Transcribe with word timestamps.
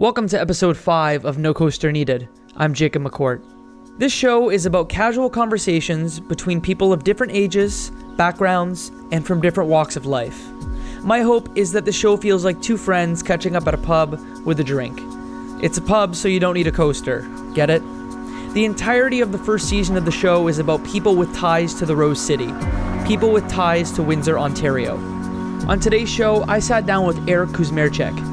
Welcome 0.00 0.28
to 0.28 0.40
episode 0.40 0.78
5 0.78 1.26
of 1.26 1.36
No 1.36 1.52
Coaster 1.52 1.92
Needed. 1.92 2.26
I'm 2.56 2.72
Jacob 2.72 3.02
McCourt. 3.02 3.42
This 3.98 4.14
show 4.14 4.48
is 4.48 4.64
about 4.64 4.88
casual 4.88 5.28
conversations 5.28 6.18
between 6.18 6.62
people 6.62 6.90
of 6.90 7.04
different 7.04 7.34
ages, 7.34 7.90
backgrounds, 8.16 8.92
and 9.12 9.26
from 9.26 9.42
different 9.42 9.68
walks 9.68 9.96
of 9.96 10.06
life. 10.06 10.48
My 11.02 11.20
hope 11.20 11.54
is 11.54 11.72
that 11.72 11.84
the 11.84 11.92
show 11.92 12.16
feels 12.16 12.46
like 12.46 12.62
two 12.62 12.78
friends 12.78 13.22
catching 13.22 13.54
up 13.54 13.68
at 13.68 13.74
a 13.74 13.76
pub 13.76 14.18
with 14.46 14.58
a 14.58 14.64
drink. 14.64 14.98
It's 15.62 15.76
a 15.76 15.82
pub, 15.82 16.16
so 16.16 16.28
you 16.28 16.40
don't 16.40 16.54
need 16.54 16.66
a 16.66 16.72
coaster. 16.72 17.28
Get 17.52 17.68
it? 17.68 17.82
The 18.54 18.64
entirety 18.64 19.20
of 19.20 19.32
the 19.32 19.38
first 19.38 19.68
season 19.68 19.98
of 19.98 20.06
the 20.06 20.10
show 20.10 20.48
is 20.48 20.58
about 20.58 20.82
people 20.82 21.14
with 21.14 21.36
ties 21.36 21.74
to 21.74 21.84
the 21.84 21.94
Rose 21.94 22.18
City, 22.18 22.54
people 23.06 23.32
with 23.32 23.46
ties 23.50 23.92
to 23.92 24.02
Windsor, 24.02 24.38
Ontario. 24.38 24.96
On 25.68 25.78
today's 25.78 26.08
show, 26.08 26.42
I 26.48 26.58
sat 26.58 26.86
down 26.86 27.06
with 27.06 27.18
Irek 27.26 27.52
Kusmierczyk. 27.52 28.29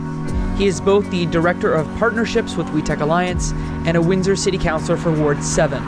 He 0.57 0.65
is 0.65 0.81
both 0.81 1.07
the 1.11 1.27
Director 1.27 1.71
of 1.71 1.87
Partnerships 1.99 2.55
with 2.55 2.65
WeTech 2.69 2.99
Alliance 2.99 3.51
and 3.85 3.95
a 3.95 4.01
Windsor 4.01 4.35
City 4.35 4.57
Councilor 4.57 4.97
for 4.97 5.11
Ward 5.11 5.43
7. 5.43 5.83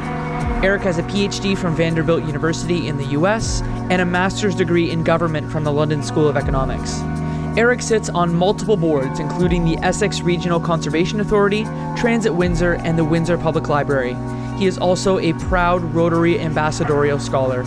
Irek 0.61 0.81
has 0.81 0.99
a 0.99 1.03
PhD 1.03 1.57
from 1.57 1.75
Vanderbilt 1.75 2.23
University 2.23 2.87
in 2.87 2.97
the 2.97 3.05
US 3.07 3.63
and 3.89 3.99
a 3.99 4.05
master's 4.05 4.53
degree 4.53 4.91
in 4.91 5.03
government 5.03 5.51
from 5.51 5.63
the 5.63 5.71
London 5.71 6.03
School 6.03 6.27
of 6.27 6.37
Economics. 6.37 6.99
Eric 7.57 7.81
sits 7.81 8.09
on 8.09 8.35
multiple 8.35 8.77
boards, 8.77 9.19
including 9.19 9.65
the 9.65 9.75
Essex 9.77 10.21
Regional 10.21 10.59
Conservation 10.59 11.19
Authority, 11.19 11.63
Transit 11.97 12.35
Windsor, 12.35 12.73
and 12.73 12.95
the 12.95 13.03
Windsor 13.03 13.39
Public 13.39 13.69
Library. 13.69 14.15
He 14.59 14.67
is 14.67 14.77
also 14.77 15.17
a 15.17 15.33
proud 15.33 15.81
Rotary 15.95 16.39
Ambassadorial 16.39 17.17
Scholar. 17.17 17.63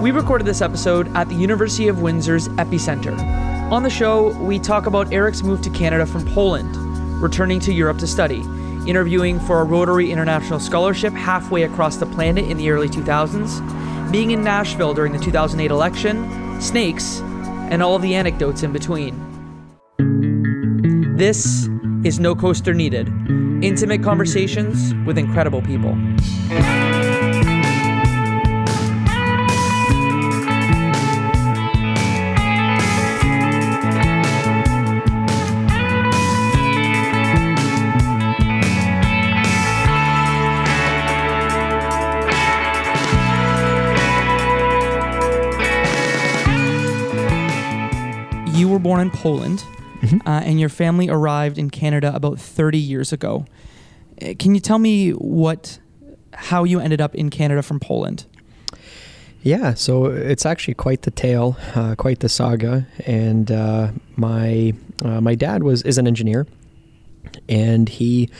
We 0.00 0.12
recorded 0.12 0.46
this 0.46 0.62
episode 0.62 1.14
at 1.14 1.28
the 1.28 1.34
University 1.34 1.88
of 1.88 2.00
Windsor's 2.00 2.48
Epicenter. 2.50 3.37
On 3.70 3.82
the 3.82 3.90
show, 3.90 4.32
we 4.38 4.58
talk 4.58 4.86
about 4.86 5.12
Irek's 5.12 5.42
move 5.42 5.60
to 5.60 5.68
Canada 5.68 6.06
from 6.06 6.24
Poland, 6.32 6.74
returning 7.20 7.60
to 7.60 7.70
Europe 7.70 7.98
to 7.98 8.06
study, 8.06 8.40
interviewing 8.86 9.38
for 9.40 9.60
a 9.60 9.64
Rotary 9.64 10.10
International 10.10 10.58
Scholarship 10.58 11.12
halfway 11.12 11.64
across 11.64 11.98
the 11.98 12.06
planet 12.06 12.46
in 12.46 12.56
the 12.56 12.70
early 12.70 12.88
2000s, 12.88 14.10
being 14.10 14.30
in 14.30 14.42
Nashville 14.42 14.94
during 14.94 15.12
the 15.12 15.18
2008 15.18 15.70
election, 15.70 16.62
snakes, 16.62 17.20
and 17.70 17.82
all 17.82 17.98
the 17.98 18.14
anecdotes 18.14 18.62
in 18.62 18.72
between. 18.72 19.14
This 21.18 21.68
is 22.04 22.18
No 22.18 22.34
Coaster 22.34 22.72
Needed 22.72 23.12
intimate 23.62 24.02
conversations 24.02 24.94
with 25.04 25.18
incredible 25.18 25.60
people. 25.62 25.96
Were 48.78 48.82
born 48.82 49.00
in 49.00 49.10
Poland, 49.10 49.64
uh, 50.24 50.42
and 50.44 50.60
your 50.60 50.68
family 50.68 51.08
arrived 51.08 51.58
in 51.58 51.70
Canada 51.70 52.14
about 52.14 52.38
30 52.38 52.78
years 52.78 53.12
ago. 53.12 53.44
Uh, 54.22 54.34
Can 54.38 54.54
you 54.54 54.60
tell 54.60 54.78
me 54.78 55.10
what, 55.10 55.78
how 56.32 56.64
you 56.64 56.78
ended 56.78 57.00
up 57.00 57.14
in 57.14 57.28
Canada 57.30 57.62
from 57.62 57.80
Poland? 57.80 58.24
Yeah, 59.42 59.74
so 59.74 60.06
it's 60.06 60.46
actually 60.46 60.74
quite 60.74 61.02
the 61.02 61.10
tale, 61.10 61.56
uh, 61.74 61.94
quite 61.96 62.20
the 62.20 62.28
saga. 62.28 62.86
And 63.06 63.50
uh, 63.50 63.92
my 64.16 64.74
uh, 65.04 65.20
my 65.20 65.34
dad 65.36 65.62
was 65.62 65.82
is 65.82 65.96
an 65.96 66.06
engineer, 66.08 66.46
and 67.48 67.88
he 67.88 68.30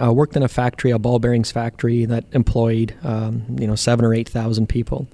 uh, 0.00 0.12
worked 0.12 0.36
in 0.36 0.42
a 0.42 0.48
factory, 0.48 0.90
a 0.90 0.98
ball 0.98 1.18
bearings 1.18 1.50
factory 1.50 2.04
that 2.04 2.24
employed 2.32 2.94
um, 3.02 3.44
you 3.58 3.66
know 3.66 3.74
seven 3.74 4.04
or 4.04 4.12
eight 4.12 4.28
thousand 4.28 4.68
people. 4.68 5.08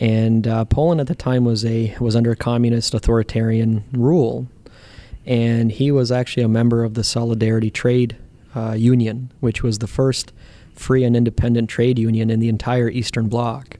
And 0.00 0.46
uh, 0.46 0.64
Poland 0.64 1.00
at 1.00 1.06
the 1.06 1.14
time 1.14 1.44
was 1.44 1.64
a 1.64 1.94
was 2.00 2.16
under 2.16 2.34
communist 2.34 2.94
authoritarian 2.94 3.84
rule, 3.92 4.48
and 5.26 5.70
he 5.70 5.90
was 5.90 6.10
actually 6.10 6.42
a 6.42 6.48
member 6.48 6.82
of 6.82 6.94
the 6.94 7.04
Solidarity 7.04 7.70
Trade 7.70 8.16
uh, 8.56 8.72
Union, 8.72 9.30
which 9.40 9.62
was 9.62 9.78
the 9.78 9.86
first 9.86 10.32
free 10.74 11.04
and 11.04 11.16
independent 11.16 11.68
trade 11.68 11.98
union 11.98 12.30
in 12.30 12.40
the 12.40 12.48
entire 12.48 12.88
Eastern 12.88 13.28
Bloc. 13.28 13.78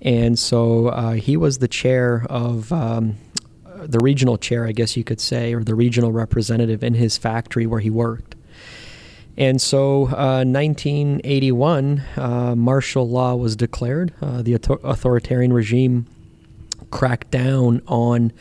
And 0.00 0.38
so 0.38 0.88
uh, 0.88 1.12
he 1.12 1.36
was 1.36 1.58
the 1.58 1.68
chair 1.68 2.26
of 2.28 2.72
um, 2.72 3.16
the 3.76 4.00
regional 4.00 4.36
chair, 4.36 4.66
I 4.66 4.72
guess 4.72 4.96
you 4.96 5.04
could 5.04 5.20
say, 5.20 5.54
or 5.54 5.62
the 5.62 5.76
regional 5.76 6.12
representative 6.12 6.82
in 6.82 6.94
his 6.94 7.16
factory 7.16 7.66
where 7.66 7.80
he 7.80 7.90
worked. 7.90 8.34
And 9.36 9.60
so, 9.62 10.08
uh, 10.08 10.44
1981, 10.44 12.02
uh, 12.16 12.54
martial 12.54 13.08
law 13.08 13.34
was 13.34 13.56
declared. 13.56 14.12
Uh, 14.20 14.42
the 14.42 14.54
author- 14.54 14.80
authoritarian 14.84 15.52
regime 15.52 16.06
cracked 16.90 17.30
down 17.30 17.80
on 17.86 18.32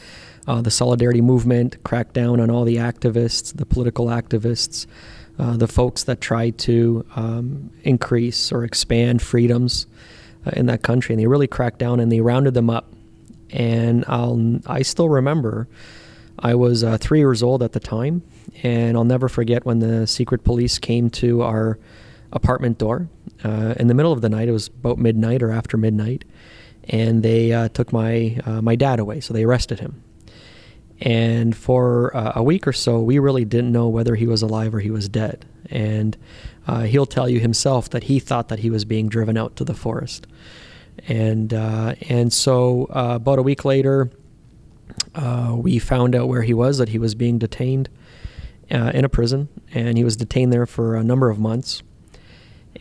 uh, 0.47 0.61
the 0.61 0.71
solidarity 0.71 1.21
movement, 1.21 1.81
cracked 1.83 2.13
down 2.13 2.41
on 2.41 2.49
all 2.49 2.65
the 2.65 2.75
activists, 2.75 3.55
the 3.55 3.65
political 3.65 4.07
activists, 4.07 4.85
uh, 5.39 5.55
the 5.55 5.67
folks 5.67 6.03
that 6.03 6.19
tried 6.19 6.57
to 6.57 7.05
um, 7.15 7.71
increase 7.83 8.51
or 8.51 8.65
expand 8.65 9.21
freedoms 9.21 9.87
uh, 10.45 10.51
in 10.57 10.65
that 10.65 10.81
country. 10.81 11.13
And 11.13 11.21
they 11.21 11.27
really 11.27 11.47
cracked 11.47 11.79
down 11.79 12.01
and 12.01 12.11
they 12.11 12.19
rounded 12.19 12.53
them 12.53 12.69
up. 12.69 12.91
And 13.49 14.03
I'll, 14.09 14.59
I 14.65 14.81
still 14.81 15.07
remember 15.07 15.69
I 16.39 16.55
was 16.55 16.83
three 16.99 17.19
years 17.19 17.43
old 17.43 17.61
at 17.63 17.73
the 17.73 17.79
time, 17.79 18.23
and 18.63 18.95
I'll 18.95 19.03
never 19.03 19.29
forget 19.29 19.65
when 19.65 19.79
the 19.79 20.05
secret 20.05 20.43
police 20.43 20.79
came 20.79 21.09
to 21.11 21.41
our 21.41 21.79
apartment 22.31 22.77
door 22.77 23.09
uh, 23.43 23.75
in 23.77 23.87
the 23.87 23.93
middle 23.93 24.11
of 24.11 24.21
the 24.21 24.29
night. 24.29 24.47
It 24.47 24.51
was 24.51 24.67
about 24.67 24.97
midnight 24.97 25.41
or 25.41 25.51
after 25.51 25.77
midnight, 25.77 26.25
and 26.85 27.23
they 27.23 27.53
uh, 27.53 27.69
took 27.69 27.91
my 27.91 28.39
uh, 28.45 28.61
my 28.61 28.75
dad 28.75 28.99
away. 28.99 29.19
So 29.19 29.33
they 29.33 29.43
arrested 29.43 29.79
him, 29.79 30.03
and 30.99 31.55
for 31.55 32.15
uh, 32.15 32.33
a 32.35 32.43
week 32.43 32.67
or 32.67 32.73
so, 32.73 32.99
we 33.01 33.19
really 33.19 33.45
didn't 33.45 33.71
know 33.71 33.87
whether 33.87 34.15
he 34.15 34.27
was 34.27 34.41
alive 34.41 34.73
or 34.73 34.79
he 34.79 34.91
was 34.91 35.09
dead. 35.09 35.45
And 35.69 36.17
uh, 36.67 36.81
he'll 36.81 37.05
tell 37.05 37.29
you 37.29 37.39
himself 37.39 37.89
that 37.91 38.03
he 38.03 38.19
thought 38.19 38.49
that 38.49 38.59
he 38.59 38.69
was 38.69 38.83
being 38.85 39.07
driven 39.07 39.37
out 39.37 39.55
to 39.55 39.63
the 39.63 39.73
forest, 39.73 40.27
and 41.07 41.53
uh, 41.53 41.95
and 42.09 42.31
so 42.31 42.87
about 42.91 43.39
a 43.39 43.43
week 43.43 43.65
later, 43.65 44.11
we 45.53 45.79
found 45.79 46.15
out 46.15 46.27
where 46.27 46.43
he 46.43 46.53
was 46.53 46.77
that 46.77 46.89
he 46.89 46.99
was 46.99 47.15
being 47.15 47.39
detained 47.39 47.89
uh, 48.71 48.91
in 48.93 49.05
a 49.05 49.09
prison, 49.09 49.49
and 49.73 49.97
he 49.97 50.03
was 50.03 50.15
detained 50.15 50.51
there 50.53 50.65
for 50.65 50.95
a 50.95 51.03
number 51.03 51.29
of 51.29 51.39
months. 51.39 51.83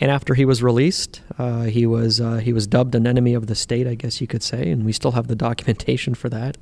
And 0.01 0.11
after 0.11 0.35
he 0.35 0.45
was 0.45 0.63
released, 0.63 1.21
uh, 1.37 1.65
he 1.65 1.85
was 1.85 2.21
uh, 2.21 2.37
he 2.37 2.53
was 2.53 2.67
dubbed 2.67 2.95
an 2.95 3.07
enemy 3.07 3.35
of 3.35 3.49
the 3.49 3.55
state, 3.55 3.87
I 3.87 3.95
guess 3.95 4.21
you 4.21 4.27
could 4.27 4.43
say, 4.43 4.71
and 4.71 4.85
we 4.85 4.93
still 4.93 5.13
have 5.13 5.27
the 5.27 5.37
documentation 5.49 6.15
for 6.15 6.29
that. 6.29 6.57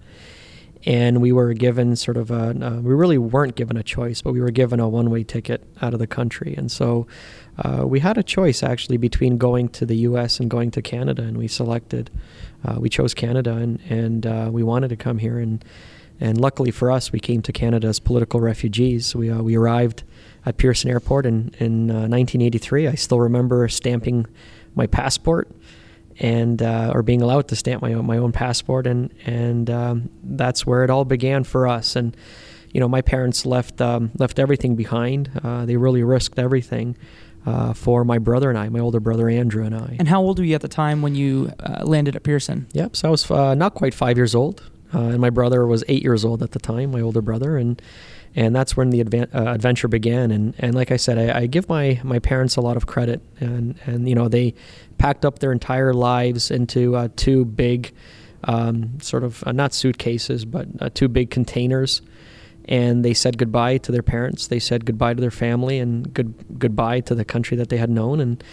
And 0.86 1.20
we 1.20 1.32
were 1.32 1.52
given 1.54 1.96
sort 1.96 2.16
of 2.16 2.30
a 2.30 2.50
uh, 2.50 2.80
we 2.80 2.94
really 2.94 3.18
weren't 3.18 3.56
given 3.56 3.76
a 3.76 3.82
choice, 3.82 4.22
but 4.22 4.32
we 4.32 4.40
were 4.40 4.50
given 4.50 4.80
a 4.80 4.88
one 4.88 5.10
way 5.10 5.24
ticket 5.24 5.62
out 5.82 5.92
of 5.92 5.98
the 5.98 6.06
country, 6.06 6.54
and 6.56 6.70
so 6.70 7.06
uh, 7.58 7.84
we 7.86 8.00
had 8.00 8.16
a 8.16 8.22
choice 8.22 8.62
actually 8.62 8.96
between 8.96 9.36
going 9.36 9.68
to 9.70 9.84
the 9.84 9.96
U.S. 9.96 10.40
and 10.40 10.48
going 10.48 10.70
to 10.70 10.80
Canada, 10.80 11.22
and 11.22 11.36
we 11.36 11.48
selected 11.48 12.10
uh, 12.64 12.76
we 12.78 12.88
chose 12.88 13.12
Canada, 13.12 13.52
and 13.52 13.80
and 13.88 14.26
uh, 14.26 14.48
we 14.50 14.62
wanted 14.62 14.88
to 14.88 14.96
come 14.96 15.18
here, 15.18 15.38
and 15.38 15.64
and 16.20 16.40
luckily 16.40 16.70
for 16.70 16.90
us, 16.90 17.12
we 17.12 17.20
came 17.20 17.42
to 17.42 17.52
Canada 17.52 17.88
as 17.88 18.00
political 18.00 18.40
refugees. 18.40 19.14
We 19.14 19.30
uh, 19.30 19.42
we 19.42 19.56
arrived 19.56 20.02
at 20.44 20.56
Pearson 20.56 20.90
Airport 20.90 21.26
in 21.26 21.54
in 21.58 21.90
uh, 21.90 22.08
1983. 22.08 22.88
I 22.88 22.94
still 22.94 23.20
remember 23.20 23.68
stamping 23.68 24.26
my 24.74 24.86
passport, 24.86 25.48
and 26.18 26.60
uh, 26.62 26.92
or 26.94 27.02
being 27.02 27.22
allowed 27.22 27.48
to 27.48 27.56
stamp 27.56 27.82
my 27.82 27.92
own 27.92 28.06
my 28.06 28.18
own 28.18 28.32
passport, 28.32 28.86
and 28.86 29.12
and 29.26 29.70
um, 29.70 30.10
that's 30.22 30.66
where 30.66 30.84
it 30.84 30.90
all 30.90 31.04
began 31.04 31.44
for 31.44 31.68
us. 31.68 31.94
And 31.94 32.16
you 32.72 32.80
know, 32.80 32.88
my 32.88 33.02
parents 33.02 33.46
left 33.46 33.80
um, 33.80 34.10
left 34.18 34.38
everything 34.38 34.74
behind. 34.74 35.30
Uh, 35.42 35.66
they 35.66 35.76
really 35.76 36.02
risked 36.02 36.38
everything. 36.38 36.96
Uh, 37.46 37.72
for 37.72 38.04
my 38.04 38.18
brother 38.18 38.50
and 38.50 38.58
I, 38.58 38.68
my 38.68 38.80
older 38.80 39.00
brother 39.00 39.26
Andrew 39.26 39.64
and 39.64 39.74
I. 39.74 39.96
And 39.98 40.06
how 40.06 40.20
old 40.20 40.38
were 40.38 40.44
you 40.44 40.54
at 40.54 40.60
the 40.60 40.68
time 40.68 41.00
when 41.00 41.14
you 41.14 41.50
uh, 41.60 41.82
landed 41.84 42.14
at 42.14 42.22
Pearson? 42.22 42.66
Yep. 42.72 42.96
So 42.96 43.08
I 43.08 43.10
was 43.10 43.30
uh, 43.30 43.54
not 43.54 43.74
quite 43.74 43.94
five 43.94 44.18
years 44.18 44.34
old, 44.34 44.68
uh, 44.94 45.00
and 45.00 45.20
my 45.20 45.30
brother 45.30 45.66
was 45.66 45.84
eight 45.88 46.02
years 46.02 46.24
old 46.24 46.42
at 46.42 46.52
the 46.52 46.58
time. 46.58 46.92
My 46.92 47.00
older 47.00 47.20
brother, 47.20 47.56
and 47.56 47.80
and 48.34 48.54
that's 48.54 48.76
when 48.76 48.90
the 48.90 49.02
uh, 49.02 49.52
adventure 49.52 49.88
began. 49.88 50.30
And 50.30 50.54
and 50.58 50.74
like 50.74 50.90
I 50.90 50.96
said, 50.96 51.18
I, 51.18 51.40
I 51.40 51.46
give 51.46 51.68
my 51.68 52.00
my 52.02 52.18
parents 52.18 52.56
a 52.56 52.60
lot 52.60 52.76
of 52.76 52.86
credit, 52.86 53.20
and 53.40 53.78
and 53.86 54.08
you 54.08 54.14
know 54.14 54.28
they 54.28 54.54
packed 54.96 55.24
up 55.24 55.38
their 55.40 55.52
entire 55.52 55.92
lives 55.92 56.50
into 56.50 56.96
uh, 56.96 57.08
two 57.16 57.44
big, 57.44 57.92
um, 58.44 59.00
sort 59.00 59.24
of 59.24 59.44
uh, 59.46 59.52
not 59.52 59.74
suitcases, 59.74 60.44
but 60.44 60.68
uh, 60.80 60.88
two 60.92 61.08
big 61.08 61.30
containers. 61.30 62.02
And 62.64 63.02
they 63.02 63.14
said 63.14 63.38
goodbye 63.38 63.78
to 63.78 63.92
their 63.92 64.02
parents. 64.02 64.48
They 64.48 64.58
said 64.58 64.84
goodbye 64.84 65.14
to 65.14 65.20
their 65.20 65.30
family, 65.30 65.78
and 65.78 66.12
good 66.12 66.58
goodbye 66.58 67.00
to 67.00 67.14
the 67.14 67.24
country 67.24 67.56
that 67.56 67.70
they 67.70 67.78
had 67.78 67.90
known. 67.90 68.20
And 68.20 68.44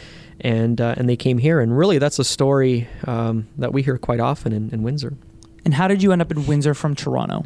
and 0.42 0.82
uh, 0.82 0.96
and 0.98 1.08
they 1.08 1.18
came 1.18 1.38
here. 1.38 1.60
And 1.62 1.78
really, 1.78 1.98
that's 1.98 2.20
a 2.20 2.24
story 2.24 2.88
um, 3.06 3.48
that 3.58 3.74
we 3.74 3.82
hear 3.82 3.98
quite 3.98 4.20
often 4.20 4.52
in, 4.52 4.70
in 4.72 4.84
Windsor. 4.84 5.14
And 5.65 5.73
how 5.73 5.88
did 5.88 6.03
you 6.03 6.12
end 6.12 6.21
up 6.21 6.31
in 6.31 6.45
Windsor 6.45 6.75
from 6.75 6.95
Toronto? 6.95 7.44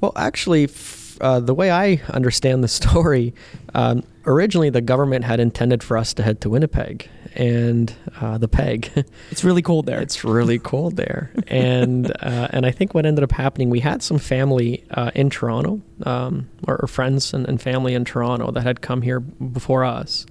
Well, 0.00 0.12
actually, 0.16 0.64
f- 0.64 1.18
uh, 1.20 1.40
the 1.40 1.54
way 1.54 1.70
I 1.70 2.00
understand 2.10 2.62
the 2.62 2.68
story, 2.80 3.34
um, 3.74 4.04
originally 4.26 4.70
the 4.70 4.80
government 4.82 5.24
had 5.24 5.40
intended 5.40 5.82
for 5.82 5.96
us 5.96 6.14
to 6.14 6.22
head 6.22 6.40
to 6.42 6.50
Winnipeg 6.50 7.08
and 7.34 7.94
uh, 8.20 8.38
the 8.38 8.48
Peg. 8.48 8.90
It's 9.30 9.44
really 9.44 9.62
cold 9.62 9.86
there. 9.86 10.00
it's 10.00 10.24
really 10.24 10.58
cold 10.58 10.96
there, 10.96 11.30
and 11.46 12.10
uh, 12.20 12.48
and 12.50 12.66
I 12.66 12.70
think 12.72 12.94
what 12.94 13.06
ended 13.06 13.22
up 13.22 13.32
happening, 13.32 13.70
we 13.70 13.80
had 13.80 14.02
some 14.02 14.18
family 14.18 14.84
uh, 14.90 15.10
in 15.14 15.30
Toronto, 15.30 15.80
um, 16.04 16.48
or, 16.66 16.78
or 16.82 16.88
friends 16.88 17.32
and, 17.32 17.48
and 17.48 17.60
family 17.62 17.94
in 17.94 18.04
Toronto 18.04 18.50
that 18.50 18.62
had 18.62 18.80
come 18.80 19.02
here 19.02 19.20
before 19.20 19.84
us. 19.84 20.26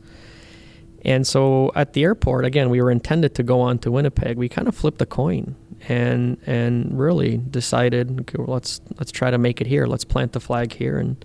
And 1.06 1.26
so 1.26 1.72
at 1.76 1.94
the 1.94 2.04
airport, 2.04 2.44
again, 2.44 2.70
we 2.70 2.82
were 2.82 2.92
intended 2.92 3.34
to 3.36 3.44
go 3.44 3.62
on 3.62 3.80
to 3.80 3.92
Winnipeg. 3.92 4.38
We 4.38 4.50
kind 4.50 4.68
of 4.68 4.76
flipped 4.76 5.02
a 5.02 5.06
coin 5.06 5.56
and 5.88 6.38
and 6.46 7.00
really 7.00 7.38
decided 7.38 8.22
okay, 8.22 8.36
well, 8.38 8.54
let's 8.54 8.82
let's 8.98 9.12
try 9.12 9.32
to 9.32 9.38
make 9.38 9.62
it 9.62 9.68
here. 9.68 9.86
Let's 9.86 10.06
plant 10.06 10.34
the 10.34 10.40
flag 10.40 10.74
here 10.74 10.98
and 10.98 11.24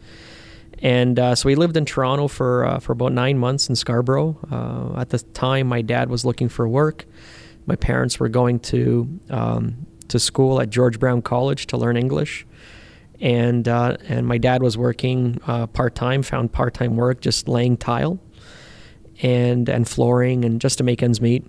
and 0.84 1.18
uh, 1.18 1.34
so 1.34 1.46
we 1.46 1.54
lived 1.54 1.76
in 1.76 1.84
Toronto 1.84 2.28
for 2.28 2.66
uh, 2.66 2.78
for 2.78 2.92
about 2.92 3.12
nine 3.12 3.38
months 3.38 3.68
in 3.68 3.76
Scarborough. 3.76 4.38
Uh, 4.50 5.00
at 5.00 5.10
the 5.10 5.18
time, 5.18 5.66
my 5.66 5.82
dad 5.82 6.10
was 6.10 6.24
looking 6.24 6.48
for 6.48 6.68
work. 6.68 7.06
My 7.66 7.76
parents 7.76 8.20
were 8.20 8.28
going 8.28 8.60
to 8.60 9.08
um, 9.30 9.86
to 10.08 10.18
school 10.18 10.60
at 10.60 10.70
George 10.70 10.98
Brown 10.98 11.22
College 11.22 11.66
to 11.68 11.76
learn 11.76 11.96
English, 11.96 12.46
and 13.20 13.66
uh, 13.66 13.96
and 14.08 14.26
my 14.26 14.36
dad 14.36 14.62
was 14.62 14.76
working 14.76 15.40
uh, 15.46 15.66
part 15.68 15.94
time. 15.94 16.22
Found 16.22 16.52
part 16.52 16.74
time 16.74 16.96
work 16.96 17.20
just 17.20 17.48
laying 17.48 17.76
tile 17.76 18.18
and 19.22 19.68
and 19.68 19.88
flooring 19.88 20.44
and 20.44 20.60
just 20.60 20.78
to 20.78 20.84
make 20.84 21.02
ends 21.02 21.20
meet. 21.20 21.46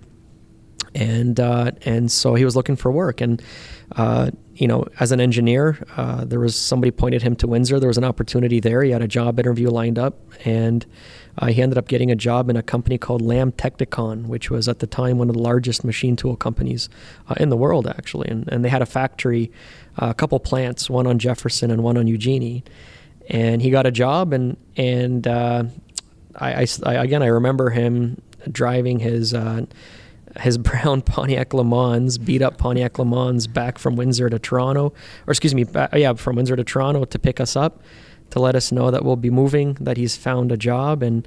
And 0.96 1.38
uh, 1.38 1.72
and 1.82 2.10
so 2.10 2.34
he 2.34 2.44
was 2.44 2.56
looking 2.56 2.76
for 2.76 2.90
work 2.90 3.20
and 3.20 3.42
uh, 3.94 4.30
you 4.54 4.66
know, 4.66 4.86
as 4.98 5.12
an 5.12 5.20
engineer, 5.20 5.78
uh, 5.96 6.24
there 6.24 6.40
was 6.40 6.56
somebody 6.56 6.90
pointed 6.90 7.22
him 7.22 7.36
to 7.36 7.46
Windsor. 7.46 7.78
There 7.78 7.88
was 7.88 7.98
an 7.98 8.04
opportunity 8.04 8.58
there. 8.58 8.82
He 8.82 8.90
had 8.90 9.02
a 9.02 9.08
job 9.08 9.38
interview 9.38 9.68
lined 9.68 9.98
up, 9.98 10.18
and 10.44 10.84
uh, 11.38 11.46
he 11.46 11.60
ended 11.60 11.76
up 11.76 11.88
getting 11.88 12.10
a 12.10 12.16
job 12.16 12.48
in 12.48 12.56
a 12.56 12.62
company 12.62 12.96
called 12.96 13.20
Lamb 13.20 13.52
Technicon, 13.52 14.26
which 14.26 14.50
was 14.50 14.66
at 14.66 14.78
the 14.78 14.86
time 14.86 15.18
one 15.18 15.28
of 15.28 15.34
the 15.34 15.42
largest 15.42 15.84
machine 15.84 16.16
tool 16.16 16.36
companies 16.36 16.88
uh, 17.28 17.34
in 17.38 17.50
the 17.50 17.56
world, 17.56 17.86
actually. 17.86 18.28
And, 18.28 18.48
and 18.48 18.64
they 18.64 18.70
had 18.70 18.80
a 18.80 18.86
factory, 18.86 19.52
uh, 19.98 20.06
a 20.06 20.14
couple 20.14 20.40
plants, 20.40 20.88
one 20.88 21.06
on 21.06 21.18
Jefferson 21.18 21.70
and 21.70 21.82
one 21.82 21.98
on 21.98 22.06
Eugenie. 22.06 22.64
And 23.28 23.60
he 23.60 23.70
got 23.70 23.86
a 23.86 23.90
job, 23.90 24.32
and 24.32 24.56
and 24.76 25.26
uh, 25.26 25.64
I, 26.34 26.62
I, 26.62 26.66
I, 26.84 26.94
again 26.94 27.22
I 27.22 27.26
remember 27.26 27.70
him 27.70 28.22
driving 28.50 29.00
his 29.00 29.34
his 30.40 30.58
brown 30.58 31.02
Pontiac 31.02 31.54
Le 31.54 31.64
Mans, 31.64 32.18
beat 32.18 32.42
up 32.42 32.58
Pontiac 32.58 32.98
Le 32.98 33.04
Mans, 33.04 33.46
back 33.46 33.78
from 33.78 33.96
Windsor 33.96 34.30
to 34.30 34.38
Toronto, 34.38 34.92
or 35.26 35.30
excuse 35.30 35.54
me, 35.54 35.64
back, 35.64 35.94
yeah, 35.94 36.14
from 36.14 36.36
Windsor 36.36 36.56
to 36.56 36.64
Toronto 36.64 37.04
to 37.04 37.18
pick 37.18 37.40
us 37.40 37.56
up, 37.56 37.82
to 38.30 38.40
let 38.40 38.54
us 38.54 38.72
know 38.72 38.90
that 38.90 39.04
we'll 39.04 39.16
be 39.16 39.30
moving, 39.30 39.74
that 39.74 39.96
he's 39.96 40.16
found 40.16 40.52
a 40.52 40.56
job, 40.56 41.02
and 41.02 41.26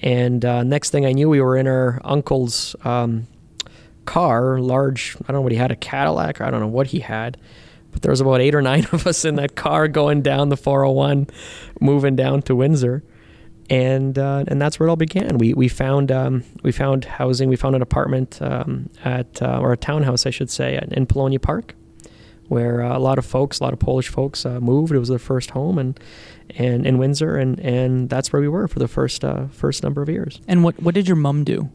and 0.00 0.44
uh, 0.44 0.62
next 0.62 0.90
thing 0.90 1.04
I 1.04 1.12
knew, 1.12 1.28
we 1.28 1.40
were 1.40 1.56
in 1.56 1.66
our 1.66 2.00
uncle's 2.04 2.76
um, 2.84 3.26
car, 4.04 4.60
large. 4.60 5.16
I 5.22 5.32
don't 5.32 5.36
know 5.36 5.40
what 5.40 5.50
he 5.52 5.58
had, 5.58 5.72
a 5.72 5.76
Cadillac, 5.76 6.40
or 6.40 6.44
I 6.44 6.50
don't 6.50 6.60
know 6.60 6.68
what 6.68 6.88
he 6.88 7.00
had, 7.00 7.36
but 7.90 8.02
there 8.02 8.10
was 8.10 8.20
about 8.20 8.40
eight 8.40 8.54
or 8.54 8.62
nine 8.62 8.86
of 8.92 9.06
us 9.06 9.24
in 9.24 9.34
that 9.36 9.56
car 9.56 9.88
going 9.88 10.22
down 10.22 10.50
the 10.50 10.56
401, 10.56 11.26
moving 11.80 12.14
down 12.14 12.42
to 12.42 12.54
Windsor 12.54 13.02
and 13.70 14.18
uh, 14.18 14.44
and 14.48 14.60
that's 14.60 14.78
where 14.78 14.88
it 14.88 14.90
all 14.90 14.96
began. 14.96 15.38
We 15.38 15.54
we 15.54 15.68
found 15.68 16.10
um, 16.10 16.44
we 16.62 16.72
found 16.72 17.04
housing. 17.04 17.48
We 17.48 17.56
found 17.56 17.76
an 17.76 17.82
apartment 17.82 18.40
um, 18.40 18.88
at 19.04 19.42
uh, 19.42 19.58
or 19.60 19.72
a 19.72 19.76
townhouse, 19.76 20.26
I 20.26 20.30
should 20.30 20.50
say, 20.50 20.80
in 20.90 21.06
Polonia 21.06 21.38
Park, 21.38 21.74
where 22.48 22.82
uh, 22.82 22.96
a 22.96 23.00
lot 23.00 23.18
of 23.18 23.26
folks, 23.26 23.60
a 23.60 23.64
lot 23.64 23.72
of 23.72 23.78
Polish 23.78 24.08
folks, 24.08 24.46
uh, 24.46 24.60
moved. 24.60 24.92
It 24.92 24.98
was 24.98 25.08
their 25.08 25.18
first 25.18 25.50
home, 25.50 25.78
and 25.78 25.98
and 26.56 26.86
in 26.86 26.98
Windsor, 26.98 27.36
and 27.36 27.60
and 27.60 28.08
that's 28.08 28.32
where 28.32 28.40
we 28.40 28.48
were 28.48 28.68
for 28.68 28.78
the 28.78 28.88
first 28.88 29.24
uh, 29.24 29.48
first 29.48 29.82
number 29.82 30.02
of 30.02 30.08
years. 30.08 30.40
And 30.48 30.64
what 30.64 30.82
what 30.82 30.94
did 30.94 31.06
your 31.06 31.16
mom 31.16 31.44
do? 31.44 31.70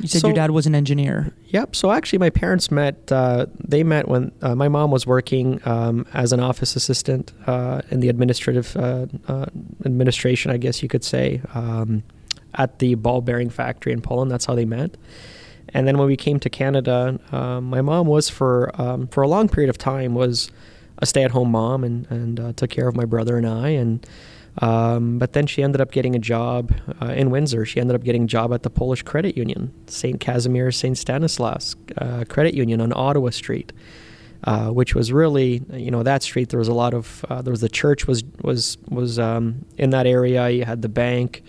You 0.00 0.08
said 0.08 0.20
so, 0.20 0.28
your 0.28 0.34
dad 0.34 0.50
was 0.50 0.66
an 0.66 0.74
engineer. 0.74 1.32
Yep. 1.46 1.76
So 1.76 1.90
actually, 1.90 2.18
my 2.18 2.30
parents 2.30 2.70
met. 2.70 3.10
Uh, 3.10 3.46
they 3.58 3.82
met 3.82 4.08
when 4.08 4.32
uh, 4.42 4.54
my 4.54 4.68
mom 4.68 4.90
was 4.90 5.06
working 5.06 5.60
um, 5.66 6.06
as 6.12 6.32
an 6.32 6.40
office 6.40 6.76
assistant 6.76 7.32
uh, 7.46 7.82
in 7.90 8.00
the 8.00 8.08
administrative 8.08 8.76
uh, 8.76 9.06
uh, 9.28 9.46
administration, 9.84 10.50
I 10.50 10.56
guess 10.56 10.82
you 10.82 10.88
could 10.88 11.04
say, 11.04 11.40
um, 11.54 12.02
at 12.54 12.78
the 12.78 12.94
ball 12.94 13.20
bearing 13.20 13.50
factory 13.50 13.92
in 13.92 14.00
Poland. 14.00 14.30
That's 14.30 14.44
how 14.44 14.54
they 14.54 14.64
met. 14.64 14.96
And 15.70 15.86
then 15.86 15.98
when 15.98 16.06
we 16.06 16.16
came 16.16 16.38
to 16.40 16.50
Canada, 16.50 17.18
um, 17.32 17.64
my 17.64 17.82
mom 17.82 18.06
was 18.06 18.28
for 18.28 18.70
um, 18.80 19.08
for 19.08 19.22
a 19.22 19.28
long 19.28 19.48
period 19.48 19.70
of 19.70 19.78
time 19.78 20.14
was 20.14 20.50
a 20.98 21.06
stay 21.06 21.24
at 21.24 21.30
home 21.32 21.50
mom 21.50 21.84
and 21.84 22.06
and 22.10 22.40
uh, 22.40 22.52
took 22.52 22.70
care 22.70 22.88
of 22.88 22.96
my 22.96 23.04
brother 23.04 23.36
and 23.36 23.46
I 23.46 23.70
and. 23.70 24.06
Um, 24.58 25.18
but 25.18 25.34
then 25.34 25.46
she 25.46 25.62
ended 25.62 25.80
up 25.80 25.90
getting 25.90 26.14
a 26.14 26.18
job 26.18 26.72
uh, 27.02 27.06
in 27.06 27.30
Windsor. 27.30 27.66
She 27.66 27.80
ended 27.80 27.94
up 27.94 28.02
getting 28.02 28.24
a 28.24 28.26
job 28.26 28.54
at 28.54 28.62
the 28.62 28.70
Polish 28.70 29.02
Credit 29.02 29.36
Union, 29.36 29.72
St. 29.86 30.18
Casimir 30.18 30.72
St. 30.72 30.96
Stanislaus 30.96 31.76
uh, 31.98 32.24
Credit 32.28 32.54
Union 32.54 32.80
on 32.80 32.92
Ottawa 32.94 33.30
Street, 33.30 33.72
uh, 34.44 34.68
which 34.68 34.94
was 34.94 35.12
really, 35.12 35.62
you 35.72 35.90
know, 35.90 36.02
that 36.02 36.22
street. 36.22 36.48
There 36.48 36.58
was 36.58 36.68
a 36.68 36.74
lot 36.74 36.94
of 36.94 37.24
uh, 37.28 37.42
there 37.42 37.50
was 37.50 37.60
the 37.60 37.68
church 37.68 38.06
was 38.06 38.24
was 38.42 38.78
was 38.88 39.18
um, 39.18 39.66
in 39.76 39.90
that 39.90 40.06
area. 40.06 40.48
You 40.48 40.64
had 40.64 40.80
the 40.82 40.88
bank. 40.88 41.42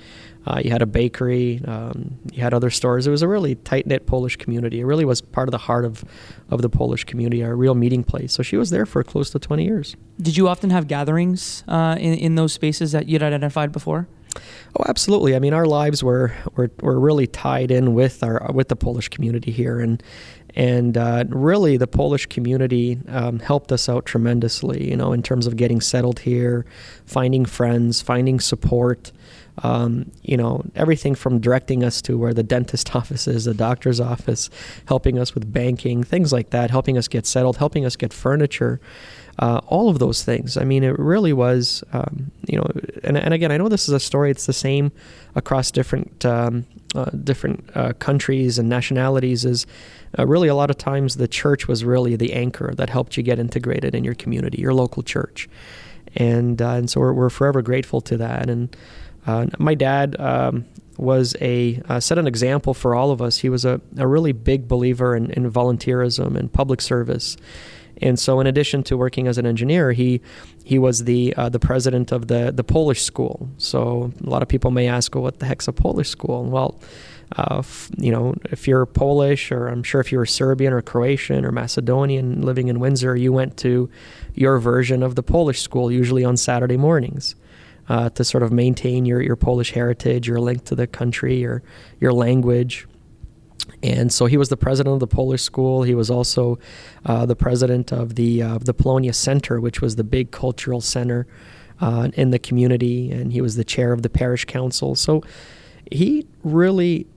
Uh, 0.47 0.61
you 0.63 0.71
had 0.71 0.81
a 0.81 0.85
bakery, 0.85 1.61
um, 1.65 2.17
you 2.31 2.41
had 2.41 2.53
other 2.53 2.69
stores. 2.69 3.05
It 3.05 3.11
was 3.11 3.21
a 3.21 3.27
really 3.27 3.55
tight 3.55 3.85
knit 3.85 4.05
Polish 4.05 4.37
community. 4.37 4.79
It 4.79 4.85
really 4.85 5.03
was 5.03 5.19
part 5.19 5.49
of 5.49 5.51
the 5.51 5.57
heart 5.57 5.83
of, 5.83 6.05
of 6.49 6.61
the 6.61 6.69
Polish 6.69 7.03
community, 7.03 7.41
a 7.41 7.53
real 7.53 7.75
meeting 7.75 8.01
place. 8.01 8.31
So 8.31 8.43
she 8.43 8.55
was 8.55 8.69
there 8.69 8.85
for 8.85 9.03
close 9.03 9.29
to 9.31 9.39
20 9.39 9.65
years. 9.65 9.97
Did 10.21 10.37
you 10.37 10.47
often 10.47 10.69
have 10.69 10.87
gatherings 10.87 11.65
uh, 11.67 11.97
in, 11.99 12.13
in 12.13 12.35
those 12.35 12.53
spaces 12.53 12.93
that 12.93 13.09
you'd 13.09 13.23
identified 13.23 13.73
before? 13.73 14.07
Oh, 14.79 14.83
absolutely. 14.87 15.35
I 15.35 15.39
mean, 15.39 15.53
our 15.53 15.65
lives 15.65 16.01
were, 16.01 16.33
were, 16.55 16.71
were 16.81 16.99
really 16.99 17.27
tied 17.27 17.69
in 17.69 17.93
with 17.93 18.23
our 18.23 18.49
with 18.53 18.67
the 18.69 18.75
Polish 18.75 19.09
community 19.09 19.51
here, 19.51 19.79
and 19.79 20.03
and 20.55 20.97
uh, 20.97 21.23
really 21.29 21.77
the 21.77 21.87
Polish 21.87 22.27
community 22.27 22.99
um, 23.07 23.39
helped 23.39 23.71
us 23.71 23.89
out 23.89 24.05
tremendously. 24.05 24.87
You 24.87 24.95
know, 24.95 25.11
in 25.11 25.23
terms 25.23 25.47
of 25.47 25.55
getting 25.55 25.81
settled 25.81 26.19
here, 26.19 26.65
finding 27.05 27.45
friends, 27.45 28.01
finding 28.01 28.39
support 28.39 29.11
um, 29.63 30.11
you 30.21 30.37
know, 30.37 30.63
everything 30.75 31.15
from 31.15 31.39
directing 31.39 31.83
us 31.83 32.01
to 32.03 32.17
where 32.17 32.33
the 32.33 32.43
dentist 32.43 32.95
office 32.95 33.27
is, 33.27 33.45
the 33.45 33.53
doctor's 33.53 33.99
office, 33.99 34.49
helping 34.87 35.17
us 35.17 35.33
with 35.33 35.51
banking, 35.51 36.03
things 36.03 36.31
like 36.31 36.51
that, 36.51 36.69
helping 36.69 36.97
us 36.97 37.07
get 37.07 37.25
settled, 37.25 37.57
helping 37.57 37.85
us 37.85 37.95
get 37.95 38.13
furniture, 38.13 38.79
uh, 39.39 39.61
all 39.67 39.89
of 39.89 39.99
those 39.99 40.23
things. 40.23 40.57
I 40.57 40.63
mean, 40.63 40.83
it 40.83 40.97
really 40.97 41.33
was, 41.33 41.83
um, 41.93 42.31
you 42.47 42.57
know, 42.57 42.67
and, 43.03 43.17
and 43.17 43.33
again, 43.33 43.51
I 43.51 43.57
know 43.57 43.69
this 43.69 43.87
is 43.87 43.93
a 43.93 43.99
story, 43.99 44.31
it's 44.31 44.45
the 44.45 44.53
same 44.53 44.91
across 45.35 45.71
different. 45.71 46.25
Um, 46.25 46.65
uh, 46.95 47.11
different 47.11 47.69
uh, 47.75 47.91
countries 47.99 48.57
and 48.57 48.69
nationalities 48.69 49.43
is 49.43 49.67
uh, 50.17 50.25
really 50.25 50.47
a 50.47 50.55
lot 50.55 50.69
of 50.69 50.77
times 50.77 51.17
the 51.17 51.27
church 51.27 51.67
was 51.67 51.83
really 51.83 52.15
the 52.15 52.33
anchor 52.33 52.73
that 52.75 52.89
helped 52.89 53.17
you 53.17 53.23
get 53.23 53.37
integrated 53.37 53.93
in 53.93 54.05
your 54.05 54.15
community, 54.15 54.61
your 54.61 54.73
local 54.73 55.03
church, 55.03 55.49
and 56.15 56.61
uh, 56.61 56.69
and 56.69 56.89
so 56.89 57.01
we're, 57.01 57.13
we're 57.13 57.29
forever 57.29 57.61
grateful 57.61 57.99
to 58.01 58.17
that. 58.17 58.49
And 58.49 58.75
uh, 59.27 59.45
my 59.59 59.75
dad 59.75 60.15
um, 60.19 60.65
was 60.97 61.35
a 61.41 61.81
uh, 61.89 61.99
set 61.99 62.17
an 62.17 62.27
example 62.27 62.73
for 62.73 62.95
all 62.95 63.11
of 63.11 63.21
us. 63.21 63.37
He 63.37 63.49
was 63.49 63.65
a, 63.65 63.81
a 63.97 64.07
really 64.07 64.31
big 64.31 64.67
believer 64.67 65.15
in, 65.15 65.29
in 65.31 65.51
volunteerism 65.51 66.35
and 66.35 66.51
public 66.51 66.81
service. 66.81 67.37
And 67.99 68.17
so, 68.17 68.39
in 68.39 68.47
addition 68.47 68.83
to 68.83 68.97
working 68.97 69.27
as 69.27 69.37
an 69.37 69.45
engineer, 69.45 69.91
he 69.91 70.21
he 70.63 70.79
was 70.79 71.03
the 71.03 71.33
uh, 71.35 71.49
the 71.49 71.59
president 71.59 72.11
of 72.11 72.27
the 72.27 72.51
the 72.51 72.63
Polish 72.63 73.01
school. 73.01 73.49
So 73.57 74.13
a 74.23 74.29
lot 74.29 74.41
of 74.41 74.47
people 74.47 74.71
may 74.71 74.87
ask, 74.87 75.13
"Well, 75.13 75.23
what 75.23 75.39
the 75.39 75.45
heck's 75.45 75.67
a 75.67 75.73
Polish 75.73 76.09
school?" 76.09 76.45
Well, 76.45 76.79
uh, 77.35 77.57
f- 77.59 77.89
you 77.97 78.11
know, 78.11 78.35
if 78.45 78.67
you're 78.67 78.85
Polish, 78.85 79.51
or 79.51 79.67
I'm 79.67 79.83
sure 79.83 79.99
if 79.99 80.11
you 80.11 80.19
were 80.19 80.27
Serbian 80.27 80.73
or 80.73 80.81
Croatian 80.81 81.43
or 81.43 81.51
Macedonian 81.51 82.43
living 82.43 82.67
in 82.67 82.79
Windsor, 82.79 83.15
you 83.15 83.33
went 83.33 83.57
to 83.57 83.89
your 84.35 84.59
version 84.59 85.01
of 85.01 85.15
the 85.15 85.23
Polish 85.23 85.61
school, 85.61 85.91
usually 85.91 86.23
on 86.23 86.37
Saturday 86.37 86.77
mornings 86.77 87.35
uh, 87.89 88.09
to 88.09 88.23
sort 88.23 88.43
of 88.43 88.51
maintain 88.51 89.05
your, 89.05 89.21
your 89.21 89.35
Polish 89.35 89.71
heritage, 89.71 90.27
your 90.27 90.39
link 90.39 90.65
to 90.65 90.75
the 90.75 90.87
country, 90.87 91.39
your 91.39 91.63
your 91.99 92.13
language. 92.13 92.87
And 93.83 94.11
so 94.11 94.25
he 94.25 94.37
was 94.37 94.49
the 94.49 94.57
president 94.57 94.93
of 94.93 94.99
the 94.99 95.07
Polish 95.07 95.41
school. 95.41 95.83
He 95.83 95.93
was 95.93 96.09
also 96.09 96.57
uh, 97.05 97.25
the 97.25 97.35
president 97.35 97.91
of 97.91 98.15
the 98.15 98.41
uh, 98.41 98.57
the 98.59 98.73
Polonia 98.73 99.13
Center, 99.13 99.59
which 99.59 99.81
was 99.81 99.95
the 99.95 100.03
big 100.03 100.31
cultural 100.31 100.81
center 100.81 101.27
uh, 101.79 102.09
in 102.13 102.31
the 102.31 102.39
community, 102.39 103.11
and 103.11 103.31
he 103.31 103.41
was 103.41 103.55
the 103.55 103.63
chair 103.63 103.93
of 103.93 104.01
the 104.01 104.09
parish 104.09 104.45
council. 104.45 104.95
So 104.95 105.23
he 105.91 106.25
really 106.43 107.07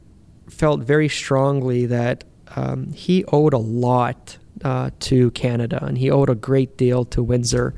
felt 0.49 0.81
very 0.81 1.09
strongly 1.09 1.87
that 1.87 2.25
um, 2.57 2.93
he 2.93 3.25
owed 3.27 3.55
a 3.55 3.59
lot 3.59 4.39
uh, 4.65 4.91
to 5.00 5.31
Canada, 5.31 5.83
and 5.85 5.97
he 5.99 6.11
owed 6.11 6.29
a 6.29 6.35
great 6.35 6.77
deal 6.77 7.05
to 7.07 7.23
Windsor. 7.23 7.75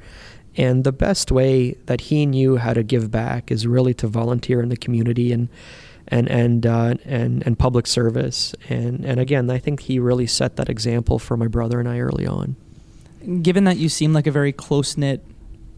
And 0.56 0.85
the 0.85 0.92
best 0.92 1.32
way 1.32 1.73
that 1.87 2.02
he 2.02 2.26
knew 2.26 2.56
how 2.56 2.75
to 2.75 2.82
give 2.82 3.11
back 3.11 3.50
is 3.50 3.66
really 3.66 3.94
to 3.94 4.06
volunteer 4.06 4.61
in 4.61 4.68
the 4.68 4.76
community 4.76 5.32
and 5.32 5.49
and 6.09 6.28
and 6.30 6.66
uh, 6.66 6.94
and 7.04 7.47
and 7.47 7.59
public 7.59 7.87
service. 7.87 8.54
And 8.68 9.04
and 9.04 9.18
again, 9.18 9.49
I 9.50 9.59
think 9.59 9.80
he 9.80 9.99
really 9.99 10.26
set 10.26 10.56
that 10.56 10.68
example 10.68 11.18
for 11.18 11.37
my 11.37 11.47
brother 11.47 11.80
and 11.80 11.88
I 11.88 12.00
early 12.00 12.26
on. 12.26 12.56
Given 13.40 13.64
that 13.64 13.76
you 13.76 13.88
seem 13.88 14.12
like 14.12 14.26
a 14.26 14.32
very 14.32 14.52
close 14.52 14.97
knit 14.97 15.25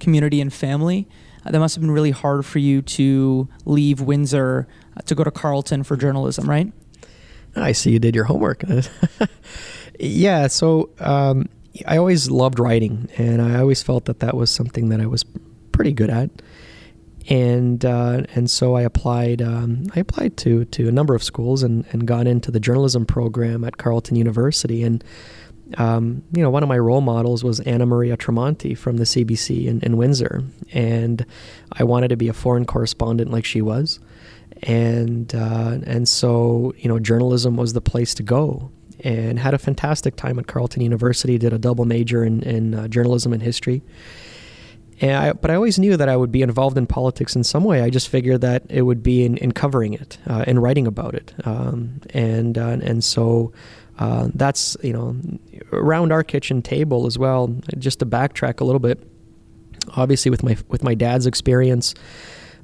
community 0.00 0.40
and 0.40 0.52
family. 0.52 1.08
Uh, 1.44 1.50
that 1.50 1.58
must 1.58 1.74
have 1.74 1.82
been 1.82 1.90
really 1.90 2.10
hard 2.10 2.44
for 2.46 2.58
you 2.58 2.82
to 2.82 3.48
leave 3.64 4.00
Windsor 4.00 4.66
uh, 4.96 5.00
to 5.02 5.14
go 5.14 5.24
to 5.24 5.30
Carleton 5.30 5.82
for 5.82 5.96
journalism, 5.96 6.48
right? 6.48 6.72
I 7.56 7.72
see 7.72 7.92
you 7.92 7.98
did 7.98 8.14
your 8.14 8.24
homework. 8.24 8.64
yeah, 9.98 10.46
so 10.48 10.90
um, 10.98 11.48
I 11.86 11.96
always 11.96 12.30
loved 12.30 12.58
writing, 12.58 13.08
and 13.16 13.42
I 13.42 13.58
always 13.58 13.82
felt 13.82 14.04
that 14.06 14.20
that 14.20 14.36
was 14.36 14.50
something 14.50 14.88
that 14.90 15.00
I 15.00 15.06
was 15.06 15.24
pretty 15.72 15.92
good 15.92 16.10
at. 16.10 16.30
And 17.28 17.84
uh, 17.84 18.22
and 18.34 18.50
so 18.50 18.76
I 18.76 18.82
applied. 18.82 19.40
Um, 19.40 19.86
I 19.94 20.00
applied 20.00 20.36
to 20.38 20.66
to 20.66 20.88
a 20.88 20.92
number 20.92 21.14
of 21.14 21.22
schools 21.22 21.62
and, 21.62 21.84
and 21.90 22.06
got 22.06 22.26
into 22.26 22.50
the 22.50 22.60
journalism 22.60 23.06
program 23.06 23.64
at 23.64 23.78
Carleton 23.78 24.16
University. 24.16 24.82
And 24.82 25.02
um, 25.78 26.22
you 26.32 26.42
know, 26.42 26.50
one 26.50 26.62
of 26.62 26.68
my 26.68 26.78
role 26.78 27.00
models 27.00 27.42
was 27.42 27.60
Anna 27.60 27.86
Maria 27.86 28.16
Tremonti 28.16 28.76
from 28.76 28.98
the 28.98 29.04
CBC 29.04 29.66
in, 29.66 29.80
in 29.80 29.96
Windsor, 29.96 30.44
and 30.72 31.24
I 31.72 31.84
wanted 31.84 32.08
to 32.08 32.16
be 32.16 32.28
a 32.28 32.34
foreign 32.34 32.66
correspondent 32.66 33.30
like 33.30 33.46
she 33.46 33.62
was 33.62 34.00
and 34.62 35.34
uh, 35.34 35.78
and 35.84 36.08
so 36.08 36.74
you 36.78 36.88
know 36.88 36.98
journalism 36.98 37.56
was 37.56 37.72
the 37.72 37.80
place 37.80 38.14
to 38.14 38.22
go 38.22 38.70
and 39.04 39.38
had 39.38 39.54
a 39.54 39.58
fantastic 39.58 40.16
time 40.16 40.38
at 40.38 40.48
Carleton 40.48 40.82
University 40.82 41.38
did 41.38 41.52
a 41.52 41.58
double 41.58 41.84
major 41.84 42.24
in, 42.24 42.42
in 42.42 42.74
uh, 42.74 42.88
journalism 42.88 43.32
and 43.32 43.42
history 43.42 43.82
and 45.00 45.16
I, 45.16 45.32
but 45.32 45.50
I 45.50 45.54
always 45.54 45.78
knew 45.78 45.96
that 45.96 46.08
I 46.08 46.16
would 46.16 46.30
be 46.30 46.42
involved 46.42 46.78
in 46.78 46.86
politics 46.86 47.34
in 47.34 47.44
some 47.44 47.64
way. 47.64 47.82
I 47.82 47.90
just 47.90 48.08
figured 48.08 48.40
that 48.42 48.62
it 48.68 48.82
would 48.82 49.02
be 49.02 49.24
in, 49.24 49.36
in 49.38 49.52
covering 49.52 49.94
it 49.94 50.18
uh, 50.26 50.44
writing 50.54 50.86
about 50.86 51.14
it, 51.14 51.34
um, 51.44 52.00
and 52.10 52.56
uh, 52.56 52.78
and 52.82 53.02
so 53.02 53.52
uh, 53.98 54.28
that's 54.34 54.76
you 54.82 54.92
know 54.92 55.16
around 55.72 56.12
our 56.12 56.22
kitchen 56.22 56.62
table 56.62 57.06
as 57.06 57.18
well. 57.18 57.54
Just 57.78 57.98
to 58.00 58.06
backtrack 58.06 58.60
a 58.60 58.64
little 58.64 58.78
bit, 58.78 59.02
obviously 59.96 60.30
with 60.30 60.44
my 60.44 60.56
with 60.68 60.84
my 60.84 60.94
dad's 60.94 61.26
experience, 61.26 61.94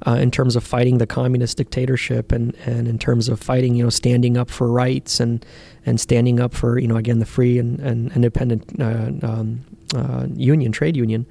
uh, 0.06 0.12
in 0.12 0.30
terms 0.30 0.56
of 0.56 0.64
fighting 0.64 0.98
the 0.98 1.06
communist 1.06 1.56
dictatorship 1.56 2.32
and, 2.32 2.54
and 2.66 2.88
in 2.88 2.98
terms 2.98 3.28
of 3.28 3.40
fighting, 3.40 3.74
you 3.74 3.84
know, 3.84 3.90
standing 3.90 4.36
up 4.36 4.50
for 4.50 4.68
rights 4.68 5.20
and, 5.20 5.44
and 5.84 6.00
standing 6.00 6.40
up 6.40 6.54
for, 6.54 6.78
you 6.78 6.88
know, 6.88 6.96
again, 6.96 7.18
the 7.18 7.26
free 7.26 7.58
and, 7.58 7.80
and 7.80 8.12
independent 8.12 8.64
uh, 8.80 9.10
um, 9.26 9.64
uh, 9.94 10.26
union, 10.34 10.72
trade 10.72 10.96
union 10.96 11.26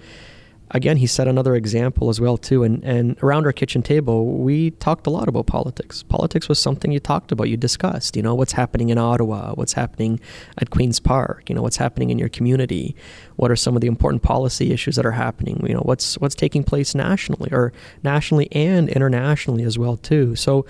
again, 0.71 0.97
he 0.97 1.07
set 1.07 1.27
another 1.27 1.55
example 1.55 2.09
as 2.09 2.21
well 2.21 2.37
too. 2.37 2.63
And 2.63 2.83
and 2.83 3.17
around 3.23 3.45
our 3.45 3.51
kitchen 3.51 3.81
table, 3.81 4.37
we 4.37 4.71
talked 4.71 5.07
a 5.07 5.09
lot 5.09 5.27
about 5.27 5.47
politics. 5.47 6.03
Politics 6.03 6.47
was 6.47 6.59
something 6.59 6.91
you 6.91 6.99
talked 6.99 7.31
about, 7.31 7.49
you 7.49 7.57
discussed. 7.57 8.15
You 8.15 8.21
know, 8.21 8.35
what's 8.35 8.53
happening 8.53 8.89
in 8.89 8.97
Ottawa, 8.97 9.53
what's 9.53 9.73
happening 9.73 10.19
at 10.57 10.69
Queens 10.69 10.99
Park. 10.99 11.49
You 11.49 11.55
know, 11.55 11.61
what's 11.61 11.77
happening 11.77 12.09
in 12.09 12.19
your 12.19 12.29
community. 12.29 12.95
What 13.35 13.51
are 13.51 13.55
some 13.55 13.75
of 13.75 13.81
the 13.81 13.87
important 13.87 14.23
policy 14.23 14.71
issues 14.71 14.95
that 14.95 15.05
are 15.05 15.11
happening? 15.11 15.63
You 15.65 15.73
know, 15.73 15.83
what's 15.83 16.17
what's 16.17 16.35
taking 16.35 16.63
place 16.63 16.93
nationally 16.95 17.49
or 17.51 17.73
nationally 18.03 18.49
and 18.51 18.89
internationally 18.89 19.63
as 19.63 19.77
well 19.77 19.97
too. 19.97 20.35
So 20.35 20.65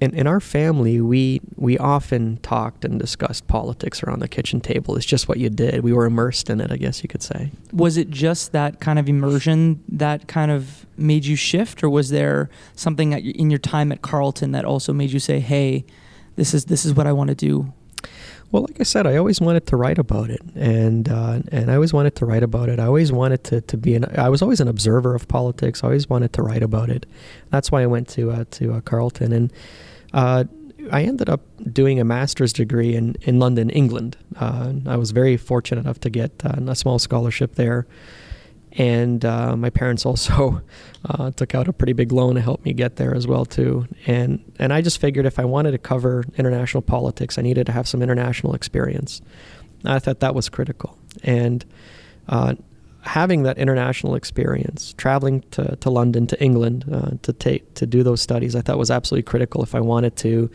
in, 0.00 0.14
in 0.14 0.26
our 0.26 0.40
family, 0.40 1.00
we 1.00 1.40
we 1.56 1.78
often 1.78 2.36
talked 2.38 2.84
and 2.84 2.98
discussed 3.00 3.46
politics 3.46 4.02
around 4.02 4.20
the 4.20 4.28
kitchen 4.28 4.60
table. 4.60 4.96
It's 4.96 5.06
just 5.06 5.28
what 5.28 5.38
you 5.38 5.48
did. 5.48 5.82
We 5.82 5.92
were 5.92 6.04
immersed 6.04 6.50
in 6.50 6.60
it, 6.60 6.70
I 6.70 6.76
guess 6.76 7.02
you 7.02 7.08
could 7.08 7.22
say. 7.22 7.50
Was 7.72 7.96
it 7.96 8.10
just 8.10 8.52
that 8.52 8.80
kind 8.80 8.98
of 8.98 9.08
immersion 9.08 9.82
that 9.88 10.28
kind 10.28 10.50
of 10.50 10.86
made 10.98 11.24
you 11.24 11.36
shift, 11.36 11.82
or 11.82 11.88
was 11.88 12.10
there 12.10 12.50
something 12.74 13.12
in 13.12 13.50
your 13.50 13.58
time 13.58 13.90
at 13.90 14.02
Carleton 14.02 14.52
that 14.52 14.64
also 14.64 14.92
made 14.92 15.12
you 15.12 15.20
say, 15.20 15.40
"Hey, 15.40 15.84
this 16.36 16.52
is 16.52 16.66
this 16.66 16.84
is 16.84 16.94
what 16.94 17.06
I 17.06 17.12
want 17.12 17.28
to 17.28 17.34
do"? 17.34 17.72
Well, 18.52 18.62
like 18.62 18.78
I 18.78 18.84
said, 18.84 19.06
I 19.06 19.16
always 19.16 19.40
wanted 19.40 19.66
to 19.66 19.76
write 19.76 19.98
about 19.98 20.30
it, 20.30 20.40
and 20.54 21.08
uh, 21.08 21.40
and 21.50 21.70
I 21.70 21.74
always 21.74 21.92
wanted 21.92 22.14
to 22.16 22.26
write 22.26 22.42
about 22.42 22.68
it. 22.68 22.78
I 22.78 22.84
always 22.84 23.12
wanted 23.12 23.42
to, 23.44 23.60
to 23.62 23.76
be 23.76 23.94
an. 23.94 24.04
I 24.16 24.28
was 24.28 24.40
always 24.40 24.60
an 24.60 24.68
observer 24.68 25.14
of 25.14 25.26
politics. 25.26 25.82
I 25.82 25.86
always 25.88 26.08
wanted 26.08 26.32
to 26.34 26.42
write 26.42 26.62
about 26.62 26.90
it. 26.90 27.06
That's 27.50 27.72
why 27.72 27.82
I 27.82 27.86
went 27.86 28.08
to 28.10 28.30
uh, 28.30 28.44
to 28.52 28.74
uh, 28.74 28.80
Carleton, 28.82 29.32
and 29.32 29.52
uh, 30.12 30.44
I 30.90 31.02
ended 31.02 31.28
up 31.28 31.42
doing 31.72 32.00
a 32.00 32.04
master's 32.04 32.52
degree 32.52 32.94
in, 32.94 33.16
in 33.22 33.38
London, 33.38 33.70
England. 33.70 34.16
Uh, 34.36 34.72
I 34.86 34.96
was 34.96 35.10
very 35.10 35.36
fortunate 35.36 35.80
enough 35.80 36.00
to 36.00 36.10
get 36.10 36.32
uh, 36.44 36.60
a 36.66 36.76
small 36.76 36.98
scholarship 36.98 37.54
there. 37.54 37.86
And 38.72 39.24
uh, 39.24 39.56
my 39.56 39.70
parents 39.70 40.04
also 40.04 40.60
uh, 41.04 41.30
took 41.30 41.54
out 41.54 41.66
a 41.66 41.72
pretty 41.72 41.94
big 41.94 42.12
loan 42.12 42.34
to 42.34 42.40
help 42.40 42.64
me 42.64 42.72
get 42.72 42.96
there 42.96 43.14
as 43.14 43.26
well 43.26 43.44
too. 43.44 43.88
And 44.06 44.44
and 44.58 44.72
I 44.72 44.82
just 44.82 45.00
figured 45.00 45.24
if 45.26 45.38
I 45.38 45.44
wanted 45.44 45.72
to 45.72 45.78
cover 45.78 46.24
international 46.36 46.82
politics, 46.82 47.38
I 47.38 47.42
needed 47.42 47.66
to 47.66 47.72
have 47.72 47.88
some 47.88 48.02
international 48.02 48.54
experience. 48.54 49.22
I 49.84 49.98
thought 49.98 50.20
that 50.20 50.34
was 50.34 50.48
critical. 50.48 50.98
And 51.22 51.64
uh, 52.28 52.54
having 53.06 53.44
that 53.44 53.58
international 53.58 54.14
experience, 54.14 54.94
traveling 54.98 55.42
to, 55.52 55.76
to 55.76 55.90
London, 55.90 56.26
to 56.26 56.42
England, 56.42 56.84
uh, 56.92 57.12
to 57.22 57.32
take 57.32 57.74
to 57.74 57.86
do 57.86 58.02
those 58.02 58.20
studies, 58.20 58.54
I 58.54 58.60
thought 58.60 58.78
was 58.78 58.90
absolutely 58.90 59.22
critical 59.22 59.62
if 59.62 59.74
I 59.74 59.80
wanted 59.80 60.16
to, 60.16 60.50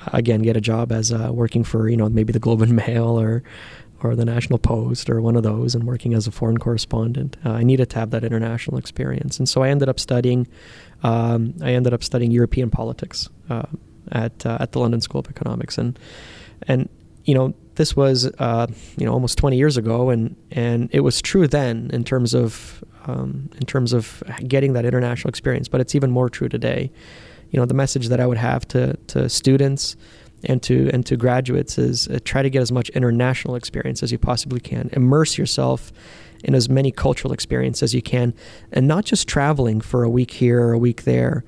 uh, 0.00 0.10
again, 0.12 0.42
get 0.42 0.56
a 0.56 0.60
job 0.60 0.92
as 0.92 1.12
uh, 1.12 1.30
working 1.32 1.64
for 1.64 1.88
you 1.88 1.96
know 1.96 2.08
maybe 2.08 2.32
the 2.32 2.38
Globe 2.38 2.62
and 2.62 2.76
Mail 2.86 3.18
or 3.18 3.42
or 4.00 4.14
the 4.14 4.24
National 4.24 4.60
Post 4.60 5.10
or 5.10 5.20
one 5.20 5.34
of 5.34 5.42
those, 5.42 5.74
and 5.74 5.84
working 5.84 6.14
as 6.14 6.26
a 6.26 6.30
foreign 6.30 6.58
correspondent. 6.58 7.36
Uh, 7.44 7.50
I 7.50 7.64
needed 7.64 7.90
to 7.90 7.98
have 7.98 8.10
that 8.10 8.22
international 8.22 8.78
experience, 8.78 9.38
and 9.38 9.48
so 9.48 9.62
I 9.62 9.70
ended 9.70 9.88
up 9.88 9.98
studying. 9.98 10.46
Um, 11.02 11.54
I 11.62 11.72
ended 11.72 11.94
up 11.94 12.04
studying 12.04 12.30
European 12.30 12.70
politics 12.70 13.28
uh, 13.50 13.66
at 14.12 14.44
at 14.46 14.72
the 14.72 14.78
London 14.78 15.00
School 15.00 15.20
of 15.20 15.28
Economics, 15.28 15.78
and 15.78 15.98
and 16.62 16.88
you 17.24 17.34
know 17.34 17.54
this 17.78 17.96
was 17.96 18.26
uh, 18.38 18.66
you 18.98 19.06
know 19.06 19.12
almost 19.12 19.38
20 19.38 19.56
years 19.56 19.76
ago, 19.76 20.10
and 20.10 20.36
and 20.50 20.90
it 20.92 21.00
was 21.00 21.22
true 21.22 21.46
then 21.46 21.90
in 21.92 22.04
terms 22.04 22.34
of 22.34 22.84
um, 23.06 23.48
in 23.56 23.66
terms 23.66 23.92
of 23.94 24.22
getting 24.46 24.74
that 24.74 24.84
international 24.84 25.30
experience. 25.30 25.68
But 25.68 25.80
it's 25.80 25.94
even 25.94 26.10
more 26.10 26.28
true 26.28 26.48
today. 26.48 26.90
You 27.50 27.58
know, 27.58 27.64
the 27.64 27.74
message 27.74 28.08
that 28.08 28.20
I 28.20 28.26
would 28.26 28.36
have 28.36 28.68
to 28.68 28.94
to 29.06 29.28
students 29.28 29.96
and 30.44 30.62
to 30.64 30.90
and 30.92 31.06
to 31.06 31.16
graduates 31.16 31.78
is 31.78 32.08
uh, 32.08 32.18
try 32.24 32.42
to 32.42 32.50
get 32.50 32.62
as 32.62 32.72
much 32.72 32.90
international 32.90 33.54
experience 33.54 34.02
as 34.02 34.10
you 34.10 34.18
possibly 34.18 34.60
can. 34.60 34.90
Immerse 34.92 35.38
yourself 35.38 35.92
in 36.44 36.54
as 36.54 36.68
many 36.68 36.90
cultural 36.90 37.32
experiences 37.32 37.82
as 37.84 37.94
you 37.94 38.02
can, 38.02 38.34
and 38.72 38.88
not 38.88 39.04
just 39.04 39.28
traveling 39.28 39.80
for 39.80 40.02
a 40.02 40.10
week 40.10 40.32
here 40.32 40.60
or 40.60 40.72
a 40.72 40.78
week 40.78 41.04
there. 41.04 41.44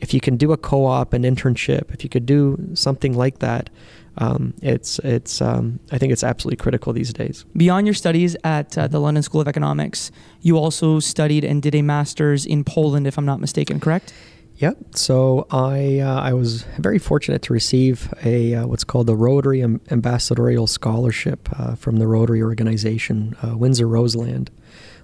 If 0.00 0.12
you 0.12 0.20
can 0.20 0.36
do 0.36 0.52
a 0.52 0.58
co-op, 0.58 1.14
an 1.14 1.22
internship, 1.22 1.94
if 1.94 2.04
you 2.04 2.10
could 2.10 2.26
do 2.26 2.58
something 2.74 3.14
like 3.14 3.38
that, 3.38 3.70
um, 4.18 4.54
it's 4.62 4.98
it's 5.00 5.40
um, 5.42 5.80
I 5.90 5.98
think 5.98 6.12
it's 6.12 6.22
absolutely 6.22 6.56
critical 6.56 6.92
these 6.92 7.12
days. 7.12 7.44
Beyond 7.56 7.86
your 7.86 7.94
studies 7.94 8.36
at 8.44 8.76
uh, 8.78 8.86
the 8.86 9.00
London 9.00 9.22
School 9.22 9.40
of 9.40 9.48
Economics, 9.48 10.10
you 10.40 10.56
also 10.56 11.00
studied 11.00 11.44
and 11.44 11.62
did 11.62 11.74
a 11.74 11.82
master's 11.82 12.46
in 12.46 12.64
Poland, 12.64 13.06
if 13.06 13.18
I'm 13.18 13.26
not 13.26 13.40
mistaken, 13.40 13.80
correct? 13.80 14.12
Yep. 14.58 14.76
So 14.94 15.46
I 15.50 15.98
uh, 15.98 16.20
I 16.20 16.32
was 16.32 16.62
very 16.78 16.98
fortunate 16.98 17.42
to 17.42 17.52
receive 17.52 18.12
a 18.24 18.54
uh, 18.54 18.66
what's 18.66 18.84
called 18.84 19.08
the 19.08 19.16
Rotary 19.16 19.62
Ambassadorial 19.62 20.68
Scholarship 20.68 21.48
uh, 21.58 21.74
from 21.74 21.96
the 21.96 22.06
Rotary 22.06 22.42
organization. 22.42 23.36
Uh, 23.42 23.56
Windsor 23.56 23.88
Roseland 23.88 24.50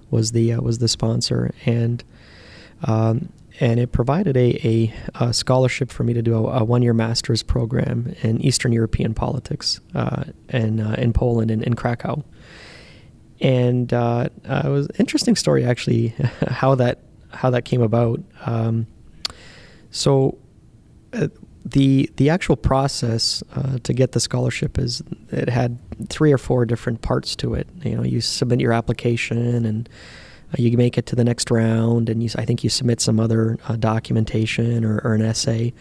was 0.09 0.31
the 0.31 0.53
uh, 0.53 0.61
was 0.61 0.77
the 0.77 0.87
sponsor, 0.87 1.51
and 1.65 2.01
um, 2.83 3.29
and 3.61 3.79
it 3.79 3.91
provided 3.91 4.35
a, 4.35 4.55
a, 4.67 4.93
a, 5.23 5.33
scholarship 5.33 5.91
for 5.91 6.03
me 6.03 6.13
to 6.13 6.21
do 6.23 6.33
a, 6.33 6.61
a, 6.61 6.63
one-year 6.63 6.95
master's 6.95 7.43
program 7.43 8.13
in 8.23 8.41
Eastern 8.41 8.73
European 8.73 9.13
politics 9.13 9.79
uh, 9.93 10.23
in 10.49 10.79
uh, 10.81 10.95
in 10.97 11.13
Poland 11.13 11.51
in, 11.51 11.61
in 11.63 11.75
Krakow. 11.75 12.23
And 13.39 13.93
uh, 13.93 14.29
uh 14.49 14.61
it 14.65 14.69
was 14.69 14.87
an 14.87 14.95
interesting 14.97 15.35
story 15.35 15.63
actually 15.63 16.07
how 16.47 16.75
that 16.75 17.03
how 17.29 17.51
that 17.51 17.63
came 17.63 17.83
about. 17.83 18.19
Um, 18.45 18.87
so 19.91 20.39
uh, 21.13 21.27
the 21.63 22.09
the 22.15 22.31
actual 22.31 22.55
process 22.55 23.43
uh, 23.55 23.77
to 23.83 23.93
get 23.93 24.13
the 24.13 24.19
scholarship 24.19 24.79
is 24.79 25.03
it 25.29 25.49
had 25.49 25.77
three 26.09 26.31
or 26.31 26.39
four 26.39 26.65
different 26.65 27.03
parts 27.03 27.35
to 27.35 27.53
it. 27.53 27.67
You 27.83 27.95
know, 27.95 28.03
you 28.03 28.21
submit 28.21 28.59
your 28.59 28.73
application 28.73 29.65
and 29.65 29.87
you 30.57 30.75
make 30.77 30.97
it 30.97 31.05
to 31.07 31.15
the 31.15 31.23
next 31.23 31.49
round, 31.51 32.09
and 32.09 32.21
you, 32.21 32.29
I 32.35 32.45
think 32.45 32.63
you 32.63 32.69
submit 32.69 33.01
some 33.01 33.19
other 33.19 33.57
uh, 33.67 33.75
documentation 33.75 34.83
or, 34.83 34.99
or, 35.03 35.13
an 35.13 35.21
essay. 35.21 35.73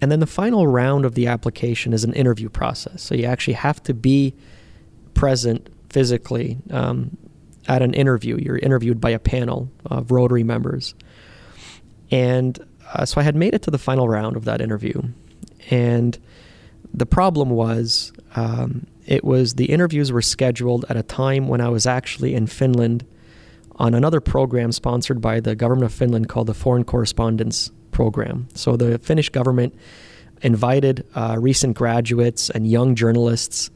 And 0.00 0.10
then 0.10 0.20
the 0.20 0.26
final 0.26 0.66
round 0.66 1.04
of 1.04 1.14
the 1.14 1.28
application 1.28 1.92
is 1.92 2.02
an 2.02 2.12
interview 2.14 2.48
process. 2.48 3.02
So 3.02 3.14
you 3.14 3.24
actually 3.24 3.54
have 3.54 3.82
to 3.84 3.94
be 3.94 4.34
present 5.14 5.68
physically 5.90 6.58
um, 6.70 7.16
at 7.68 7.82
an 7.82 7.94
interview. 7.94 8.36
You're 8.36 8.58
interviewed 8.58 9.00
by 9.00 9.10
a 9.10 9.18
panel 9.18 9.70
of 9.86 10.10
Rotary 10.10 10.42
members. 10.42 10.94
And 12.10 12.58
uh, 12.92 13.04
so 13.04 13.20
I 13.20 13.24
had 13.24 13.36
made 13.36 13.54
it 13.54 13.62
to 13.62 13.70
the 13.70 13.78
final 13.78 14.08
round 14.08 14.36
of 14.36 14.44
that 14.44 14.60
interview. 14.60 15.00
And 15.70 16.18
the 16.92 17.06
problem 17.06 17.50
was 17.50 18.12
um, 18.34 18.86
it 19.06 19.24
was 19.24 19.54
the 19.54 19.66
interviews 19.66 20.12
were 20.12 20.22
scheduled 20.22 20.84
at 20.88 20.96
a 20.96 21.02
time 21.02 21.48
when 21.48 21.60
I 21.60 21.68
was 21.68 21.86
actually 21.86 22.34
in 22.34 22.46
Finland 22.46 23.06
on 23.76 23.94
another 23.94 24.20
program 24.20 24.72
sponsored 24.72 25.20
by 25.20 25.40
the 25.40 25.54
government 25.54 25.86
of 25.86 25.92
Finland 25.92 26.28
called 26.28 26.46
the 26.46 26.54
Foreign 26.54 26.84
Correspondence 26.84 27.70
Program. 27.90 28.48
So 28.54 28.76
the 28.76 28.98
Finnish 28.98 29.28
government 29.28 29.74
invited 30.42 31.06
uh, 31.14 31.36
recent 31.38 31.76
graduates 31.76 32.50
and 32.50 32.66
young 32.66 32.94
journalists 32.94 33.70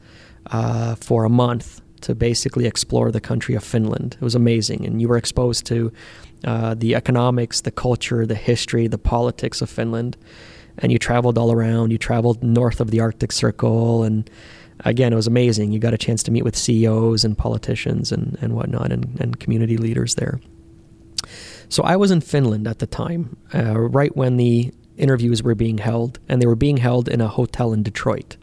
uh, 0.51 0.95
for 0.95 1.23
a 1.23 1.29
month 1.29 1.81
to 2.01 2.13
basically 2.13 2.65
explore 2.65 3.11
the 3.11 3.21
country 3.21 3.55
of 3.55 3.63
Finland. 3.63 4.17
It 4.19 4.23
was 4.23 4.35
amazing, 4.35 4.85
and 4.85 5.01
you 5.01 5.07
were 5.07 5.17
exposed 5.17 5.65
to 5.67 5.91
uh, 6.43 6.75
the 6.75 6.95
economics, 6.95 7.61
the 7.61 7.71
culture, 7.71 8.25
the 8.25 8.35
history, 8.35 8.87
the 8.87 8.97
politics 8.97 9.61
of 9.61 9.69
Finland. 9.69 10.17
And 10.79 10.91
you 10.91 10.99
traveled 10.99 11.39
all 11.39 11.51
around. 11.51 11.91
You 11.91 11.97
traveled 11.97 12.43
north 12.43 12.79
of 12.79 12.91
the 12.91 12.99
Arctic 12.99 13.31
Circle, 13.31 14.03
and 14.03 14.29
again, 14.85 15.13
it 15.13 15.15
was 15.15 15.27
amazing. 15.27 15.71
You 15.71 15.79
got 15.79 15.93
a 15.93 15.97
chance 15.97 16.23
to 16.23 16.31
meet 16.31 16.43
with 16.43 16.55
CEOs 16.55 17.23
and 17.23 17.37
politicians 17.37 18.11
and, 18.11 18.37
and 18.41 18.53
whatnot, 18.53 18.91
and, 18.91 19.19
and 19.19 19.39
community 19.39 19.77
leaders 19.77 20.15
there. 20.15 20.39
So 21.69 21.83
I 21.83 21.95
was 21.95 22.11
in 22.11 22.21
Finland 22.21 22.67
at 22.67 22.79
the 22.79 22.87
time, 22.87 23.37
uh, 23.53 23.77
right 23.77 24.15
when 24.15 24.37
the 24.37 24.73
interviews 24.97 25.43
were 25.43 25.55
being 25.55 25.79
held, 25.79 26.19
and 26.29 26.41
they 26.41 26.45
were 26.45 26.55
being 26.55 26.77
held 26.77 27.07
in 27.07 27.21
a 27.21 27.27
hotel 27.27 27.73
in 27.73 27.83
Detroit. 27.83 28.37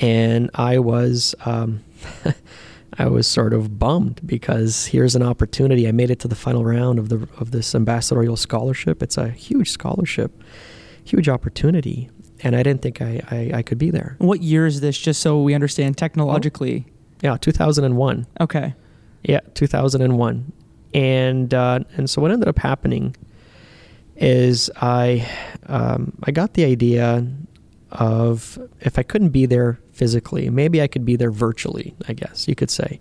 And 0.00 0.50
I 0.54 0.78
was, 0.78 1.34
um, 1.44 1.84
I 2.98 3.06
was 3.06 3.26
sort 3.26 3.52
of 3.52 3.78
bummed 3.78 4.20
because 4.24 4.86
here's 4.86 5.14
an 5.14 5.22
opportunity. 5.22 5.86
I 5.86 5.92
made 5.92 6.10
it 6.10 6.18
to 6.20 6.28
the 6.28 6.34
final 6.34 6.64
round 6.64 6.98
of 6.98 7.08
the 7.08 7.28
of 7.38 7.50
this 7.50 7.74
ambassadorial 7.74 8.36
scholarship. 8.36 9.02
It's 9.02 9.16
a 9.16 9.30
huge 9.30 9.70
scholarship, 9.70 10.42
huge 11.04 11.28
opportunity, 11.28 12.10
and 12.42 12.56
I 12.56 12.62
didn't 12.62 12.82
think 12.82 13.00
I, 13.00 13.20
I, 13.30 13.58
I 13.58 13.62
could 13.62 13.78
be 13.78 13.90
there. 13.90 14.16
What 14.18 14.42
year 14.42 14.66
is 14.66 14.80
this? 14.80 14.98
Just 14.98 15.20
so 15.20 15.40
we 15.40 15.54
understand 15.54 15.96
technologically. 15.96 16.86
Yeah, 17.22 17.36
2001. 17.38 18.26
Okay. 18.40 18.74
Yeah, 19.22 19.40
2001, 19.54 20.52
and 20.92 21.54
uh, 21.54 21.80
and 21.96 22.10
so 22.10 22.20
what 22.20 22.30
ended 22.30 22.46
up 22.46 22.58
happening 22.58 23.16
is 24.16 24.70
I 24.76 25.26
um, 25.66 26.12
I 26.24 26.30
got 26.30 26.54
the 26.54 26.64
idea 26.64 27.26
of 27.90 28.58
if 28.80 28.98
I 28.98 29.02
couldn't 29.02 29.30
be 29.30 29.46
there 29.46 29.80
physically, 29.92 30.50
maybe 30.50 30.82
I 30.82 30.86
could 30.86 31.06
be 31.06 31.16
there 31.16 31.30
virtually. 31.30 31.94
I 32.06 32.12
guess 32.12 32.46
you 32.46 32.54
could 32.54 32.70
say. 32.70 33.00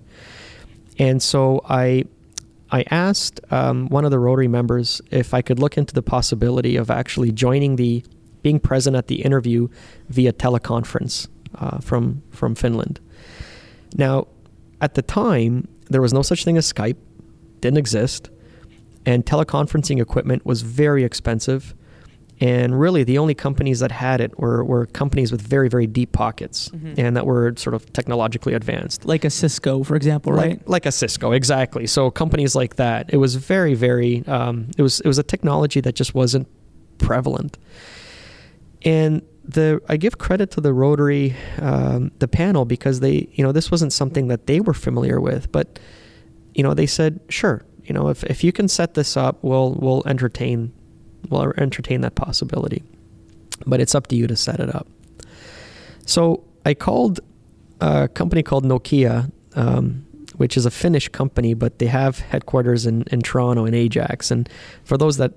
And 0.97 1.21
so 1.21 1.61
I 1.67 2.05
I 2.71 2.85
asked 2.89 3.39
um, 3.51 3.87
one 3.89 4.05
of 4.05 4.11
the 4.11 4.19
Rotary 4.19 4.47
members 4.47 5.01
if 5.11 5.33
I 5.33 5.41
could 5.41 5.59
look 5.59 5.77
into 5.77 5.93
the 5.93 6.01
possibility 6.01 6.75
of 6.75 6.89
actually 6.89 7.31
joining 7.31 7.75
the 7.75 8.03
being 8.43 8.59
present 8.59 8.95
at 8.95 9.07
the 9.07 9.23
interview 9.23 9.67
via 10.09 10.31
teleconference 10.31 11.27
uh, 11.55 11.79
from 11.79 12.21
from 12.29 12.53
Finland. 12.53 12.99
Now, 13.95 14.27
at 14.79 14.93
the 14.93 15.01
time, 15.01 15.67
there 15.89 16.01
was 16.01 16.13
no 16.13 16.21
such 16.21 16.43
thing 16.43 16.57
as 16.57 16.71
Skype, 16.71 16.97
didn't 17.61 17.77
exist 17.77 18.29
and 19.05 19.25
teleconferencing 19.25 20.01
equipment 20.01 20.45
was 20.45 20.61
very 20.61 21.03
expensive. 21.03 21.75
And 22.39 22.77
really, 22.77 23.03
the 23.03 23.19
only 23.19 23.35
companies 23.35 23.79
that 23.79 23.91
had 23.91 24.19
it 24.19 24.37
were, 24.39 24.63
were 24.65 24.85
companies 24.87 25.31
with 25.31 25.41
very, 25.41 25.69
very 25.69 25.87
deep 25.87 26.11
pockets 26.11 26.69
mm-hmm. 26.69 26.95
and 26.97 27.15
that 27.15 27.25
were 27.25 27.53
sort 27.55 27.73
of 27.73 27.91
technologically 27.93 28.53
advanced. 28.53 29.05
Like 29.05 29.23
a 29.23 29.29
Cisco, 29.29 29.83
for 29.83 29.95
example, 29.95 30.33
right? 30.33 30.57
Like, 30.59 30.69
like 30.69 30.85
a 30.85 30.91
Cisco, 30.91 31.31
exactly. 31.31 31.87
So 31.87 32.09
companies 32.11 32.55
like 32.55 32.75
that. 32.77 33.13
It 33.13 33.17
was 33.17 33.35
very, 33.35 33.75
very. 33.75 34.25
Um, 34.27 34.69
it 34.77 34.81
was 34.81 34.99
it 35.01 35.07
was 35.07 35.19
a 35.19 35.23
technology 35.23 35.79
that 35.81 35.95
just 35.95 36.15
wasn't 36.15 36.47
prevalent. 36.97 37.57
And 38.83 39.21
the 39.43 39.81
I 39.89 39.97
give 39.97 40.17
credit 40.17 40.51
to 40.51 40.61
the 40.61 40.73
Rotary, 40.73 41.35
um, 41.59 42.11
the 42.19 42.27
panel 42.27 42.65
because 42.65 42.99
they, 43.01 43.27
you 43.33 43.43
know, 43.43 43.51
this 43.51 43.69
wasn't 43.71 43.93
something 43.93 44.27
that 44.27 44.47
they 44.47 44.59
were 44.59 44.73
familiar 44.73 45.19
with, 45.19 45.51
but 45.51 45.79
you 46.53 46.63
know, 46.63 46.73
they 46.73 46.85
said, 46.85 47.19
sure, 47.29 47.65
you 47.83 47.93
know, 47.93 48.09
if, 48.09 48.23
if 48.25 48.43
you 48.43 48.51
can 48.51 48.67
set 48.67 48.93
this 48.93 49.17
up, 49.17 49.43
we'll 49.43 49.73
we'll 49.73 50.03
entertain 50.05 50.73
we'll 51.29 51.53
entertain 51.57 52.01
that 52.01 52.15
possibility. 52.15 52.83
But 53.65 53.79
it's 53.79 53.95
up 53.95 54.07
to 54.07 54.15
you 54.15 54.27
to 54.27 54.35
set 54.35 54.59
it 54.59 54.73
up. 54.73 54.87
So 56.05 56.43
I 56.65 56.73
called 56.73 57.19
a 57.81 58.07
company 58.07 58.43
called 58.43 58.65
Nokia, 58.65 59.31
um, 59.55 60.05
which 60.35 60.57
is 60.57 60.65
a 60.65 60.71
Finnish 60.71 61.09
company, 61.09 61.53
but 61.53 61.79
they 61.79 61.87
have 61.87 62.19
headquarters 62.19 62.85
in, 62.85 63.03
in 63.11 63.21
Toronto 63.21 63.65
and 63.65 63.75
Ajax. 63.75 64.31
And 64.31 64.49
for 64.83 64.97
those 64.97 65.17
that 65.17 65.33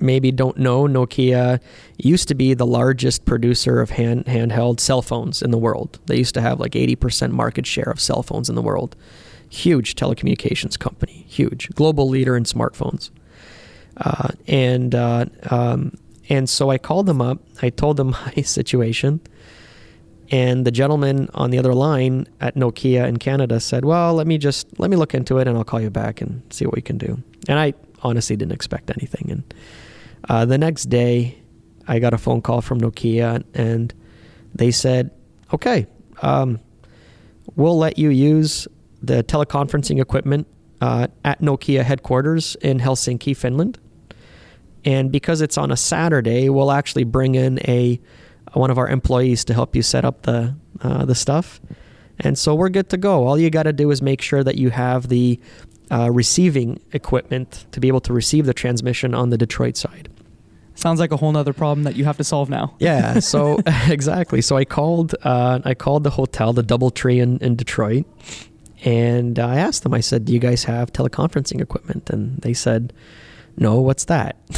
maybe 0.00 0.32
don't 0.32 0.56
know, 0.56 0.84
Nokia 0.84 1.60
used 1.98 2.28
to 2.28 2.34
be 2.34 2.54
the 2.54 2.66
largest 2.66 3.24
producer 3.24 3.80
of 3.80 3.90
hand, 3.90 4.26
handheld 4.26 4.80
cell 4.80 5.02
phones 5.02 5.42
in 5.42 5.50
the 5.50 5.58
world. 5.58 5.98
They 6.06 6.16
used 6.16 6.34
to 6.34 6.40
have 6.40 6.60
like 6.60 6.72
80% 6.72 7.30
market 7.30 7.66
share 7.66 7.90
of 7.90 8.00
cell 8.00 8.22
phones 8.22 8.48
in 8.48 8.54
the 8.54 8.62
world 8.62 8.96
huge 9.54 9.94
telecommunications 9.94 10.78
company, 10.78 11.24
huge 11.28 11.70
global 11.70 12.08
leader 12.08 12.36
in 12.36 12.44
smartphones. 12.44 13.10
Uh, 13.96 14.28
and 14.48 14.94
uh, 14.94 15.26
um, 15.50 15.96
and 16.28 16.48
so 16.48 16.70
I 16.70 16.78
called 16.78 17.06
them 17.06 17.20
up. 17.20 17.38
I 17.62 17.70
told 17.70 17.96
them 17.96 18.10
my 18.36 18.42
situation, 18.42 19.20
and 20.30 20.66
the 20.66 20.72
gentleman 20.72 21.28
on 21.34 21.50
the 21.50 21.58
other 21.58 21.74
line 21.74 22.26
at 22.40 22.56
Nokia 22.56 23.06
in 23.06 23.18
Canada 23.18 23.60
said, 23.60 23.84
"Well, 23.84 24.14
let 24.14 24.26
me 24.26 24.36
just 24.36 24.78
let 24.80 24.90
me 24.90 24.96
look 24.96 25.14
into 25.14 25.38
it, 25.38 25.46
and 25.46 25.56
I'll 25.56 25.64
call 25.64 25.80
you 25.80 25.90
back 25.90 26.20
and 26.20 26.42
see 26.50 26.64
what 26.66 26.74
we 26.74 26.82
can 26.82 26.98
do." 26.98 27.22
And 27.48 27.58
I 27.58 27.74
honestly 28.02 28.36
didn't 28.36 28.52
expect 28.52 28.90
anything. 28.90 29.30
And 29.30 29.54
uh, 30.28 30.44
the 30.44 30.58
next 30.58 30.86
day, 30.86 31.38
I 31.86 31.98
got 31.98 32.14
a 32.14 32.18
phone 32.18 32.40
call 32.40 32.60
from 32.60 32.80
Nokia, 32.80 33.44
and 33.54 33.92
they 34.54 34.70
said, 34.70 35.10
"Okay, 35.52 35.86
um, 36.22 36.60
we'll 37.56 37.78
let 37.78 37.98
you 37.98 38.10
use 38.10 38.66
the 39.02 39.22
teleconferencing 39.22 40.00
equipment 40.00 40.46
uh, 40.80 41.08
at 41.24 41.40
Nokia 41.40 41.82
headquarters 41.82 42.56
in 42.56 42.78
Helsinki, 42.78 43.36
Finland. 43.36 43.78
And 44.84 45.10
because 45.10 45.40
it's 45.40 45.56
on 45.56 45.70
a 45.70 45.76
Saturday, 45.76 46.50
we'll 46.50 46.72
actually 46.72 47.04
bring 47.04 47.34
in 47.34 47.58
a 47.60 48.00
one 48.52 48.70
of 48.70 48.78
our 48.78 48.88
employees 48.88 49.44
to 49.46 49.54
help 49.54 49.74
you 49.74 49.82
set 49.82 50.04
up 50.04 50.22
the 50.22 50.54
uh, 50.80 51.04
the 51.04 51.14
stuff. 51.14 51.60
And 52.20 52.38
so 52.38 52.54
we're 52.54 52.68
good 52.68 52.90
to 52.90 52.96
go. 52.96 53.26
All 53.26 53.38
you 53.38 53.50
got 53.50 53.64
to 53.64 53.72
do 53.72 53.90
is 53.90 54.02
make 54.02 54.20
sure 54.20 54.44
that 54.44 54.56
you 54.56 54.70
have 54.70 55.08
the 55.08 55.40
uh, 55.90 56.10
receiving 56.10 56.80
equipment 56.92 57.66
to 57.72 57.80
be 57.80 57.88
able 57.88 58.00
to 58.02 58.12
receive 58.12 58.46
the 58.46 58.54
transmission 58.54 59.14
on 59.14 59.30
the 59.30 59.38
Detroit 59.38 59.76
side. 59.76 60.08
Sounds 60.74 61.00
like 61.00 61.12
a 61.12 61.16
whole 61.16 61.32
nother 61.32 61.52
problem 61.52 61.84
that 61.84 61.96
you 61.96 62.04
have 62.04 62.16
to 62.16 62.24
solve 62.24 62.50
now. 62.50 62.74
yeah. 62.78 63.18
So 63.20 63.58
exactly. 63.88 64.42
So 64.42 64.56
I 64.56 64.64
called. 64.64 65.14
Uh, 65.22 65.60
I 65.64 65.74
called 65.74 66.04
the 66.04 66.10
hotel, 66.10 66.52
the 66.52 66.64
DoubleTree 66.64 67.22
in, 67.22 67.38
in 67.38 67.56
Detroit, 67.56 68.04
and 68.84 69.38
I 69.38 69.56
asked 69.56 69.82
them, 69.82 69.94
I 69.94 70.00
said, 70.00 70.26
Do 70.26 70.32
you 70.32 70.38
guys 70.38 70.64
have 70.64 70.92
teleconferencing 70.92 71.60
equipment? 71.60 72.10
And 72.10 72.38
they 72.38 72.52
said, 72.52 72.92
No, 73.56 73.80
what's 73.80 74.04
that? 74.06 74.36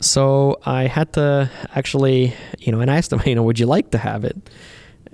so 0.00 0.58
I 0.64 0.86
had 0.86 1.12
to 1.14 1.50
actually, 1.74 2.34
you 2.58 2.72
know, 2.72 2.80
and 2.80 2.90
I 2.90 2.96
asked 2.96 3.10
them, 3.10 3.22
you 3.26 3.34
know, 3.34 3.42
would 3.42 3.58
you 3.58 3.66
like 3.66 3.90
to 3.90 3.98
have 3.98 4.24
it? 4.24 4.36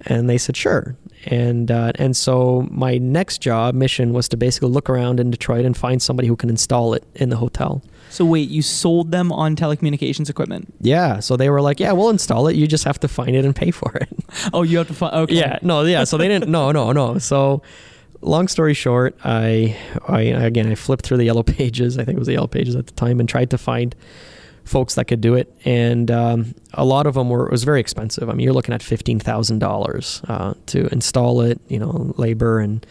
And 0.06 0.28
they 0.28 0.38
said, 0.38 0.56
sure. 0.56 0.96
And 1.26 1.70
uh, 1.70 1.92
and 1.96 2.16
so 2.16 2.66
my 2.70 2.98
next 2.98 3.38
job 3.38 3.76
mission 3.76 4.12
was 4.12 4.28
to 4.30 4.36
basically 4.36 4.70
look 4.70 4.90
around 4.90 5.20
in 5.20 5.30
Detroit 5.30 5.64
and 5.64 5.76
find 5.76 6.02
somebody 6.02 6.26
who 6.26 6.34
can 6.34 6.50
install 6.50 6.94
it 6.94 7.04
in 7.14 7.28
the 7.28 7.36
hotel. 7.36 7.82
So 8.12 8.26
wait, 8.26 8.50
you 8.50 8.60
sold 8.60 9.10
them 9.10 9.32
on 9.32 9.56
telecommunications 9.56 10.28
equipment? 10.28 10.74
Yeah. 10.80 11.20
So 11.20 11.36
they 11.36 11.48
were 11.48 11.62
like, 11.62 11.80
"Yeah, 11.80 11.92
we'll 11.92 12.10
install 12.10 12.46
it. 12.46 12.56
You 12.56 12.66
just 12.66 12.84
have 12.84 13.00
to 13.00 13.08
find 13.08 13.34
it 13.34 13.44
and 13.44 13.56
pay 13.56 13.70
for 13.70 13.96
it." 13.96 14.08
Oh, 14.52 14.62
you 14.62 14.78
have 14.78 14.88
to 14.88 14.94
find. 14.94 15.14
Okay. 15.14 15.34
Yeah. 15.34 15.58
No. 15.62 15.82
Yeah. 15.82 16.04
So 16.04 16.16
they 16.18 16.28
didn't. 16.28 16.50
No. 16.58 16.72
No. 16.72 16.92
No. 16.92 17.18
So, 17.18 17.62
long 18.20 18.48
story 18.48 18.74
short, 18.74 19.16
I, 19.24 19.76
I 20.06 20.20
again, 20.22 20.66
I 20.70 20.74
flipped 20.74 21.06
through 21.06 21.18
the 21.18 21.24
yellow 21.24 21.42
pages. 21.58 21.98
I 21.98 22.04
think 22.04 22.16
it 22.16 22.18
was 22.18 22.26
the 22.26 22.34
yellow 22.34 22.46
pages 22.46 22.76
at 22.76 22.86
the 22.86 22.92
time, 22.92 23.18
and 23.20 23.28
tried 23.28 23.50
to 23.50 23.58
find 23.58 23.94
folks 24.64 24.94
that 24.96 25.06
could 25.06 25.20
do 25.20 25.34
it. 25.34 25.54
And 25.64 26.10
um, 26.10 26.54
a 26.74 26.84
lot 26.84 27.06
of 27.06 27.14
them 27.14 27.30
were. 27.30 27.46
It 27.46 27.52
was 27.52 27.64
very 27.64 27.80
expensive. 27.80 28.28
I 28.28 28.32
mean, 28.34 28.44
you're 28.44 28.54
looking 28.54 28.74
at 28.74 28.82
fifteen 28.82 29.18
thousand 29.18 29.62
uh, 29.62 29.66
dollars 29.66 30.22
to 30.66 30.86
install 30.92 31.40
it. 31.40 31.60
You 31.68 31.78
know, 31.78 32.14
labor 32.18 32.60
and 32.60 32.84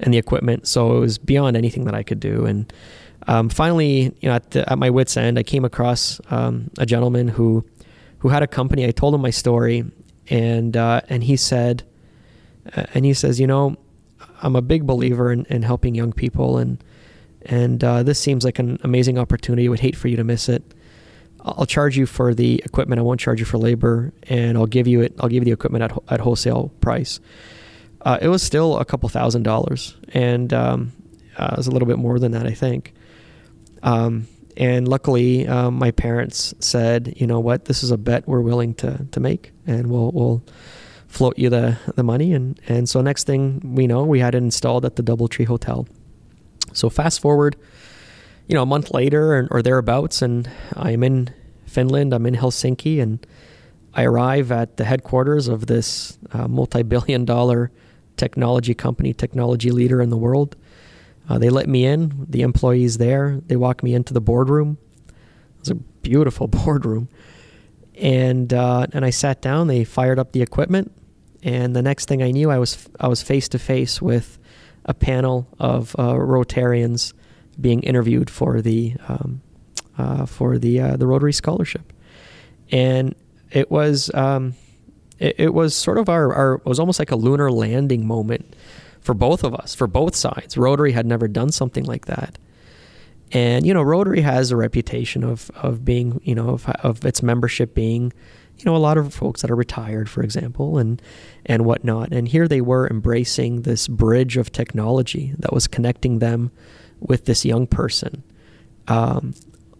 and 0.00 0.12
the 0.12 0.18
equipment. 0.18 0.66
So 0.68 0.96
it 0.98 1.00
was 1.00 1.16
beyond 1.18 1.56
anything 1.56 1.84
that 1.84 1.94
I 1.94 2.02
could 2.02 2.20
do. 2.20 2.44
And 2.44 2.70
um, 3.26 3.48
finally, 3.48 4.14
you 4.20 4.28
know, 4.28 4.34
at, 4.34 4.50
the, 4.52 4.70
at, 4.70 4.78
my 4.78 4.90
wits' 4.90 5.16
end, 5.16 5.38
I 5.38 5.42
came 5.42 5.64
across 5.64 6.20
um, 6.30 6.70
a 6.78 6.86
gentleman 6.86 7.28
who 7.28 7.64
who 8.18 8.28
had 8.28 8.42
a 8.42 8.46
company. 8.46 8.86
I 8.86 8.92
told 8.92 9.14
him 9.14 9.20
my 9.20 9.30
story, 9.30 9.84
and 10.30 10.76
uh, 10.76 11.00
and 11.08 11.24
he 11.24 11.36
said, 11.36 11.82
uh, 12.74 12.84
and 12.94 13.04
he 13.04 13.14
says, 13.14 13.40
you 13.40 13.46
know, 13.46 13.76
I'm 14.42 14.56
a 14.56 14.62
big 14.62 14.86
believer 14.86 15.32
in, 15.32 15.44
in 15.46 15.62
helping 15.62 15.94
young 15.94 16.12
people, 16.12 16.58
and 16.58 16.82
and 17.42 17.82
uh, 17.82 18.02
this 18.02 18.20
seems 18.20 18.44
like 18.44 18.58
an 18.58 18.78
amazing 18.82 19.18
opportunity. 19.18 19.66
I 19.66 19.70
would 19.70 19.80
hate 19.80 19.96
for 19.96 20.08
you 20.08 20.16
to 20.16 20.24
miss 20.24 20.48
it. 20.48 20.62
I'll 21.40 21.66
charge 21.66 21.96
you 21.96 22.06
for 22.06 22.34
the 22.34 22.60
equipment. 22.64 22.98
I 22.98 23.02
won't 23.02 23.20
charge 23.20 23.38
you 23.38 23.46
for 23.46 23.58
labor, 23.58 24.12
and 24.24 24.56
I'll 24.56 24.66
give 24.66 24.86
you 24.86 25.00
it. 25.00 25.14
I'll 25.20 25.28
give 25.28 25.42
you 25.42 25.46
the 25.46 25.52
equipment 25.52 25.82
at 25.84 25.98
at 26.08 26.20
wholesale 26.20 26.70
price. 26.80 27.18
Uh, 28.02 28.18
it 28.22 28.28
was 28.28 28.42
still 28.42 28.78
a 28.78 28.84
couple 28.84 29.08
thousand 29.08 29.42
dollars, 29.42 29.96
and 30.14 30.52
um, 30.52 30.92
uh, 31.38 31.50
it 31.52 31.56
was 31.56 31.66
a 31.66 31.70
little 31.70 31.88
bit 31.88 31.98
more 31.98 32.18
than 32.18 32.32
that, 32.32 32.46
I 32.46 32.52
think. 32.52 32.94
Um, 33.82 34.28
and 34.56 34.88
luckily, 34.88 35.46
um, 35.46 35.74
my 35.74 35.90
parents 35.90 36.54
said, 36.60 37.14
you 37.16 37.26
know 37.26 37.40
what, 37.40 37.66
this 37.66 37.82
is 37.82 37.90
a 37.90 37.98
bet 37.98 38.26
we're 38.26 38.40
willing 38.40 38.74
to, 38.74 39.06
to 39.12 39.20
make, 39.20 39.52
and 39.66 39.90
we'll, 39.90 40.10
we'll 40.12 40.42
float 41.06 41.38
you 41.38 41.50
the, 41.50 41.78
the 41.94 42.02
money. 42.02 42.32
And, 42.32 42.58
and 42.66 42.88
so, 42.88 43.02
next 43.02 43.24
thing 43.24 43.74
we 43.74 43.86
know, 43.86 44.04
we 44.04 44.20
had 44.20 44.34
it 44.34 44.38
installed 44.38 44.84
at 44.84 44.96
the 44.96 45.02
Doubletree 45.02 45.46
Hotel. 45.46 45.86
So, 46.72 46.88
fast 46.88 47.20
forward, 47.20 47.56
you 48.48 48.54
know, 48.54 48.62
a 48.62 48.66
month 48.66 48.92
later 48.92 49.34
or, 49.34 49.48
or 49.50 49.62
thereabouts, 49.62 50.22
and 50.22 50.48
I'm 50.74 51.02
in 51.02 51.34
Finland, 51.66 52.14
I'm 52.14 52.26
in 52.26 52.34
Helsinki, 52.34 53.02
and 53.02 53.26
I 53.92 54.04
arrive 54.04 54.50
at 54.52 54.76
the 54.76 54.84
headquarters 54.84 55.48
of 55.48 55.66
this 55.66 56.18
uh, 56.32 56.48
multi 56.48 56.82
billion 56.82 57.24
dollar 57.24 57.70
technology 58.16 58.74
company, 58.74 59.12
technology 59.12 59.70
leader 59.70 60.00
in 60.00 60.10
the 60.10 60.16
world. 60.16 60.56
Uh, 61.28 61.38
they 61.38 61.50
let 61.50 61.68
me 61.68 61.84
in, 61.84 62.26
the 62.28 62.42
employees 62.42 62.98
there. 62.98 63.40
They 63.46 63.56
walked 63.56 63.82
me 63.82 63.94
into 63.94 64.14
the 64.14 64.20
boardroom. 64.20 64.78
It 65.08 65.60
was 65.60 65.70
a 65.70 65.74
beautiful 65.74 66.46
boardroom. 66.48 67.08
And, 67.96 68.52
uh, 68.52 68.86
and 68.92 69.04
I 69.04 69.10
sat 69.10 69.40
down, 69.40 69.66
they 69.66 69.84
fired 69.84 70.18
up 70.18 70.32
the 70.32 70.42
equipment. 70.42 70.92
And 71.42 71.74
the 71.74 71.82
next 71.82 72.08
thing 72.08 72.22
I 72.22 72.30
knew, 72.30 72.50
I 72.50 72.58
was, 72.58 72.88
I 73.00 73.08
was 73.08 73.22
face 73.22 73.48
to 73.50 73.58
face 73.58 74.02
with 74.02 74.38
a 74.84 74.94
panel 74.94 75.48
of 75.58 75.94
uh, 75.98 76.12
Rotarians 76.14 77.12
being 77.60 77.82
interviewed 77.82 78.30
for 78.30 78.60
the, 78.60 78.94
um, 79.08 79.40
uh, 79.96 80.26
for 80.26 80.58
the, 80.58 80.80
uh, 80.80 80.96
the 80.96 81.06
Rotary 81.06 81.32
Scholarship. 81.32 81.92
And 82.70 83.14
it 83.50 83.70
was, 83.70 84.12
um, 84.14 84.54
it, 85.18 85.36
it 85.38 85.54
was 85.54 85.74
sort 85.74 85.98
of 85.98 86.08
our, 86.08 86.32
our, 86.32 86.54
it 86.54 86.66
was 86.66 86.78
almost 86.78 86.98
like 86.98 87.10
a 87.10 87.16
lunar 87.16 87.50
landing 87.50 88.06
moment 88.06 88.54
for 89.06 89.14
both 89.14 89.44
of 89.44 89.54
us, 89.54 89.72
for 89.72 89.86
both 89.86 90.16
sides. 90.16 90.56
Rotary 90.56 90.90
had 90.90 91.06
never 91.06 91.28
done 91.28 91.52
something 91.52 91.84
like 91.84 92.06
that. 92.06 92.38
And 93.30 93.64
you 93.64 93.72
know, 93.72 93.82
Rotary 93.82 94.20
has 94.20 94.50
a 94.50 94.56
reputation 94.56 95.22
of 95.22 95.48
of 95.54 95.84
being, 95.84 96.20
you 96.24 96.34
know, 96.34 96.50
of, 96.50 96.68
of 96.82 97.04
its 97.04 97.22
membership 97.22 97.72
being, 97.72 98.12
you 98.58 98.64
know, 98.64 98.74
a 98.74 98.78
lot 98.78 98.98
of 98.98 99.14
folks 99.14 99.42
that 99.42 99.50
are 99.50 99.56
retired, 99.56 100.10
for 100.10 100.22
example, 100.24 100.78
and 100.78 101.00
and 101.44 101.64
whatnot. 101.64 102.12
And 102.12 102.26
here 102.26 102.48
they 102.48 102.60
were 102.60 102.88
embracing 102.88 103.62
this 103.62 103.86
bridge 103.86 104.36
of 104.36 104.50
technology 104.50 105.34
that 105.38 105.52
was 105.52 105.68
connecting 105.68 106.18
them 106.18 106.50
with 106.98 107.26
this 107.26 107.44
young 107.44 107.68
person 107.68 108.24
um, 108.88 109.34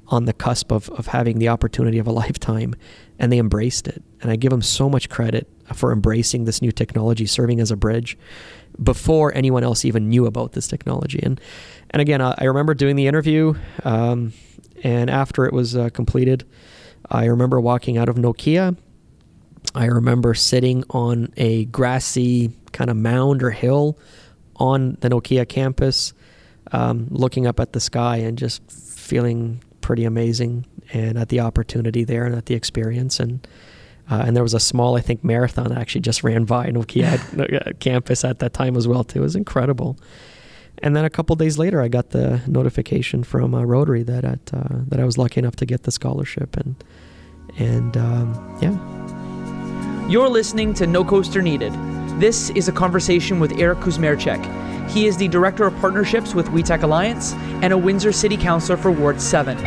on 0.09 0.25
the 0.25 0.33
cusp 0.33 0.73
of 0.73 0.89
of 0.91 1.09
having 1.09 1.39
the 1.39 1.49
opportunity 1.49 1.99
of 1.99 2.07
a 2.07 2.13
lifetime, 2.23 2.75
and 3.19 3.33
they 3.33 3.39
embraced 3.39 3.89
it. 3.89 4.03
And 4.21 4.31
I 4.31 4.37
give 4.37 4.51
them 4.51 4.63
so 4.63 4.89
much 4.89 5.09
credit 5.09 5.49
for 5.75 5.93
embracing 5.93 6.45
this 6.45 6.63
new 6.63 6.73
technology, 6.73 7.27
serving 7.27 7.61
as 7.61 7.71
a 7.71 7.77
bridge 7.77 8.17
before 8.83 9.35
anyone 9.35 9.65
else 9.65 9.85
even 9.85 10.09
knew 10.09 10.27
about 10.27 10.53
this 10.53 10.69
technology. 10.69 11.21
And 11.23 11.41
and 11.91 12.03
again, 12.03 12.21
I, 12.21 12.35
I 12.39 12.45
remember 12.45 12.75
doing 12.75 12.97
the 12.97 13.07
interview, 13.07 13.55
um, 13.85 14.33
and 14.83 15.11
after 15.11 15.47
it 15.47 15.53
was 15.53 15.77
uh, 15.77 15.89
completed, 15.91 16.45
I 17.11 17.27
remember 17.27 17.61
walking 17.61 17.99
out 17.99 18.09
of 18.09 18.17
Nokia. 18.17 18.77
I 19.75 19.87
remember 19.87 20.35
sitting 20.35 20.85
on 20.91 21.33
a 21.37 21.67
grassy 21.67 22.53
kind 22.73 22.89
of 22.91 22.97
mound 22.97 23.43
or 23.43 23.51
hill 23.51 23.99
on 24.57 24.97
the 25.01 25.09
Nokia 25.09 25.49
campus, 25.49 26.15
um, 26.73 27.09
looking 27.11 27.47
up 27.47 27.61
at 27.61 27.73
the 27.73 27.81
sky 27.81 28.19
and 28.19 28.39
just 28.39 28.63
feeling 28.71 29.63
pretty 29.87 30.05
amazing 30.05 30.67
and 30.93 31.17
at 31.17 31.29
the 31.29 31.39
opportunity 31.39 32.03
there 32.03 32.25
and 32.25 32.35
at 32.35 32.47
the 32.47 32.57
experience 32.57 33.21
and 33.21 33.47
uh, 34.11 34.23
and 34.27 34.37
there 34.37 34.43
was 34.43 34.55
a 34.55 34.61
small, 34.61 34.97
I 34.97 35.01
think, 35.01 35.25
marathon 35.25 35.69
that 35.69 35.79
actually 35.79 36.01
just 36.01 36.23
ran 36.23 36.45
by 36.45 36.71
Nokia 36.71 37.79
campus 37.81 38.25
at 38.25 38.39
that 38.41 38.53
time 38.53 38.77
as 38.77 38.87
well 38.87 39.03
too. 39.05 39.21
It 39.21 39.23
was 39.23 39.35
incredible. 39.35 39.97
And 40.83 40.95
then 40.95 41.05
a 41.05 41.11
couple 41.11 41.35
days 41.37 41.57
later, 41.57 41.81
I 41.83 41.89
got 41.89 42.11
the 42.11 42.41
notification 42.47 43.25
from 43.25 43.55
uh, 43.55 43.63
Rotary 43.63 44.03
that 44.05 44.25
at, 44.25 44.53
uh, 44.53 44.83
that 44.89 45.01
I 45.01 45.05
was 45.05 45.19
lucky 45.19 45.39
enough 45.39 45.57
to 45.57 45.67
get 45.67 45.85
the 45.85 45.91
scholarship, 45.91 46.57
and 46.57 46.77
and 47.59 47.97
um, 47.97 48.59
yeah. 48.61 50.09
You're 50.09 50.29
listening 50.29 50.75
to 50.75 50.87
No 50.87 51.05
Coaster 51.05 51.43
Needed. 51.43 51.73
This 52.21 52.51
is 52.51 52.69
a 52.69 52.73
conversation 52.73 53.41
with 53.41 53.53
Irek 53.53 53.83
Kusmierczyk. 53.83 54.76
He 54.89 55.07
is 55.07 55.17
the 55.17 55.29
Director 55.29 55.65
of 55.65 55.77
Partnerships 55.81 56.35
with 56.35 56.49
WeTech 56.49 56.83
Alliance 56.83 57.33
and 57.63 57.73
a 57.73 57.79
Windsor 57.79 58.13
City 58.13 58.37
Councilor 58.37 58.77
for 58.77 58.91
Ward 58.91 59.21
7. 59.21 59.59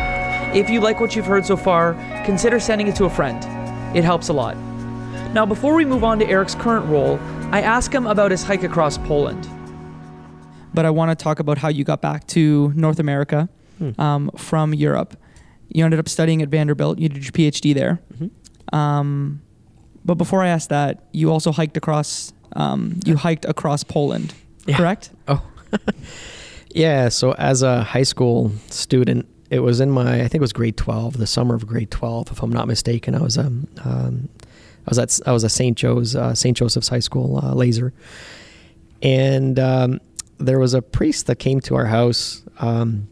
If 0.54 0.68
you 0.68 0.80
like 0.80 0.98
what 0.98 1.14
you've 1.14 1.26
heard 1.26 1.46
so 1.46 1.56
far, 1.56 1.94
consider 2.24 2.58
sending 2.58 2.88
it 2.88 2.96
to 2.96 3.04
a 3.04 3.10
friend. 3.10 3.38
It 3.96 4.02
helps 4.02 4.28
a 4.28 4.32
lot. 4.32 4.56
Now, 5.32 5.46
before 5.46 5.74
we 5.74 5.84
move 5.84 6.02
on 6.02 6.18
to 6.18 6.28
Irek's 6.28 6.56
current 6.56 6.86
role, 6.86 7.18
I 7.52 7.60
ask 7.62 7.92
him 7.92 8.06
about 8.06 8.30
his 8.30 8.42
hike 8.42 8.64
across 8.64 8.98
Poland. 8.98 9.48
But 10.74 10.86
I 10.86 10.90
want 10.90 11.16
to 11.16 11.22
talk 11.22 11.38
about 11.38 11.58
how 11.58 11.68
you 11.68 11.84
got 11.84 12.00
back 12.00 12.26
to 12.28 12.72
North 12.74 12.98
America 12.98 13.48
hmm. 13.78 14.00
um, 14.00 14.30
from 14.36 14.74
Europe. 14.74 15.16
You 15.68 15.84
ended 15.84 16.00
up 16.00 16.08
studying 16.08 16.42
at 16.42 16.48
Vanderbilt. 16.48 16.98
You 16.98 17.08
did 17.08 17.22
your 17.24 17.32
PhD 17.32 17.74
there. 17.74 18.00
Mm-hmm. 18.14 18.74
Um, 18.74 19.42
but 20.04 20.14
before 20.14 20.42
I 20.42 20.48
ask 20.48 20.68
that, 20.70 21.04
you 21.12 21.30
also 21.30 21.52
hiked 21.52 21.76
across. 21.76 22.32
Um, 22.54 22.98
you 23.04 23.16
hiked 23.16 23.44
across 23.44 23.84
Poland, 23.84 24.34
yeah. 24.70 24.76
correct? 24.76 25.10
Oh, 25.28 25.42
yeah. 26.70 27.08
So 27.08 27.32
as 27.32 27.62
a 27.62 27.82
high 27.82 28.02
school 28.02 28.52
student, 28.68 29.28
it 29.50 29.60
was 29.60 29.80
in 29.80 29.90
my 29.90 30.16
I 30.16 30.22
think 30.22 30.36
it 30.36 30.40
was 30.40 30.52
grade 30.52 30.76
twelve, 30.76 31.18
the 31.18 31.26
summer 31.26 31.54
of 31.54 31.66
grade 31.66 31.90
twelve, 31.90 32.30
if 32.30 32.42
I'm 32.42 32.52
not 32.52 32.68
mistaken. 32.68 33.14
I 33.14 33.22
was 33.22 33.38
um, 33.38 33.68
um 33.84 34.28
I 34.86 34.90
was 34.90 34.98
at 34.98 35.28
I 35.28 35.32
was 35.32 35.44
at 35.44 35.50
St. 35.50 35.76
Joe's 35.76 36.16
uh, 36.16 36.34
St. 36.34 36.56
Joseph's 36.56 36.88
High 36.88 37.00
School 37.00 37.38
uh, 37.42 37.54
laser, 37.54 37.92
and 39.02 39.58
um, 39.58 40.00
there 40.38 40.58
was 40.58 40.74
a 40.74 40.82
priest 40.82 41.26
that 41.26 41.36
came 41.36 41.60
to 41.60 41.76
our 41.76 41.86
house. 41.86 42.42
Um, 42.58 43.08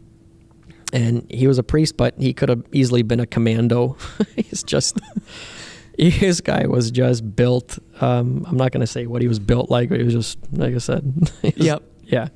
and 0.91 1.25
he 1.29 1.47
was 1.47 1.59
a 1.59 1.63
priest, 1.63 1.97
but 1.97 2.15
he 2.17 2.33
could 2.33 2.49
have 2.49 2.63
easily 2.71 3.03
been 3.03 3.19
a 3.19 3.27
commando. 3.27 3.95
He's 4.35 4.63
just 4.63 4.99
his 5.99 6.39
guy 6.39 6.65
was 6.65 6.91
just 6.91 7.35
built. 7.35 7.77
Um, 7.99 8.45
I'm 8.47 8.55
not 8.55 8.71
going 8.71 8.81
to 8.81 8.87
say 8.87 9.05
what 9.05 9.21
he 9.21 9.27
was 9.27 9.39
built 9.39 9.69
like, 9.69 9.89
but 9.89 9.99
he 9.99 10.05
was 10.05 10.13
just 10.13 10.37
like 10.53 10.73
I 10.73 10.77
said. 10.77 11.31
yep. 11.55 11.83
Yeah. 12.03 12.29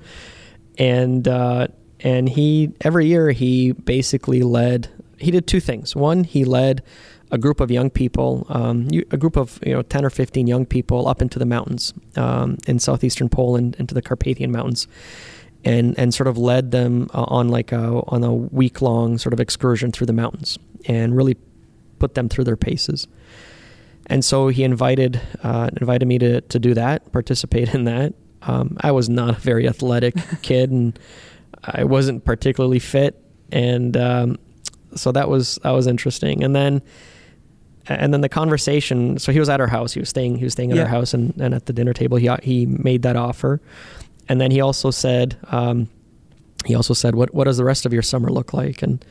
And 0.78 1.28
uh, 1.28 1.68
and 2.02 2.28
he 2.28 2.74
every 2.82 3.08
year 3.08 3.32
he 3.32 3.72
basically 3.72 4.42
led. 4.42 4.90
He 5.18 5.32
did 5.32 5.48
two 5.48 5.62
things. 5.62 5.96
One, 5.96 6.26
he 6.26 6.44
led 6.44 6.84
a 7.32 7.38
group 7.38 7.62
of 7.62 7.72
young 7.72 7.90
people, 7.90 8.46
um, 8.50 8.90
a 9.12 9.18
group 9.18 9.38
of 9.38 9.60
you 9.66 9.74
know 9.74 9.82
ten 9.82 10.04
or 10.04 10.10
fifteen 10.10 10.46
young 10.46 10.66
people 10.66 11.08
up 11.08 11.22
into 11.22 11.40
the 11.40 11.46
mountains 11.46 11.94
um, 12.18 12.58
in 12.68 12.80
southeastern 12.80 13.30
Poland, 13.30 13.76
into 13.80 13.94
the 13.94 14.02
Carpathian 14.02 14.52
Mountains, 14.52 14.88
and 15.64 15.98
and 15.98 16.14
sort 16.14 16.28
of 16.28 16.38
led 16.38 16.72
them 16.72 17.10
uh, 17.14 17.24
on 17.28 17.48
like 17.48 17.72
a 17.72 18.02
on 18.08 18.24
a 18.24 18.34
week 18.34 18.82
long 18.82 19.18
sort 19.18 19.32
of 19.32 19.40
excursion 19.40 19.92
through 19.92 20.08
the 20.08 20.14
mountains, 20.14 20.60
and 20.86 21.16
really 21.16 21.38
put 22.00 22.16
them 22.16 22.28
through 22.28 22.44
their 22.44 22.58
paces. 22.58 23.08
And 24.08 24.24
so 24.24 24.50
he 24.50 24.64
invited 24.64 25.22
uh, 25.44 25.70
invited 25.80 26.08
me 26.08 26.20
to 26.20 26.42
to 26.42 26.60
do 26.60 26.74
that, 26.74 27.12
participate 27.12 27.74
in 27.74 27.86
that. 27.86 28.14
Um, 28.42 28.78
I 28.82 28.92
was 28.92 29.10
not 29.10 29.38
a 29.38 29.40
very 29.40 29.68
athletic 29.68 30.16
kid, 30.42 30.72
and 30.72 30.98
I 31.64 31.86
wasn't 31.86 32.26
particularly 32.26 32.80
fit, 32.80 33.22
and 33.52 33.96
um, 33.96 34.40
so 34.96 35.12
that 35.12 35.30
was 35.30 35.60
that 35.64 35.72
was 35.72 35.88
interesting. 35.88 36.44
And 36.44 36.56
then 36.56 36.82
and 37.88 38.14
then 38.14 38.22
the 38.22 38.30
conversation. 38.30 39.20
So 39.20 39.32
he 39.32 39.40
was 39.40 39.50
at 39.50 39.60
our 39.60 39.68
house. 39.68 39.94
He 39.94 40.00
was 40.00 40.10
staying. 40.10 40.38
He 40.38 40.44
was 40.44 40.54
staying 40.54 40.72
at 40.72 40.78
yeah. 40.78 40.84
our 40.84 40.90
house, 40.90 41.14
and, 41.14 41.34
and 41.40 41.54
at 41.54 41.66
the 41.66 41.74
dinner 41.74 41.94
table, 41.94 42.18
he 42.18 42.30
he 42.42 42.66
made 42.66 43.02
that 43.04 43.16
offer, 43.16 43.62
and 44.30 44.40
then 44.40 44.52
he 44.52 44.62
also 44.62 44.92
said, 44.92 45.38
um, 45.48 45.90
he 46.66 46.76
also 46.76 46.94
said, 46.94 47.16
"What 47.16 47.34
what 47.34 47.46
does 47.46 47.58
the 47.58 47.66
rest 47.66 47.86
of 47.86 47.94
your 47.94 48.02
summer 48.02 48.30
look 48.30 48.54
like?" 48.54 48.82
And 48.82 49.04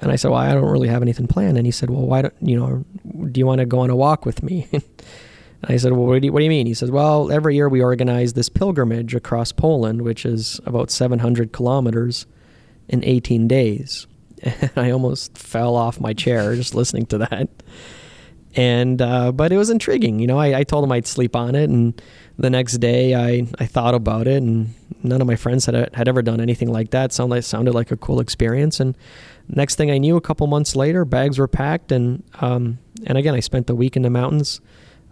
and 0.00 0.12
I 0.12 0.16
said, 0.16 0.30
"Well, 0.30 0.40
I 0.40 0.52
don't 0.52 0.70
really 0.70 0.88
have 0.88 1.02
anything 1.02 1.26
planned." 1.26 1.56
And 1.56 1.66
he 1.66 1.72
said, 1.72 1.90
"Well, 1.90 2.02
why 2.02 2.22
don't 2.22 2.34
you 2.40 2.58
know? 2.58 2.84
Do 3.30 3.38
you 3.38 3.46
want 3.46 3.60
to 3.60 3.66
go 3.66 3.80
on 3.80 3.90
a 3.90 3.96
walk 3.96 4.26
with 4.26 4.42
me?" 4.42 4.68
And 5.62 5.72
I 5.72 5.76
said, 5.78 5.92
Well, 5.92 6.06
what 6.06 6.20
do, 6.20 6.26
you, 6.26 6.32
what 6.32 6.40
do 6.40 6.44
you 6.44 6.50
mean? 6.50 6.66
He 6.66 6.74
says, 6.74 6.90
Well, 6.90 7.30
every 7.30 7.54
year 7.56 7.68
we 7.68 7.82
organize 7.82 8.34
this 8.34 8.48
pilgrimage 8.48 9.14
across 9.14 9.52
Poland, 9.52 10.02
which 10.02 10.24
is 10.24 10.60
about 10.66 10.90
700 10.90 11.52
kilometers 11.52 12.26
in 12.88 13.04
18 13.04 13.48
days. 13.48 14.06
And 14.42 14.70
I 14.76 14.90
almost 14.90 15.36
fell 15.38 15.74
off 15.74 15.98
my 15.98 16.12
chair 16.12 16.54
just 16.54 16.74
listening 16.74 17.06
to 17.06 17.18
that. 17.18 17.48
And, 18.54 19.00
uh, 19.00 19.32
but 19.32 19.50
it 19.50 19.56
was 19.56 19.70
intriguing. 19.70 20.20
You 20.20 20.26
know, 20.26 20.38
I, 20.38 20.58
I 20.58 20.62
told 20.62 20.84
him 20.84 20.92
I'd 20.92 21.06
sleep 21.06 21.34
on 21.34 21.54
it. 21.54 21.70
And 21.70 22.00
the 22.38 22.50
next 22.50 22.74
day 22.74 23.14
I, 23.14 23.46
I 23.58 23.66
thought 23.66 23.94
about 23.94 24.28
it. 24.28 24.42
And 24.42 24.74
none 25.02 25.22
of 25.22 25.26
my 25.26 25.36
friends 25.36 25.64
had, 25.66 25.94
had 25.94 26.06
ever 26.06 26.20
done 26.20 26.40
anything 26.40 26.70
like 26.70 26.90
that. 26.90 27.12
Sounded 27.12 27.42
sounded 27.42 27.74
like 27.74 27.90
a 27.90 27.96
cool 27.96 28.20
experience. 28.20 28.78
And 28.78 28.96
next 29.48 29.76
thing 29.76 29.90
I 29.90 29.98
knew, 29.98 30.16
a 30.16 30.20
couple 30.20 30.46
months 30.46 30.74
later, 30.76 31.04
bags 31.04 31.38
were 31.38 31.48
packed. 31.48 31.92
And, 31.92 32.22
um, 32.40 32.78
and 33.04 33.16
again, 33.16 33.34
I 33.34 33.40
spent 33.40 33.66
the 33.66 33.74
week 33.74 33.96
in 33.96 34.02
the 34.02 34.10
mountains 34.10 34.60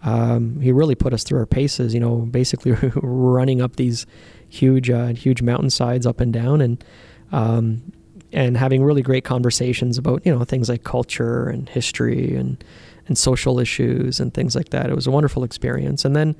um, 0.05 0.61
he 0.61 0.71
really 0.71 0.95
put 0.95 1.13
us 1.13 1.23
through 1.23 1.39
our 1.39 1.45
paces. 1.45 1.93
You 1.93 1.99
know, 1.99 2.17
basically 2.17 2.71
running 2.95 3.61
up 3.61 3.75
these 3.75 4.05
huge, 4.47 4.89
uh, 4.89 5.07
huge 5.07 5.41
mountainsides 5.41 6.05
up 6.05 6.21
and 6.21 6.31
down, 6.31 6.61
and 6.61 6.83
um, 7.31 7.91
and 8.31 8.55
having 8.55 8.83
really 8.83 9.01
great 9.01 9.23
conversations 9.23 9.97
about 9.97 10.25
you 10.25 10.33
know 10.33 10.43
things 10.45 10.69
like 10.69 10.83
culture 10.83 11.49
and 11.49 11.67
history 11.67 12.35
and 12.35 12.63
and 13.07 13.17
social 13.17 13.59
issues 13.59 14.19
and 14.19 14.33
things 14.33 14.55
like 14.55 14.69
that. 14.69 14.89
It 14.89 14.95
was 14.95 15.07
a 15.07 15.11
wonderful 15.11 15.43
experience. 15.43 16.05
And 16.05 16.15
then 16.15 16.35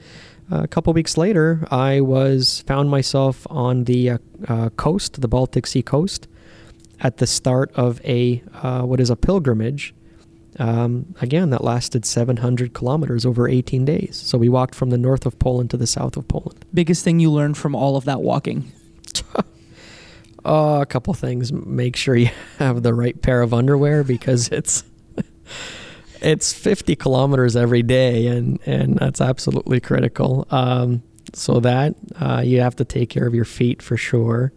uh, 0.52 0.62
a 0.64 0.68
couple 0.68 0.94
weeks 0.94 1.16
later, 1.16 1.68
I 1.70 2.02
was 2.02 2.62
found 2.62 2.90
myself 2.90 3.46
on 3.52 3.84
the 3.84 4.12
uh, 4.12 4.18
uh, 4.48 4.70
coast, 4.70 5.22
the 5.22 5.28
Baltic 5.28 5.68
Sea 5.68 5.84
coast, 5.84 6.28
at 7.02 7.18
the 7.18 7.28
start 7.28 7.72
of 7.76 8.02
a 8.06 8.42
uh, 8.54 8.82
what 8.84 9.00
is 9.00 9.10
a 9.10 9.16
pilgrimage 9.16 9.94
um, 10.58 11.16
again, 11.22 11.50
that 11.50 11.64
lasted 11.64 12.06
700 12.06 12.74
kilometers 12.74 13.26
over 13.26 13.48
18 13.48 13.84
days. 13.86 14.16
So 14.16 14.38
we 14.38 14.50
walked 14.50 14.74
from 14.74 14.90
the 14.90 14.98
north 14.98 15.26
of 15.26 15.38
Poland 15.38 15.70
to 15.72 15.78
the 15.78 15.88
south 15.88 16.16
of 16.16 16.28
Poland. 16.28 16.64
Biggest 16.74 17.04
thing 17.04 17.20
you 17.20 17.32
learned 17.32 17.58
from 17.58 17.76
all 17.76 17.98
of 17.98 18.06
that 18.06 18.22
walking? 18.22 18.72
oh, 20.46 20.80
a 20.82 20.86
couple 20.86 21.14
things. 21.14 21.52
Make 21.52 21.96
sure 21.96 22.16
you 22.16 22.30
have 22.60 22.84
the 22.84 22.94
right 22.94 23.22
pair 23.22 23.42
of 23.42 23.54
underwear 23.54 24.04
because 24.04 24.48
it's 24.52 24.84
it's 26.22 26.54
50 26.54 26.96
kilometers 26.96 27.56
every 27.56 27.84
day, 27.84 28.28
and 28.28 28.60
and 28.66 28.98
that's 28.98 29.20
absolutely 29.20 29.82
critical. 29.82 30.48
Um, 30.50 31.04
so 31.34 31.60
that 31.60 31.96
uh, 32.16 32.42
you 32.46 32.62
have 32.62 32.78
to 32.78 32.86
take 32.86 33.10
care 33.10 33.28
of 33.28 33.36
your 33.36 33.46
feet 33.46 33.82
for 33.82 33.98
sure. 33.98 34.54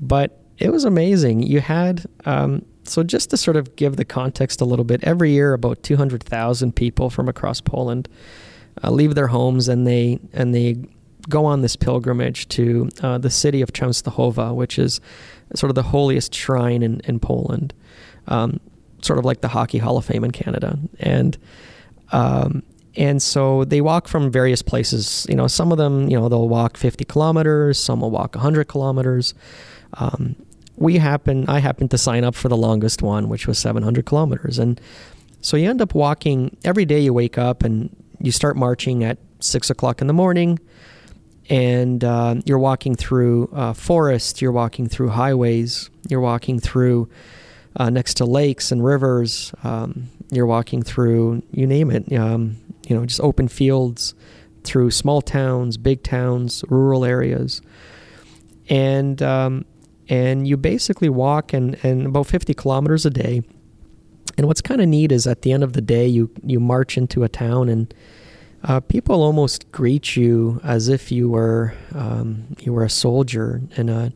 But 0.00 0.39
it 0.60 0.70
was 0.70 0.84
amazing. 0.84 1.42
You 1.42 1.60
had 1.60 2.06
um, 2.26 2.64
so 2.84 3.02
just 3.02 3.30
to 3.30 3.36
sort 3.36 3.56
of 3.56 3.76
give 3.76 3.96
the 3.96 4.04
context 4.04 4.60
a 4.60 4.64
little 4.64 4.84
bit, 4.84 5.02
every 5.04 5.30
year 5.30 5.52
about 5.52 5.82
200,000 5.82 6.74
people 6.74 7.08
from 7.10 7.28
across 7.28 7.60
Poland 7.60 8.08
uh, 8.82 8.90
leave 8.90 9.14
their 9.14 9.28
homes 9.28 9.68
and 9.68 9.86
they 9.86 10.18
and 10.32 10.54
they 10.54 10.76
go 11.28 11.44
on 11.44 11.62
this 11.62 11.76
pilgrimage 11.76 12.48
to 12.48 12.88
uh, 13.02 13.18
the 13.18 13.30
city 13.30 13.60
of 13.62 13.72
Częstochowa, 13.72 14.54
which 14.54 14.78
is 14.78 15.00
sort 15.54 15.70
of 15.70 15.74
the 15.74 15.82
holiest 15.82 16.34
shrine 16.34 16.82
in, 16.82 17.00
in 17.04 17.20
Poland, 17.20 17.74
um, 18.26 18.58
sort 19.02 19.18
of 19.18 19.24
like 19.24 19.40
the 19.40 19.48
Hockey 19.48 19.78
Hall 19.78 19.96
of 19.96 20.04
Fame 20.04 20.24
in 20.24 20.30
Canada. 20.30 20.78
And 20.98 21.36
um, 22.12 22.62
and 22.96 23.22
so 23.22 23.64
they 23.64 23.80
walk 23.80 24.08
from 24.08 24.30
various 24.30 24.62
places. 24.62 25.26
You 25.28 25.36
know, 25.36 25.46
some 25.46 25.70
of 25.70 25.78
them, 25.78 26.08
you 26.10 26.18
know, 26.18 26.28
they'll 26.28 26.48
walk 26.48 26.76
50 26.76 27.04
kilometers, 27.04 27.78
some 27.78 28.00
will 28.00 28.10
walk 28.10 28.34
100 28.34 28.64
kilometers. 28.64 29.34
Um, 29.94 30.36
we 30.80 30.96
happen, 30.96 31.48
I 31.48 31.60
happened 31.60 31.92
to 31.92 31.98
sign 31.98 32.24
up 32.24 32.34
for 32.34 32.48
the 32.48 32.56
longest 32.56 33.02
one, 33.02 33.28
which 33.28 33.46
was 33.46 33.58
700 33.58 34.06
kilometers. 34.06 34.58
And 34.58 34.80
so 35.42 35.56
you 35.56 35.68
end 35.68 35.80
up 35.80 35.94
walking 35.94 36.56
every 36.64 36.86
day. 36.86 37.00
You 37.00 37.12
wake 37.12 37.38
up 37.38 37.62
and 37.62 37.94
you 38.18 38.32
start 38.32 38.56
marching 38.56 39.04
at 39.04 39.18
six 39.40 39.68
o'clock 39.70 40.00
in 40.00 40.06
the 40.06 40.14
morning, 40.14 40.58
and 41.48 42.02
uh, 42.02 42.36
you're 42.44 42.58
walking 42.58 42.94
through 42.94 43.50
uh, 43.52 43.72
forests, 43.74 44.40
you're 44.40 44.52
walking 44.52 44.88
through 44.88 45.10
highways, 45.10 45.90
you're 46.08 46.20
walking 46.20 46.58
through 46.58 47.08
uh, 47.76 47.90
next 47.90 48.14
to 48.14 48.24
lakes 48.24 48.72
and 48.72 48.84
rivers, 48.84 49.52
um, 49.62 50.08
you're 50.30 50.46
walking 50.46 50.82
through 50.82 51.42
you 51.50 51.66
name 51.66 51.90
it, 51.90 52.10
um, 52.12 52.56
you 52.88 52.96
know, 52.96 53.04
just 53.04 53.20
open 53.20 53.48
fields, 53.48 54.14
through 54.64 54.90
small 54.90 55.20
towns, 55.20 55.76
big 55.76 56.02
towns, 56.02 56.64
rural 56.68 57.04
areas, 57.04 57.60
and 58.68 59.22
um, 59.22 59.64
and 60.10 60.46
you 60.46 60.56
basically 60.56 61.08
walk 61.08 61.52
and, 61.54 61.82
and 61.84 62.04
about 62.04 62.26
50 62.26 62.52
kilometers 62.52 63.06
a 63.06 63.10
day. 63.10 63.42
And 64.36 64.46
what's 64.46 64.60
kind 64.60 64.80
of 64.80 64.88
neat 64.88 65.12
is 65.12 65.26
at 65.26 65.42
the 65.42 65.52
end 65.52 65.62
of 65.62 65.72
the 65.72 65.80
day, 65.80 66.06
you 66.06 66.30
you 66.42 66.60
march 66.60 66.98
into 66.98 67.24
a 67.24 67.28
town 67.28 67.68
and 67.68 67.94
uh, 68.64 68.80
people 68.80 69.22
almost 69.22 69.70
greet 69.72 70.16
you 70.16 70.60
as 70.62 70.88
if 70.88 71.10
you 71.10 71.28
were 71.28 71.74
um, 71.94 72.56
you 72.60 72.72
were 72.72 72.84
a 72.84 72.90
soldier 72.90 73.62
in 73.76 73.88
a 73.88 74.12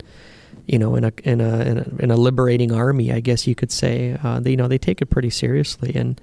you 0.67 0.79
know 0.79 0.97
in 0.97 1.05
a 1.05 1.13
in 1.23 1.41
a 1.41 1.61
in 1.61 1.79
a, 1.79 2.03
in 2.03 2.11
a 2.11 2.17
liberating 2.17 2.73
army, 2.73 3.13
I 3.13 3.21
guess 3.21 3.47
you 3.47 3.55
could 3.55 3.71
say. 3.71 4.19
Uh, 4.23 4.41
they, 4.41 4.51
you 4.51 4.57
know 4.57 4.69
they 4.69 4.79
take 4.79 5.01
it 5.01 5.07
pretty 5.07 5.31
seriously 5.31 5.93
and 5.95 6.21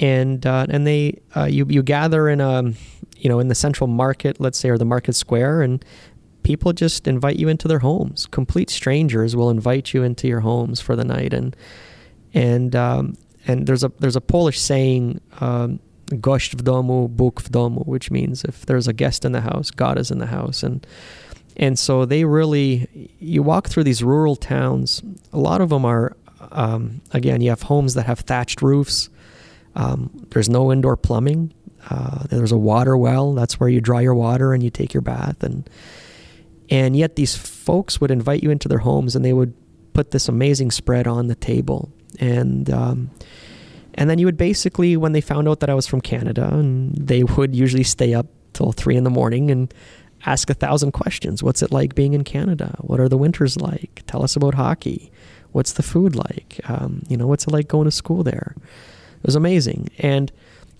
and 0.00 0.46
uh, 0.46 0.66
and 0.68 0.86
they 0.86 1.20
uh, 1.36 1.44
you 1.44 1.66
you 1.68 1.82
gather 1.82 2.28
in 2.28 2.40
a 2.40 2.72
you 3.16 3.28
know 3.28 3.40
in 3.40 3.48
the 3.48 3.54
central 3.54 3.88
market, 3.88 4.40
let's 4.40 4.58
say, 4.58 4.68
or 4.68 4.78
the 4.78 4.84
market 4.84 5.14
square, 5.14 5.62
and 5.62 5.84
people 6.48 6.72
just 6.72 7.06
invite 7.06 7.36
you 7.36 7.46
into 7.46 7.68
their 7.68 7.80
homes. 7.80 8.24
Complete 8.24 8.70
strangers 8.70 9.36
will 9.36 9.50
invite 9.50 9.92
you 9.92 10.02
into 10.02 10.26
your 10.26 10.40
homes 10.40 10.80
for 10.80 10.96
the 10.96 11.04
night, 11.04 11.34
and 11.34 11.54
and 12.32 12.74
um, 12.74 13.18
and 13.46 13.66
there's 13.66 13.84
a 13.84 13.92
there's 13.98 14.16
a 14.16 14.22
Polish 14.22 14.58
saying, 14.58 15.20
um, 15.40 15.78
"Gość 16.06 16.56
w 16.56 16.64
domu, 16.64 17.06
Bóg 17.14 17.34
w 17.34 17.50
domu," 17.50 17.86
which 17.86 18.10
means 18.10 18.44
if 18.44 18.64
there's 18.64 18.88
a 18.88 18.94
guest 18.94 19.26
in 19.26 19.32
the 19.32 19.42
house, 19.42 19.70
God 19.70 19.98
is 19.98 20.10
in 20.10 20.20
the 20.20 20.32
house, 20.38 20.62
and 20.62 20.86
and 21.58 21.78
so 21.78 22.06
they 22.06 22.24
really 22.24 22.88
you 23.18 23.42
walk 23.42 23.68
through 23.68 23.84
these 23.84 24.02
rural 24.02 24.34
towns. 24.34 25.02
A 25.34 25.38
lot 25.38 25.60
of 25.60 25.68
them 25.68 25.84
are 25.84 26.16
um, 26.50 27.02
again 27.12 27.42
you 27.42 27.50
have 27.50 27.64
homes 27.68 27.92
that 27.92 28.06
have 28.06 28.20
thatched 28.20 28.62
roofs. 28.62 29.10
Um, 29.74 30.08
there's 30.30 30.48
no 30.48 30.72
indoor 30.72 30.96
plumbing. 30.96 31.52
Uh, 31.90 32.24
there's 32.30 32.52
a 32.52 32.62
water 32.72 32.96
well. 32.96 33.34
That's 33.34 33.60
where 33.60 33.68
you 33.68 33.82
draw 33.82 33.98
your 33.98 34.14
water 34.14 34.54
and 34.54 34.62
you 34.62 34.70
take 34.70 34.94
your 34.94 35.02
bath 35.02 35.42
and 35.42 35.68
and 36.70 36.96
yet 36.96 37.16
these 37.16 37.36
folks 37.36 38.00
would 38.00 38.10
invite 38.10 38.42
you 38.42 38.50
into 38.50 38.68
their 38.68 38.78
homes 38.78 39.16
and 39.16 39.24
they 39.24 39.32
would 39.32 39.54
put 39.92 40.10
this 40.10 40.28
amazing 40.28 40.70
spread 40.70 41.06
on 41.06 41.26
the 41.26 41.34
table. 41.34 41.92
And 42.20 42.70
um, 42.70 43.10
and 43.94 44.08
then 44.08 44.18
you 44.18 44.26
would 44.26 44.36
basically, 44.36 44.96
when 44.96 45.12
they 45.12 45.20
found 45.20 45.48
out 45.48 45.60
that 45.60 45.70
I 45.70 45.74
was 45.74 45.86
from 45.86 46.00
Canada, 46.00 46.48
and 46.52 46.94
they 46.94 47.24
would 47.24 47.54
usually 47.54 47.82
stay 47.82 48.14
up 48.14 48.26
till 48.52 48.72
three 48.72 48.96
in 48.96 49.04
the 49.04 49.10
morning 49.10 49.50
and 49.50 49.74
ask 50.24 50.48
a 50.50 50.54
thousand 50.54 50.92
questions. 50.92 51.42
What's 51.42 51.62
it 51.62 51.72
like 51.72 51.94
being 51.94 52.14
in 52.14 52.24
Canada? 52.24 52.76
What 52.80 53.00
are 53.00 53.08
the 53.08 53.18
winters 53.18 53.56
like? 53.56 54.02
Tell 54.06 54.22
us 54.22 54.36
about 54.36 54.54
hockey. 54.54 55.10
What's 55.52 55.72
the 55.72 55.82
food 55.82 56.14
like? 56.14 56.60
Um, 56.68 57.02
you 57.08 57.16
know, 57.16 57.26
what's 57.26 57.46
it 57.46 57.52
like 57.52 57.68
going 57.68 57.86
to 57.86 57.90
school 57.90 58.22
there? 58.22 58.54
It 58.56 59.26
was 59.26 59.34
amazing. 59.34 59.88
And 59.98 60.30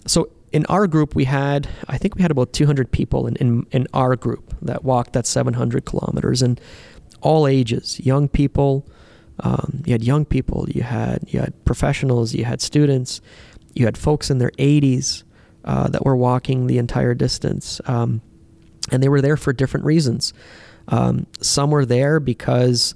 so 0.07 0.31
in 0.53 0.67
our 0.67 0.87
group, 0.87 1.15
we 1.15 1.25
had, 1.25 1.69
I 1.89 1.99
think 1.99 2.15
we 2.15 2.23
had 2.23 2.31
about 2.31 2.53
200 2.53 2.91
people 2.91 3.27
in, 3.27 3.37
in, 3.37 3.67
in 3.71 3.87
our 3.93 4.17
group 4.17 4.55
that 4.63 4.85
walked 4.85 5.13
that 5.13 5.27
700 5.27 5.85
kilometers 5.85 6.43
and 6.43 6.61
all 7.21 7.47
ages, 7.47 8.01
young 8.01 8.29
people. 8.29 8.87
Um, 9.41 9.83
you 9.87 9.93
had 9.93 10.03
young 10.03 10.25
people, 10.25 10.67
you 10.69 10.83
had, 10.83 11.25
you 11.29 11.41
had 11.41 11.65
professionals, 11.65 12.35
you 12.35 12.45
had 12.45 12.61
students, 12.61 13.21
you 13.75 13.85
had 13.85 13.97
folks 13.97 14.31
in 14.31 14.39
their 14.39 14.51
80s 14.53 15.23
uh, 15.65 15.89
that 15.89 16.05
were 16.05 16.17
walking 16.17 16.67
the 16.67 16.79
entire 16.79 17.15
distance. 17.15 17.81
Um, 17.87 18.23
and 18.91 19.03
they 19.03 19.09
were 19.09 19.21
there 19.21 19.37
for 19.37 19.53
different 19.53 19.87
reasons. 19.87 20.33
Um, 20.89 21.27
some 21.41 21.71
were 21.71 21.85
there 21.85 22.21
because, 22.21 22.95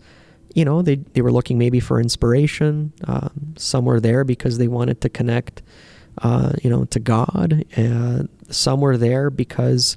you 0.54 0.64
know, 0.64 0.82
they, 0.82 0.96
they 0.96 1.20
were 1.20 1.32
looking 1.32 1.58
maybe 1.58 1.80
for 1.80 2.00
inspiration. 2.00 2.92
Um, 3.04 3.54
some 3.56 3.84
were 3.84 4.00
there 4.00 4.24
because 4.24 4.58
they 4.58 4.68
wanted 4.68 5.00
to 5.02 5.08
connect 5.08 5.62
uh, 6.18 6.52
you 6.62 6.70
know, 6.70 6.84
to 6.86 7.00
God. 7.00 7.64
Uh, 7.76 8.24
some 8.50 8.80
were 8.80 8.96
there 8.96 9.30
because 9.30 9.96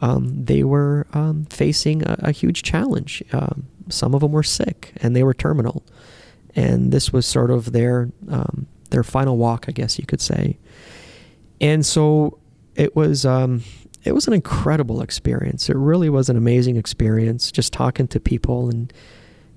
um, 0.00 0.44
they 0.44 0.64
were 0.64 1.06
um, 1.12 1.44
facing 1.46 2.02
a, 2.02 2.16
a, 2.20 2.32
huge 2.32 2.62
challenge. 2.62 3.22
Um, 3.32 3.66
some 3.88 4.14
of 4.14 4.20
them 4.20 4.32
were 4.32 4.42
sick 4.42 4.92
and 4.96 5.14
they 5.14 5.22
were 5.22 5.34
terminal, 5.34 5.84
and 6.56 6.92
this 6.92 7.12
was 7.12 7.26
sort 7.26 7.50
of 7.50 7.72
their 7.72 8.10
um, 8.28 8.66
their 8.90 9.04
final 9.04 9.36
walk, 9.36 9.66
I 9.68 9.72
guess 9.72 9.98
you 9.98 10.06
could 10.06 10.20
say. 10.20 10.58
And 11.60 11.86
so 11.86 12.38
it 12.74 12.96
was 12.96 13.24
um, 13.24 13.62
it 14.04 14.12
was 14.12 14.26
an 14.26 14.32
incredible 14.32 15.02
experience. 15.02 15.68
It 15.68 15.76
really 15.76 16.10
was 16.10 16.28
an 16.28 16.36
amazing 16.36 16.76
experience. 16.76 17.52
Just 17.52 17.72
talking 17.72 18.08
to 18.08 18.18
people 18.18 18.68
and 18.68 18.92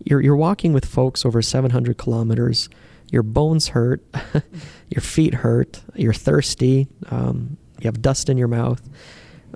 you're 0.04 0.22
you're 0.22 0.36
walking 0.36 0.74
with 0.74 0.86
folks 0.86 1.26
over 1.26 1.42
700 1.42 1.98
kilometers 1.98 2.70
your 3.12 3.24
bones 3.24 3.70
hurt, 3.70 4.04
your 4.90 5.02
feet 5.02 5.34
hurt, 5.36 5.82
you're 5.96 6.14
thirsty, 6.14 6.88
um, 7.10 7.58
you 7.80 7.88
have 7.88 8.02
dust 8.02 8.30
in 8.30 8.38
your 8.38 8.48
mouth, 8.48 8.82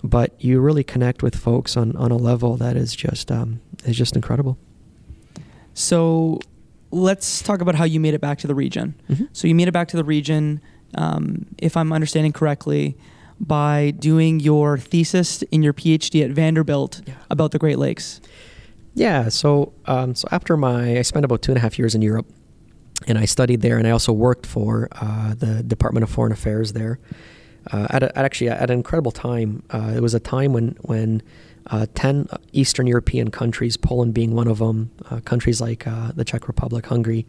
but 0.04 0.34
you 0.44 0.60
really 0.60 0.84
connect 0.84 1.24
with 1.24 1.36
folks 1.36 1.78
on, 1.78 1.96
on 1.96 2.12
a 2.12 2.18
level 2.18 2.58
that 2.58 2.76
is 2.76 2.96
just 2.96 3.32
um, 3.32 3.62
is 3.86 3.98
just 3.98 4.15
incredible. 4.15 4.58
So 5.74 6.39
let's 6.92 7.42
talk 7.42 7.62
about 7.62 7.76
how 7.76 7.86
you 7.86 8.00
made 8.00 8.13
it 8.13 8.22
back 8.22 8.39
to 8.39 8.48
the 8.48 8.56
region. 8.56 8.96
Mm-hmm. 9.10 9.26
So 9.34 9.48
you 9.48 9.56
made 9.56 9.68
it 9.68 9.72
back 9.72 9.88
to 9.89 9.98
the 9.98 10.04
region, 10.04 10.62
um, 10.96 11.46
if 11.58 11.78
I'm 11.78 11.94
understanding 11.94 12.34
correctly, 12.34 12.98
by 13.39 13.92
doing 13.92 14.39
your 14.39 14.78
thesis 14.78 15.42
in 15.44 15.63
your 15.63 15.74
PhD 15.74 16.24
at 16.24 16.32
Vanderbilt 16.32 17.02
yeah. 17.06 17.13
about 17.30 17.52
the 17.52 17.60
Great 17.60 17.80
Lakes. 17.80 18.20
Yeah. 18.96 19.30
So 19.30 19.74
um, 19.86 20.15
so 20.15 20.28
after 20.32 20.58
my 20.58 20.98
I 20.98 21.02
spent 21.04 21.24
about 21.24 21.42
two 21.42 21.52
and 21.52 21.58
a 21.58 21.62
half 21.62 21.80
years 21.80 21.96
in 21.96 22.02
Europe 22.02 22.28
and 23.07 23.17
I 23.17 23.25
studied 23.25 23.62
there, 23.62 23.77
and 23.77 23.88
I 23.88 23.91
also 23.91 24.13
worked 24.13 24.45
for 24.45 24.89
uh, 24.91 25.33
the 25.33 25.63
Department 25.63 26.03
of 26.03 26.09
Foreign 26.09 26.31
Affairs 26.31 26.73
there. 26.73 26.99
Uh, 27.71 27.88
at, 27.89 28.03
a, 28.03 28.17
at, 28.17 28.25
actually 28.25 28.49
at 28.49 28.69
an 28.71 28.77
incredible 28.77 29.12
time. 29.12 29.62
Uh, 29.69 29.91
it 29.95 30.01
was 30.01 30.13
a 30.13 30.19
time 30.19 30.53
when 30.53 30.77
when 30.81 31.21
uh, 31.67 31.85
ten 31.93 32.27
Eastern 32.53 32.88
European 32.88 33.29
countries, 33.29 33.77
Poland 33.77 34.13
being 34.13 34.33
one 34.33 34.47
of 34.47 34.59
them, 34.59 34.91
uh, 35.12 35.19
countries 35.19 35.59
like 35.62 35.85
uh, 35.85 36.12
the 36.15 36.23
Czech 36.23 36.47
Republic, 36.47 36.85
Hungary, 36.85 37.27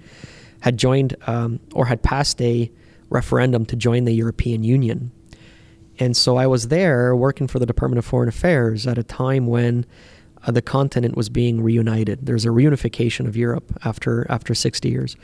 had 0.61 0.79
joined 0.79 1.17
um, 1.27 1.61
or 1.75 1.87
had 1.87 2.03
passed 2.03 2.41
a 2.41 2.71
referendum 3.11 3.67
to 3.67 3.77
join 3.77 4.05
the 4.05 4.13
European 4.13 4.63
Union. 4.63 5.11
And 5.99 6.17
so 6.17 6.37
I 6.37 6.47
was 6.47 6.69
there 6.69 7.15
working 7.15 7.49
for 7.49 7.59
the 7.59 7.67
Department 7.67 7.99
of 7.99 8.07
Foreign 8.07 8.29
Affairs 8.29 8.87
at 8.87 8.97
a 8.97 9.03
time 9.03 9.47
when 9.47 9.85
uh, 10.47 10.51
the 10.51 10.63
continent 10.63 11.17
was 11.17 11.29
being 11.29 11.63
reunited. 11.63 12.27
There's 12.27 12.45
a 12.45 12.49
reunification 12.49 13.27
of 13.27 13.37
Europe 13.37 13.79
after 13.85 14.27
after 14.31 14.55
60 14.55 14.89
years, 14.89 15.17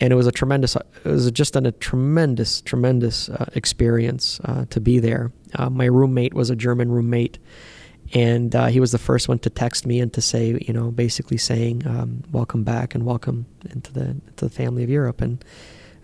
and 0.00 0.12
it 0.12 0.16
was 0.16 0.26
a 0.26 0.32
tremendous. 0.32 0.76
It 0.76 1.04
was 1.04 1.30
just 1.30 1.56
an, 1.56 1.66
a 1.66 1.72
tremendous, 1.72 2.60
tremendous 2.60 3.28
uh, 3.28 3.46
experience 3.54 4.40
uh, 4.44 4.66
to 4.70 4.80
be 4.80 4.98
there. 4.98 5.32
Uh, 5.54 5.70
my 5.70 5.86
roommate 5.86 6.34
was 6.34 6.50
a 6.50 6.56
German 6.56 6.90
roommate, 6.90 7.38
and 8.14 8.54
uh, 8.54 8.66
he 8.66 8.80
was 8.80 8.92
the 8.92 8.98
first 8.98 9.28
one 9.28 9.38
to 9.40 9.50
text 9.50 9.86
me 9.86 10.00
and 10.00 10.12
to 10.12 10.20
say, 10.20 10.58
you 10.66 10.72
know, 10.72 10.90
basically 10.90 11.36
saying, 11.36 11.86
um, 11.86 12.22
"Welcome 12.30 12.62
back 12.62 12.94
and 12.94 13.04
welcome 13.04 13.46
into 13.70 13.92
the 13.92 14.10
into 14.10 14.44
the 14.44 14.50
family 14.50 14.84
of 14.84 14.90
Europe," 14.90 15.20
and 15.20 15.44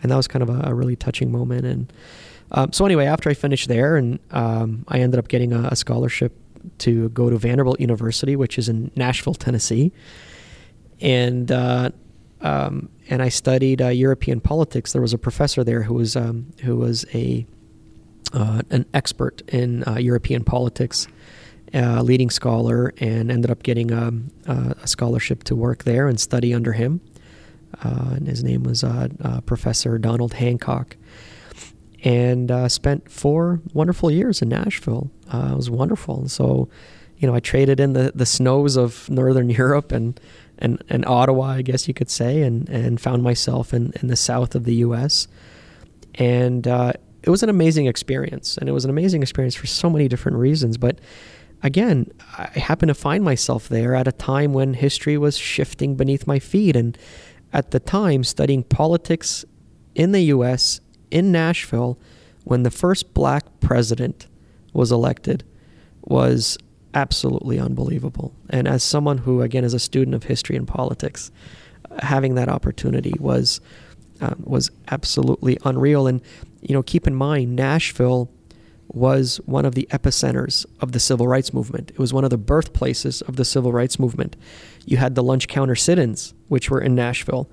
and 0.03 0.11
that 0.11 0.17
was 0.17 0.27
kind 0.27 0.43
of 0.43 0.51
a, 0.51 0.71
a 0.71 0.75
really 0.75 0.97
touching 0.97 1.31
moment. 1.31 1.65
And 1.65 1.93
um, 2.51 2.73
so 2.73 2.85
anyway, 2.85 3.07
after 3.07 3.31
I 3.31 3.35
finished 3.35 3.69
there, 3.69 3.97
and 3.97 4.19
um, 4.33 4.85
I 4.89 5.01
ended 5.01 5.19
up 5.19 5.29
getting 5.29 5.53
a, 5.53 5.69
a 5.69 5.77
scholarship 5.77 6.37
to 6.79 7.09
go 7.11 7.31
to 7.31 7.39
Vanderbilt 7.39 7.81
University, 7.81 8.37
which 8.37 8.59
is 8.59 8.69
in 8.69 8.91
Nashville, 8.97 9.35
Tennessee, 9.35 9.93
and 11.01 11.51
uh, 11.51 11.91
um, 12.41 12.89
and 13.09 13.23
I 13.23 13.29
studied 13.29 13.81
uh, 13.83 13.89
European 13.89 14.41
politics. 14.41 14.93
There 14.93 15.03
was 15.03 15.13
a 15.13 15.19
professor 15.19 15.65
there 15.65 15.83
who 15.83 15.95
was 15.95 16.17
um, 16.17 16.53
who 16.63 16.77
was 16.77 17.05
a 17.15 17.47
uh, 18.35 18.63
an 18.71 18.85
expert 18.93 19.43
in 19.49 19.85
uh, 19.87 19.97
European 19.97 20.45
politics, 20.45 21.07
uh, 21.73 22.03
leading 22.03 22.31
scholar, 22.31 22.93
and 22.99 23.31
ended 23.31 23.51
up 23.51 23.63
getting 23.63 23.93
a, 23.93 24.13
a, 24.47 24.87
scholarship 24.87 25.45
to 25.45 25.55
work 25.55 25.85
there 25.85 26.09
and 26.09 26.19
study 26.19 26.53
under 26.53 26.73
him. 26.73 27.01
Uh, 27.83 28.15
and 28.17 28.27
his 28.27 28.43
name 28.43 28.63
was 28.63 28.85
uh, 28.85 29.09
uh, 29.23 29.41
Professor 29.43 29.99
Donald 29.99 30.35
Hancock. 30.35 30.97
And 32.05 32.71
spent 32.71 33.11
four 33.11 33.61
wonderful 33.73 34.11
years 34.11 34.43
in 34.43 34.51
Nashville. 34.51 35.11
it 35.33 35.57
was 35.57 35.71
wonderful. 35.71 36.19
And 36.19 36.31
so, 36.31 36.69
you 37.17 37.27
know, 37.27 37.35
I 37.35 37.41
traded 37.41 37.81
in 37.81 37.95
the, 37.95 38.13
the 38.15 38.27
snows 38.27 38.77
of 38.77 39.09
Northern 39.09 39.49
Europe 39.63 39.91
and, 39.91 40.21
and, 40.59 40.85
and 40.89 41.07
Ottawa, 41.07 41.45
I 41.45 41.63
guess 41.63 41.89
you 41.89 41.95
could 41.95 42.11
say, 42.11 42.43
and, 42.43 42.69
and 42.69 43.01
found 43.01 43.23
myself 43.23 43.73
in, 43.73 43.93
in 44.03 44.09
the 44.09 44.17
south 44.17 44.55
of 44.55 44.65
the 44.65 44.75
U.S. 44.77 45.29
And 46.17 46.69
uh, 46.69 46.93
it 47.23 47.31
was 47.31 47.43
an 47.43 47.49
amazing 47.49 47.87
experience. 47.87 48.59
And 48.59 48.69
it 48.69 48.73
was 48.73 48.85
an 48.85 48.91
amazing 48.91 49.23
experience 49.23 49.55
for 49.55 49.67
so 49.67 49.89
many 49.89 50.09
different 50.09 50.37
reasons. 50.37 50.77
But 50.77 51.01
again, 51.63 52.11
I 52.37 52.59
happened 52.59 52.89
to 52.89 52.95
find 52.95 53.25
myself 53.25 53.69
there 53.69 53.95
at 53.95 54.07
a 54.07 54.13
time 54.13 54.53
when 54.53 54.75
history 54.75 55.17
was 55.17 55.39
shifting 55.39 55.97
beneath 55.97 56.27
my 56.27 56.39
feet. 56.39 56.77
And 56.77 56.99
at 57.53 57.71
the 57.71 57.81
time, 57.81 58.25
studying 58.25 58.63
politics 58.63 59.45
in 59.95 60.13
the 60.13 60.21
U.S., 60.25 60.81
in 61.11 61.33
Nashville, 61.33 61.99
when 62.45 62.63
the 62.63 62.71
first 62.71 63.15
black 63.15 63.45
president 63.61 64.27
was 64.73 64.93
elected, 64.93 65.45
was 66.03 66.59
absolutely 66.95 67.59
unbelievable. 67.59 68.35
And 68.51 68.69
as 68.69 68.83
someone 68.83 69.19
who, 69.19 69.43
again, 69.43 69.65
is 69.65 69.75
a 69.75 69.79
student 69.79 70.15
of 70.15 70.25
history 70.25 70.57
and 70.57 70.67
politics, 70.67 71.31
having 72.01 72.35
that 72.35 72.49
opportunity 72.49 73.15
was 73.19 73.61
uh, 74.21 74.35
was 74.39 74.71
absolutely 74.91 75.59
unreal. 75.65 76.07
And 76.07 76.21
you 76.61 76.73
know, 76.75 76.83
keep 76.83 77.07
in 77.07 77.15
mind, 77.15 77.57
Nashville 77.57 78.31
was 78.89 79.41
one 79.45 79.65
of 79.65 79.75
the 79.75 79.89
epicenters 79.91 80.65
of 80.81 80.93
the 80.93 81.01
civil 81.01 81.27
rights 81.27 81.53
movement. 81.53 81.91
It 81.91 81.99
was 81.99 82.13
one 82.13 82.23
of 82.25 82.31
the 82.31 82.39
birthplaces 82.39 83.23
of 83.23 83.37
the 83.37 83.45
civil 83.45 83.73
rights 83.73 83.99
movement. 83.99 84.37
You 84.85 84.99
had 84.99 85.15
the 85.15 85.23
lunch 85.23 85.49
counter 85.49 85.75
sit-ins, 85.75 86.35
which 86.49 86.71
were 86.71 86.81
in 86.81 86.95
Nashville, 86.95 87.51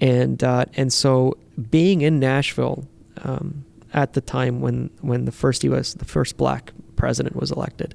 and 0.00 0.42
uh, 0.42 0.64
and 0.74 0.92
so 0.92 1.36
being 1.70 2.00
in 2.00 2.18
Nashville 2.18 2.86
um, 3.22 3.64
at 3.92 4.14
the 4.14 4.20
time 4.20 4.60
when 4.60 4.90
when 5.00 5.24
the 5.24 5.32
first 5.32 5.64
U.S. 5.64 5.94
the 5.94 6.04
first 6.04 6.36
black 6.36 6.72
president 6.96 7.36
was 7.36 7.50
elected 7.50 7.94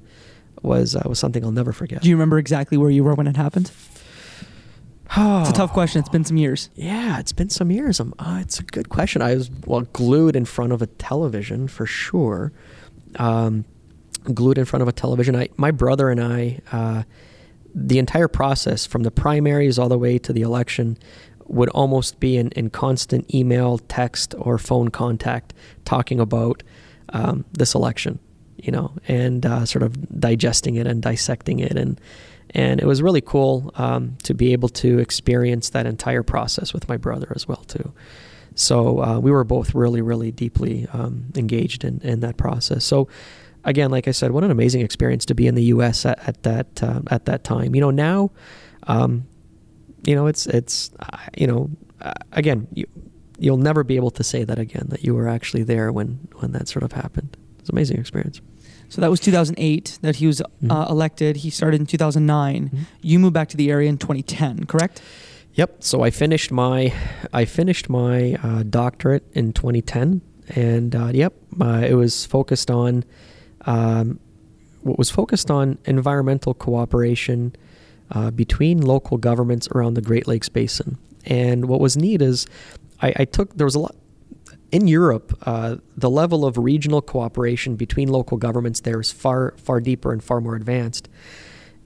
was 0.61 0.95
uh, 0.95 1.03
was 1.05 1.19
something 1.19 1.43
I'll 1.43 1.51
never 1.51 1.73
forget. 1.73 2.01
Do 2.01 2.09
you 2.09 2.15
remember 2.15 2.37
exactly 2.37 2.77
where 2.77 2.89
you 2.89 3.03
were 3.03 3.15
when 3.15 3.27
it 3.27 3.37
happened? 3.37 3.71
Oh, 5.15 5.41
it's 5.41 5.49
a 5.49 5.53
tough 5.53 5.73
question. 5.73 5.99
It's 5.99 6.09
been 6.09 6.25
some 6.25 6.37
years. 6.37 6.69
Yeah, 6.75 7.19
it's 7.19 7.31
been 7.31 7.49
some 7.49 7.71
years. 7.71 7.99
Um, 7.99 8.13
uh, 8.19 8.39
it's 8.41 8.59
a 8.59 8.63
good 8.63 8.89
question. 8.89 9.21
I 9.21 9.35
was 9.35 9.49
well 9.65 9.81
glued 9.81 10.35
in 10.35 10.45
front 10.45 10.73
of 10.73 10.81
a 10.81 10.87
television 10.87 11.67
for 11.67 11.85
sure. 11.85 12.51
Um, 13.17 13.65
glued 14.33 14.57
in 14.57 14.65
front 14.65 14.81
of 14.81 14.87
a 14.87 14.91
television. 14.91 15.35
I, 15.35 15.49
my 15.55 15.71
brother 15.71 16.09
and 16.09 16.19
I, 16.19 16.59
uh, 16.71 17.03
the 17.73 17.99
entire 17.99 18.27
process 18.27 18.85
from 18.85 19.03
the 19.03 19.11
primaries 19.11 19.77
all 19.77 19.89
the 19.89 19.97
way 19.97 20.17
to 20.17 20.33
the 20.33 20.41
election 20.41 20.97
would 21.45 21.69
almost 21.69 22.19
be 22.19 22.37
in, 22.37 22.49
in 22.49 22.69
constant 22.69 23.33
email, 23.33 23.77
text, 23.77 24.33
or 24.37 24.57
phone 24.57 24.89
contact 24.89 25.53
talking 25.85 26.19
about 26.19 26.63
um, 27.09 27.45
this 27.53 27.75
election 27.75 28.19
you 28.65 28.71
know, 28.71 28.91
and 29.07 29.45
uh, 29.45 29.65
sort 29.65 29.83
of 29.83 30.19
digesting 30.19 30.75
it 30.75 30.87
and 30.87 31.01
dissecting 31.01 31.59
it. 31.59 31.77
And, 31.77 31.99
and 32.51 32.79
it 32.79 32.85
was 32.85 33.01
really 33.01 33.21
cool 33.21 33.71
um, 33.75 34.17
to 34.23 34.33
be 34.33 34.53
able 34.53 34.69
to 34.69 34.99
experience 34.99 35.69
that 35.69 35.85
entire 35.85 36.23
process 36.23 36.73
with 36.73 36.89
my 36.89 36.97
brother 36.97 37.31
as 37.35 37.47
well, 37.47 37.63
too. 37.67 37.93
So 38.55 39.03
uh, 39.03 39.19
we 39.19 39.31
were 39.31 39.43
both 39.43 39.75
really, 39.75 40.01
really 40.01 40.31
deeply 40.31 40.87
um, 40.93 41.31
engaged 41.35 41.83
in, 41.83 41.99
in 42.01 42.21
that 42.21 42.37
process. 42.37 42.85
So 42.85 43.07
again, 43.63 43.91
like 43.91 44.07
I 44.07 44.11
said, 44.11 44.31
what 44.31 44.43
an 44.43 44.51
amazing 44.51 44.81
experience 44.81 45.25
to 45.25 45.35
be 45.35 45.45
in 45.45 45.55
the 45.55 45.63
U.S. 45.65 46.05
at, 46.05 46.27
at 46.27 46.43
that 46.43 46.81
uh, 46.81 47.01
at 47.11 47.25
that 47.25 47.43
time. 47.43 47.75
You 47.75 47.81
know, 47.81 47.91
now, 47.91 48.31
um, 48.87 49.27
you 50.07 50.15
know, 50.15 50.27
it's 50.27 50.45
it's 50.47 50.91
uh, 50.99 51.17
you 51.37 51.47
know, 51.47 51.69
uh, 52.01 52.13
again, 52.31 52.67
you, 52.73 52.85
you'll 53.39 53.57
never 53.57 53.83
be 53.83 53.95
able 53.95 54.11
to 54.11 54.23
say 54.23 54.43
that 54.43 54.59
again 54.59 54.85
that 54.89 55.03
you 55.03 55.13
were 55.13 55.27
actually 55.27 55.63
there 55.63 55.91
when 55.91 56.27
when 56.39 56.51
that 56.51 56.67
sort 56.67 56.83
of 56.83 56.91
happened. 56.93 57.37
It's 57.59 57.69
an 57.69 57.75
amazing 57.75 57.99
experience. 57.99 58.41
So 58.89 59.01
that 59.01 59.09
was 59.09 59.19
2008 59.19 59.99
that 60.01 60.17
he 60.17 60.27
was 60.27 60.41
mm-hmm. 60.41 60.71
uh, 60.71 60.87
elected. 60.87 61.37
He 61.37 61.49
started 61.49 61.81
in 61.81 61.87
2009. 61.87 62.69
Mm-hmm. 62.69 62.83
You 63.01 63.19
moved 63.19 63.33
back 63.33 63.49
to 63.49 63.57
the 63.57 63.71
area 63.71 63.89
in 63.89 63.97
2010, 63.97 64.65
correct? 64.65 65.01
Yep. 65.55 65.83
So 65.83 66.01
I 66.01 66.11
finished 66.11 66.51
my 66.51 66.93
I 67.33 67.45
finished 67.45 67.89
my 67.89 68.35
uh, 68.43 68.63
doctorate 68.63 69.23
in 69.33 69.53
2010, 69.53 70.21
and 70.49 70.95
uh, 70.95 71.07
yep, 71.13 71.33
uh, 71.59 71.85
it 71.87 71.95
was 71.95 72.25
focused 72.25 72.69
on 72.69 73.03
um, 73.65 74.19
what 74.81 74.97
was 74.97 75.09
focused 75.09 75.49
on 75.49 75.77
environmental 75.85 76.53
cooperation 76.53 77.55
uh, 78.11 78.31
between 78.31 78.81
local 78.81 79.17
governments 79.17 79.67
around 79.69 79.95
the 79.95 80.01
Great 80.01 80.27
Lakes 80.27 80.49
Basin. 80.49 80.97
And 81.25 81.65
what 81.65 81.79
was 81.79 81.97
neat 81.97 82.21
is 82.21 82.45
I, 83.01 83.13
I 83.17 83.25
took 83.25 83.55
there 83.55 83.65
was 83.65 83.75
a 83.75 83.79
lot 83.79 83.95
in 84.71 84.87
Europe, 84.87 85.37
uh, 85.43 85.77
the 85.95 86.09
level 86.09 86.45
of 86.45 86.57
regional 86.57 87.01
cooperation 87.01 87.75
between 87.75 88.09
local 88.09 88.37
governments 88.37 88.81
there 88.81 88.99
is 88.99 89.11
far, 89.11 89.53
far 89.57 89.79
deeper 89.79 90.11
and 90.11 90.23
far 90.23 90.41
more 90.41 90.55
advanced. 90.55 91.07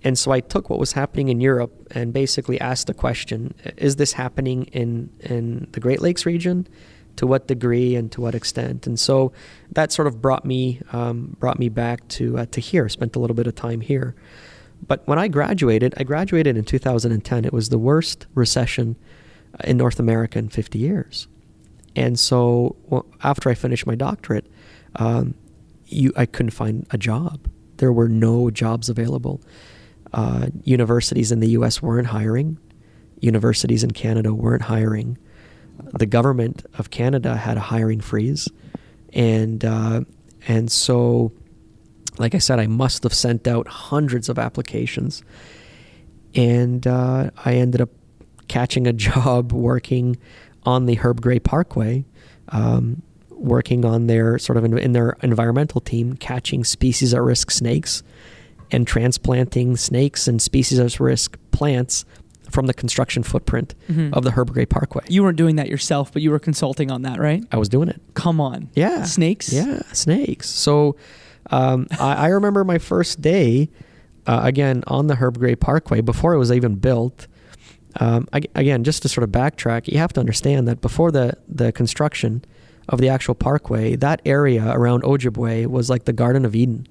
And 0.04 0.18
so 0.18 0.32
I 0.32 0.40
took 0.40 0.70
what 0.70 0.80
was 0.80 0.94
happening 0.94 1.30
in 1.30 1.42
Europe 1.42 1.88
and 1.92 2.14
basically 2.14 2.60
asked 2.60 2.88
the 2.88 2.94
question: 2.94 3.54
Is 3.78 3.98
this 3.98 4.14
happening 4.14 4.64
in 4.72 5.10
in 5.20 5.68
the 5.74 5.80
Great 5.80 6.02
Lakes 6.02 6.26
region? 6.26 6.68
To 7.18 7.28
what 7.28 7.48
degree 7.48 7.98
and 7.98 8.10
to 8.14 8.22
what 8.22 8.34
extent? 8.34 8.88
And 8.88 8.98
so 8.98 9.34
that 9.74 9.92
sort 9.92 10.08
of 10.08 10.22
brought 10.22 10.46
me 10.46 10.82
um, 10.94 11.36
brought 11.38 11.60
me 11.60 11.68
back 11.68 12.08
to 12.10 12.38
uh, 12.38 12.46
to 12.52 12.62
here. 12.62 12.88
Spent 12.88 13.16
a 13.18 13.20
little 13.20 13.36
bit 13.36 13.46
of 13.46 13.56
time 13.56 13.82
here. 13.82 14.16
But 14.88 15.08
when 15.08 15.20
I 15.20 15.28
graduated, 15.28 15.94
I 15.98 16.04
graduated 16.04 16.58
in 16.58 16.64
2010. 16.64 17.46
It 17.46 17.54
was 17.54 17.70
the 17.70 17.78
worst 17.78 18.28
recession 18.34 18.96
in 19.64 19.78
North 19.78 20.00
America 20.00 20.40
in 20.40 20.50
50 20.50 20.80
years. 20.80 21.28
And 21.96 22.18
so 22.20 22.76
well, 22.88 23.06
after 23.24 23.50
I 23.50 23.56
finished 23.56 23.86
my 23.86 23.96
doctorate, 23.96 24.48
um, 24.96 25.36
you, 25.86 26.14
I 26.16 26.26
couldn't 26.26 26.52
find 26.52 26.88
a 26.92 26.98
job. 26.98 27.50
There 27.78 27.92
were 27.92 28.10
no 28.10 28.50
jobs 28.50 28.90
available. 28.90 29.42
Uh, 30.14 30.48
universities 30.64 31.32
in 31.32 31.40
the 31.40 31.50
U.S. 31.50 31.82
weren't 31.82 32.08
hiring. 32.08 32.58
Universities 33.20 33.84
in 33.84 33.92
Canada 33.92 34.34
weren't 34.34 34.64
hiring. 34.64 35.18
The 35.94 36.06
government 36.06 36.66
of 36.78 36.90
Canada 36.90 37.36
had 37.38 37.58
a 37.58 37.62
hiring 37.62 38.02
freeze, 38.02 38.50
and 39.14 39.64
uh, 39.64 40.02
and 40.48 40.72
so, 40.72 41.32
like 42.20 42.36
I 42.36 42.38
said, 42.38 42.60
I 42.60 42.68
must 42.68 43.04
have 43.04 43.14
sent 43.14 43.48
out 43.48 43.68
hundreds 43.68 44.30
of 44.30 44.38
applications, 44.38 45.24
and 46.36 46.86
uh, 46.86 47.32
I 47.44 47.56
ended 47.56 47.82
up 47.82 47.90
catching 48.48 48.86
a 48.86 48.94
job 49.10 49.52
working 49.52 50.18
on 50.64 50.86
the 50.86 50.96
Herb 50.96 51.22
Gray 51.22 51.40
Parkway, 51.40 52.06
um, 52.50 53.02
working 53.30 53.86
on 53.86 54.08
their 54.08 54.38
sort 54.38 54.58
of 54.58 54.66
in, 54.66 54.78
in, 54.78 54.92
their 54.92 55.16
environmental 55.24 55.80
team, 55.80 56.16
catching 56.18 56.64
species 56.64 57.14
at 57.14 57.22
risk 57.22 57.52
snakes 57.52 58.04
and 58.70 58.86
transplanting 58.86 59.78
snakes 59.78 60.28
and 60.28 60.42
species 60.42 60.78
at 60.78 61.00
risk 61.00 61.38
plants 61.52 62.06
from 62.52 62.66
the 62.66 62.74
construction 62.74 63.24
footprint 63.24 63.76
mm-hmm. 63.90 64.14
of 64.14 64.24
the 64.24 64.32
Herb 64.32 64.52
Gray 64.52 64.66
Parkway. 64.66 65.04
You 65.08 65.24
weren't 65.24 65.38
doing 65.38 65.56
that 65.58 65.70
yourself, 65.70 66.12
but 66.12 66.22
you 66.22 66.32
were 66.32 66.40
consulting 66.40 66.92
on 66.92 67.04
that, 67.04 67.20
right? 67.20 67.44
I 67.52 67.58
was 67.58 67.70
doing 67.70 67.90
it. 67.90 68.02
Come 68.16 68.42
on. 68.42 68.70
Yeah. 68.74 69.04
Snakes? 69.04 69.54
Yeah, 69.54 69.82
snakes. 69.94 70.50
So 70.50 70.96
um, 71.48 71.88
I, 72.00 72.14
I, 72.14 72.28
remember 72.28 72.64
my 72.64 72.78
first 72.78 73.22
day, 73.22 73.70
uh, 74.28 74.42
again, 74.44 74.84
on 74.88 75.08
the 75.08 75.16
Herb 75.16 75.40
Gray 75.40 75.56
Parkway, 75.56 76.02
before 76.02 76.34
it 76.34 76.38
was 76.38 76.52
even 76.52 76.76
built. 76.76 77.28
Um, 78.00 78.28
again, 78.32 78.84
just 78.84 79.02
to 79.02 79.10
sort 79.10 79.24
of 79.24 79.32
backtrack, 79.32 79.88
you 79.88 79.98
have 79.98 80.14
to 80.14 80.20
understand 80.20 80.68
that 80.68 80.80
before 80.80 81.12
the, 81.12 81.34
the 81.48 81.72
construction 81.72 82.46
of 82.88 83.00
the 83.00 83.10
actual 83.10 83.34
parkway, 83.34 83.96
that 83.96 84.22
area 84.26 84.72
around 84.72 85.04
Ojibway 85.04 85.66
was 85.66 85.90
like 85.90 86.06
the 86.06 86.14
Garden 86.14 86.46
of 86.46 86.56
Eden. 86.56 86.88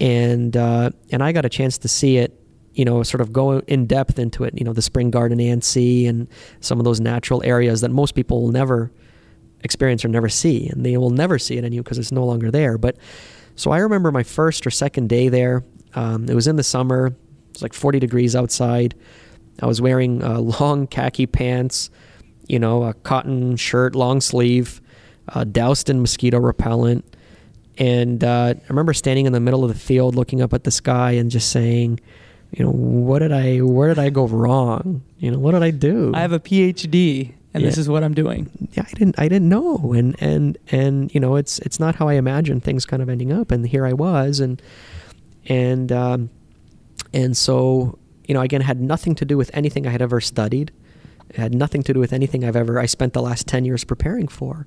And, 0.00 0.56
uh, 0.56 0.90
and 1.10 1.22
I 1.22 1.32
got 1.32 1.44
a 1.44 1.48
chance 1.48 1.76
to 1.78 1.88
see 1.88 2.18
it, 2.18 2.40
you 2.72 2.84
know, 2.84 3.02
sort 3.02 3.20
of 3.20 3.32
go 3.32 3.58
in 3.60 3.86
depth 3.86 4.18
into 4.18 4.44
it, 4.44 4.54
you 4.56 4.64
know, 4.64 4.72
the 4.72 4.82
Spring 4.82 5.10
Garden 5.10 5.38
ANSI 5.38 6.08
and 6.08 6.28
some 6.60 6.78
of 6.78 6.84
those 6.84 7.00
natural 7.00 7.42
areas 7.44 7.80
that 7.80 7.90
most 7.90 8.14
people 8.14 8.42
will 8.42 8.52
never 8.52 8.92
experience 9.62 10.04
or 10.04 10.08
never 10.08 10.28
see. 10.28 10.68
And 10.68 10.84
they 10.84 10.96
will 10.96 11.10
never 11.10 11.38
see 11.38 11.56
it 11.56 11.64
anymore 11.64 11.84
because 11.84 11.98
it's 11.98 12.12
no 12.12 12.24
longer 12.24 12.50
there. 12.50 12.78
But 12.78 12.96
so 13.56 13.70
I 13.70 13.78
remember 13.78 14.10
my 14.12 14.22
first 14.22 14.66
or 14.66 14.70
second 14.70 15.08
day 15.08 15.28
there. 15.28 15.64
Um, 15.94 16.28
it 16.28 16.34
was 16.34 16.46
in 16.46 16.56
the 16.56 16.62
summer, 16.62 17.08
it 17.08 17.14
was 17.52 17.62
like 17.62 17.74
40 17.74 17.98
degrees 17.98 18.36
outside 18.36 18.94
I 19.62 19.66
was 19.66 19.80
wearing 19.80 20.22
uh, 20.22 20.40
long 20.60 20.86
khaki 20.86 21.26
pants, 21.26 21.90
you 22.48 22.58
know, 22.58 22.84
a 22.84 22.94
cotton 22.94 23.56
shirt, 23.56 23.94
long 23.94 24.20
sleeve, 24.20 24.80
uh, 25.28 25.44
doused 25.44 25.90
in 25.90 26.00
mosquito 26.00 26.38
repellent. 26.38 27.04
And 27.78 28.22
uh, 28.22 28.54
I 28.56 28.68
remember 28.68 28.92
standing 28.92 29.26
in 29.26 29.32
the 29.32 29.40
middle 29.40 29.64
of 29.64 29.72
the 29.72 29.78
field 29.78 30.14
looking 30.14 30.42
up 30.42 30.52
at 30.52 30.64
the 30.64 30.70
sky 30.70 31.12
and 31.12 31.30
just 31.30 31.50
saying, 31.50 32.00
you 32.50 32.64
know, 32.64 32.72
what 32.72 33.20
did 33.20 33.32
I, 33.32 33.58
where 33.58 33.88
did 33.88 33.98
I 33.98 34.10
go 34.10 34.26
wrong? 34.26 35.02
You 35.18 35.30
know, 35.30 35.38
what 35.38 35.52
did 35.52 35.62
I 35.62 35.70
do? 35.70 36.12
I 36.14 36.20
have 36.20 36.32
a 36.32 36.40
PhD 36.40 37.34
and 37.52 37.62
yeah. 37.62 37.68
this 37.68 37.78
is 37.78 37.88
what 37.88 38.04
I'm 38.04 38.14
doing. 38.14 38.50
Yeah, 38.72 38.84
I 38.86 38.92
didn't, 38.92 39.18
I 39.18 39.28
didn't 39.28 39.48
know. 39.48 39.92
And, 39.92 40.16
and, 40.20 40.58
and, 40.70 41.14
you 41.14 41.20
know, 41.20 41.36
it's, 41.36 41.58
it's 41.60 41.80
not 41.80 41.96
how 41.96 42.08
I 42.08 42.14
imagined 42.14 42.62
things 42.62 42.86
kind 42.86 43.02
of 43.02 43.08
ending 43.08 43.32
up. 43.32 43.50
And 43.50 43.66
here 43.66 43.86
I 43.86 43.92
was. 43.92 44.40
And, 44.40 44.62
and 45.46 45.90
um, 45.92 46.30
and 47.12 47.36
so 47.36 47.98
you 48.26 48.34
know 48.34 48.40
again 48.40 48.60
had 48.60 48.80
nothing 48.80 49.14
to 49.16 49.24
do 49.24 49.36
with 49.36 49.50
anything 49.54 49.86
I 49.86 49.90
had 49.90 50.02
ever 50.02 50.20
studied. 50.20 50.72
It 51.28 51.36
had 51.36 51.54
nothing 51.54 51.82
to 51.84 51.92
do 51.92 52.00
with 52.00 52.12
anything 52.12 52.44
I've 52.44 52.56
ever 52.56 52.78
I 52.78 52.86
spent 52.86 53.12
the 53.12 53.22
last 53.22 53.46
ten 53.46 53.64
years 53.64 53.84
preparing 53.84 54.28
for. 54.28 54.66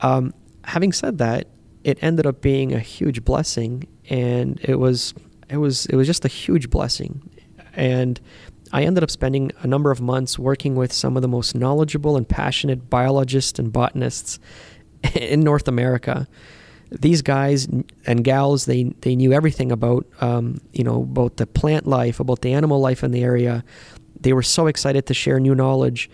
Um, 0.00 0.32
having 0.64 0.92
said 0.92 1.18
that, 1.18 1.48
it 1.82 1.98
ended 2.02 2.26
up 2.26 2.40
being 2.40 2.72
a 2.72 2.78
huge 2.78 3.24
blessing, 3.24 3.86
and 4.08 4.60
it 4.62 4.76
was 4.76 5.14
it 5.48 5.56
was 5.56 5.86
it 5.86 5.96
was 5.96 6.06
just 6.06 6.24
a 6.24 6.28
huge 6.28 6.70
blessing, 6.70 7.28
and 7.74 8.20
I 8.72 8.82
ended 8.82 9.02
up 9.02 9.10
spending 9.10 9.52
a 9.60 9.66
number 9.66 9.90
of 9.90 10.00
months 10.00 10.38
working 10.38 10.74
with 10.74 10.92
some 10.92 11.16
of 11.16 11.22
the 11.22 11.28
most 11.28 11.54
knowledgeable 11.54 12.16
and 12.16 12.28
passionate 12.28 12.90
biologists 12.90 13.58
and 13.58 13.72
botanists 13.72 14.38
in 15.14 15.40
North 15.40 15.68
America. 15.68 16.26
These 16.90 17.22
guys 17.22 17.68
and 18.06 18.24
gals, 18.24 18.64
they, 18.64 18.84
they 19.02 19.14
knew 19.14 19.32
everything 19.32 19.70
about, 19.70 20.06
um, 20.20 20.60
you 20.72 20.84
know, 20.84 21.02
about 21.02 21.36
the 21.36 21.46
plant 21.46 21.86
life, 21.86 22.18
about 22.18 22.40
the 22.40 22.54
animal 22.54 22.80
life 22.80 23.04
in 23.04 23.10
the 23.10 23.22
area. 23.22 23.62
They 24.20 24.32
were 24.32 24.42
so 24.42 24.66
excited 24.66 25.06
to 25.06 25.14
share 25.14 25.38
new 25.38 25.54
knowledge. 25.54 26.10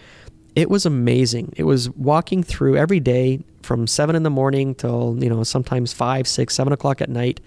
It 0.56 0.70
was 0.70 0.84
amazing. 0.84 1.52
It 1.56 1.64
was 1.64 1.90
walking 1.90 2.42
through 2.42 2.76
every 2.76 3.00
day 3.00 3.44
from 3.62 3.86
seven 3.86 4.14
in 4.14 4.24
the 4.24 4.30
morning 4.30 4.74
till, 4.74 5.16
you 5.20 5.30
know, 5.30 5.42
sometimes 5.42 5.92
five, 5.92 6.28
six, 6.28 6.54
seven 6.54 6.72
o'clock 6.72 7.00
at 7.00 7.08
night. 7.08 7.40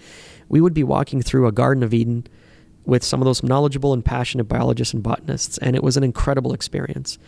We 0.49 0.61
would 0.61 0.73
be 0.73 0.83
walking 0.83 1.21
through 1.21 1.47
a 1.47 1.51
Garden 1.51 1.83
of 1.83 1.93
Eden 1.93 2.27
with 2.87 3.03
some 3.03 3.21
of 3.21 3.25
those 3.25 3.43
knowledgeable 3.43 3.93
and 3.93 4.03
passionate 4.03 4.45
biologists 4.45 4.93
and 4.93 5.03
botanists, 5.03 5.57
and 5.59 5.75
it 5.75 5.83
was 5.83 5.97
an 5.97 6.03
incredible 6.03 6.53
experience. 6.53 7.19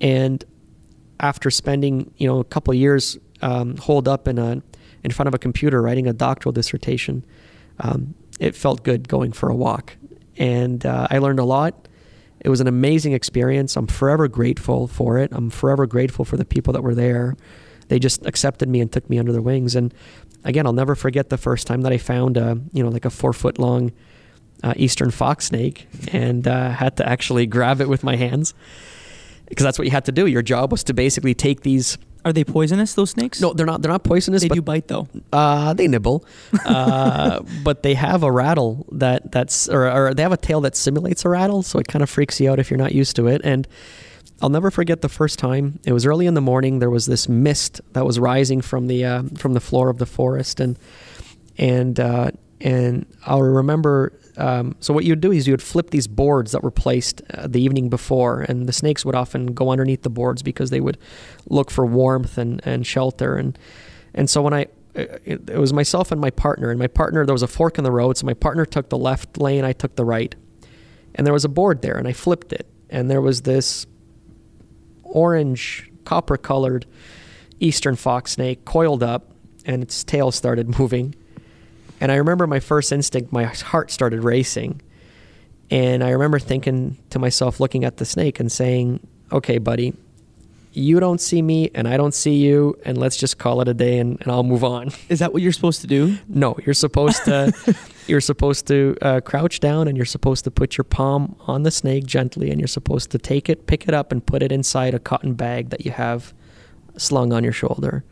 And 0.00 0.44
after 1.18 1.50
spending, 1.50 2.12
you 2.18 2.28
know, 2.28 2.38
a 2.38 2.44
couple 2.44 2.72
of 2.72 2.78
years 2.78 3.18
um, 3.42 3.76
holed 3.78 4.06
up 4.06 4.28
in 4.28 4.38
a 4.38 4.62
in 5.02 5.10
front 5.10 5.26
of 5.28 5.34
a 5.34 5.38
computer 5.38 5.80
writing 5.80 6.06
a 6.06 6.12
doctoral 6.12 6.52
dissertation, 6.52 7.24
um, 7.80 8.14
it 8.38 8.54
felt 8.54 8.84
good 8.84 9.08
going 9.08 9.32
for 9.32 9.48
a 9.48 9.56
walk, 9.56 9.96
and 10.36 10.84
uh, 10.84 11.08
I 11.10 11.18
learned 11.18 11.40
a 11.40 11.44
lot. 11.44 11.88
It 12.40 12.50
was 12.50 12.60
an 12.60 12.66
amazing 12.66 13.12
experience. 13.12 13.76
I'm 13.76 13.86
forever 13.86 14.28
grateful 14.28 14.86
for 14.86 15.18
it. 15.18 15.30
I'm 15.32 15.50
forever 15.50 15.86
grateful 15.86 16.24
for 16.24 16.36
the 16.36 16.44
people 16.44 16.72
that 16.74 16.82
were 16.82 16.94
there. 16.94 17.36
They 17.88 17.98
just 17.98 18.24
accepted 18.24 18.68
me 18.68 18.80
and 18.80 18.90
took 18.90 19.08
me 19.10 19.18
under 19.18 19.32
their 19.32 19.42
wings. 19.42 19.74
And 19.74 19.92
again, 20.44 20.64
I'll 20.64 20.72
never 20.72 20.94
forget 20.94 21.28
the 21.28 21.36
first 21.36 21.66
time 21.66 21.82
that 21.82 21.92
I 21.92 21.98
found 21.98 22.36
a, 22.36 22.58
you 22.72 22.82
know, 22.82 22.88
like 22.88 23.04
a 23.04 23.10
four 23.10 23.32
foot 23.32 23.58
long 23.58 23.92
uh, 24.62 24.74
eastern 24.76 25.10
fox 25.10 25.46
snake 25.46 25.88
and 26.12 26.46
uh, 26.46 26.70
had 26.70 26.96
to 26.98 27.08
actually 27.08 27.46
grab 27.46 27.80
it 27.80 27.88
with 27.88 28.04
my 28.04 28.16
hands 28.16 28.54
because 29.48 29.64
that's 29.64 29.78
what 29.78 29.84
you 29.84 29.90
had 29.90 30.06
to 30.06 30.12
do. 30.12 30.26
Your 30.26 30.42
job 30.42 30.72
was 30.72 30.84
to 30.84 30.94
basically 30.94 31.34
take 31.34 31.62
these. 31.62 31.98
Are 32.24 32.32
they 32.32 32.44
poisonous? 32.44 32.94
Those 32.94 33.10
snakes? 33.10 33.40
No, 33.40 33.52
they're 33.52 33.66
not. 33.66 33.82
They're 33.82 33.90
not 33.90 34.04
poisonous. 34.04 34.42
They 34.42 34.48
but, 34.48 34.54
do 34.54 34.62
bite 34.62 34.88
though. 34.88 35.08
Uh, 35.32 35.74
they 35.74 35.88
nibble, 35.88 36.24
uh, 36.64 37.40
but 37.64 37.82
they 37.82 37.94
have 37.94 38.22
a 38.22 38.30
rattle 38.30 38.86
that 38.92 39.32
that's 39.32 39.68
or, 39.68 39.90
or 39.90 40.14
they 40.14 40.22
have 40.22 40.32
a 40.32 40.36
tail 40.36 40.60
that 40.62 40.76
simulates 40.76 41.24
a 41.24 41.28
rattle, 41.28 41.62
so 41.62 41.78
it 41.78 41.88
kind 41.88 42.02
of 42.02 42.10
freaks 42.10 42.40
you 42.40 42.50
out 42.50 42.58
if 42.58 42.70
you're 42.70 42.78
not 42.78 42.92
used 42.92 43.16
to 43.16 43.26
it. 43.26 43.40
And 43.42 43.66
I'll 44.42 44.50
never 44.50 44.70
forget 44.70 45.02
the 45.02 45.08
first 45.08 45.38
time. 45.38 45.80
It 45.84 45.92
was 45.92 46.06
early 46.06 46.26
in 46.26 46.34
the 46.34 46.40
morning. 46.40 46.78
There 46.78 46.90
was 46.90 47.06
this 47.06 47.28
mist 47.28 47.80
that 47.92 48.06
was 48.06 48.18
rising 48.18 48.60
from 48.60 48.86
the 48.86 49.04
uh, 49.04 49.22
from 49.36 49.54
the 49.54 49.60
floor 49.60 49.88
of 49.88 49.98
the 49.98 50.06
forest, 50.06 50.60
and 50.60 50.78
and 51.58 51.98
uh, 51.98 52.30
and 52.60 53.06
I'll 53.26 53.42
remember 53.42 54.12
um, 54.36 54.76
so 54.80 54.94
what 54.94 55.04
you 55.04 55.12
would 55.12 55.20
do 55.20 55.32
is 55.32 55.46
you 55.46 55.52
would 55.52 55.62
flip 55.62 55.90
these 55.90 56.06
boards 56.06 56.52
that 56.52 56.62
were 56.62 56.70
placed 56.70 57.22
uh, 57.34 57.46
the 57.46 57.60
evening 57.60 57.88
before, 57.88 58.42
and 58.42 58.68
the 58.68 58.72
snakes 58.72 59.04
would 59.04 59.14
often 59.14 59.46
go 59.54 59.70
underneath 59.70 60.02
the 60.02 60.10
boards 60.10 60.42
because 60.42 60.70
they 60.70 60.80
would 60.80 60.98
look 61.48 61.70
for 61.70 61.84
warmth 61.86 62.38
and, 62.38 62.60
and 62.64 62.86
shelter. 62.86 63.36
And 63.36 63.58
and 64.14 64.28
so 64.28 64.42
when 64.42 64.54
I 64.54 64.66
it, 64.94 65.48
it 65.50 65.58
was 65.58 65.72
myself 65.72 66.10
and 66.12 66.20
my 66.20 66.30
partner, 66.30 66.70
and 66.70 66.78
my 66.78 66.86
partner 66.86 67.24
there 67.24 67.34
was 67.34 67.42
a 67.42 67.48
fork 67.48 67.78
in 67.78 67.84
the 67.84 67.92
road, 67.92 68.16
so 68.16 68.26
my 68.26 68.34
partner 68.34 68.64
took 68.64 68.88
the 68.88 68.98
left 68.98 69.38
lane, 69.38 69.64
I 69.64 69.72
took 69.72 69.96
the 69.96 70.04
right, 70.04 70.34
and 71.14 71.26
there 71.26 71.34
was 71.34 71.44
a 71.44 71.48
board 71.48 71.82
there, 71.82 71.96
and 71.96 72.08
I 72.08 72.12
flipped 72.12 72.52
it, 72.52 72.66
and 72.88 73.10
there 73.10 73.20
was 73.20 73.42
this 73.42 73.86
orange 75.02 75.90
copper 76.04 76.36
colored 76.36 76.86
eastern 77.60 77.94
fox 77.94 78.32
snake 78.32 78.64
coiled 78.64 79.02
up, 79.02 79.32
and 79.64 79.82
its 79.82 80.02
tail 80.02 80.30
started 80.30 80.78
moving 80.78 81.14
and 82.00 82.10
I 82.10 82.16
remember 82.16 82.46
my 82.46 82.60
first 82.60 82.92
instinct, 82.92 83.32
my 83.32 83.44
heart 83.44 83.90
started 83.90 84.24
racing. 84.24 84.80
And 85.70 86.02
I 86.02 86.10
remember 86.10 86.38
thinking 86.38 86.98
to 87.10 87.18
myself, 87.18 87.60
looking 87.60 87.84
at 87.84 87.98
the 87.98 88.04
snake 88.04 88.40
and 88.40 88.50
saying, 88.50 89.06
okay, 89.30 89.58
buddy, 89.58 89.94
you 90.72 90.98
don't 91.00 91.20
see 91.20 91.42
me 91.42 91.70
and 91.74 91.86
I 91.86 91.96
don't 91.96 92.14
see 92.14 92.36
you, 92.36 92.78
and 92.84 92.96
let's 92.96 93.16
just 93.16 93.38
call 93.38 93.60
it 93.60 93.68
a 93.68 93.74
day 93.74 93.98
and, 93.98 94.20
and 94.20 94.30
I'll 94.30 94.42
move 94.42 94.64
on. 94.64 94.90
Is 95.08 95.18
that 95.18 95.32
what 95.32 95.42
you're 95.42 95.52
supposed 95.52 95.80
to 95.82 95.86
do? 95.86 96.16
No, 96.28 96.56
you're 96.64 96.74
supposed 96.74 97.24
to 97.24 97.52
you're 98.06 98.20
supposed 98.20 98.66
to 98.68 98.96
uh, 99.02 99.20
crouch 99.20 99.60
down 99.60 99.86
and 99.86 99.96
you're 99.96 100.06
supposed 100.06 100.44
to 100.44 100.50
put 100.50 100.76
your 100.76 100.84
palm 100.84 101.36
on 101.46 101.62
the 101.62 101.70
snake 101.70 102.06
gently 102.06 102.50
and 102.50 102.60
you're 102.60 102.68
supposed 102.68 103.10
to 103.10 103.18
take 103.18 103.48
it, 103.48 103.66
pick 103.66 103.86
it 103.86 103.94
up, 103.94 104.10
and 104.10 104.24
put 104.24 104.42
it 104.42 104.50
inside 104.50 104.94
a 104.94 104.98
cotton 104.98 105.34
bag 105.34 105.70
that 105.70 105.84
you 105.84 105.92
have 105.92 106.32
slung 106.96 107.32
on 107.32 107.44
your 107.44 107.52
shoulder 107.52 108.04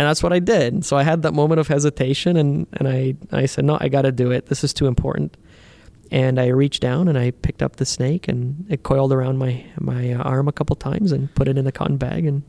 and 0.00 0.08
that's 0.08 0.22
what 0.22 0.32
I 0.32 0.38
did. 0.38 0.82
So 0.86 0.96
I 0.96 1.02
had 1.02 1.20
that 1.24 1.34
moment 1.34 1.60
of 1.60 1.68
hesitation, 1.68 2.38
and 2.38 2.66
and 2.72 2.88
I 2.88 3.16
I 3.32 3.44
said, 3.44 3.66
no, 3.66 3.76
I 3.78 3.88
got 3.88 4.02
to 4.02 4.12
do 4.12 4.30
it. 4.30 4.46
This 4.46 4.64
is 4.64 4.72
too 4.72 4.86
important. 4.86 5.36
And 6.10 6.40
I 6.40 6.46
reached 6.46 6.80
down 6.80 7.06
and 7.06 7.18
I 7.18 7.32
picked 7.32 7.62
up 7.62 7.76
the 7.76 7.84
snake, 7.84 8.26
and 8.26 8.64
it 8.70 8.82
coiled 8.82 9.12
around 9.12 9.36
my 9.36 9.62
my 9.78 10.14
uh, 10.14 10.22
arm 10.22 10.48
a 10.48 10.52
couple 10.52 10.74
times, 10.74 11.12
and 11.12 11.32
put 11.34 11.48
it 11.48 11.58
in 11.58 11.66
the 11.66 11.70
cotton 11.70 11.98
bag, 11.98 12.24
and 12.24 12.42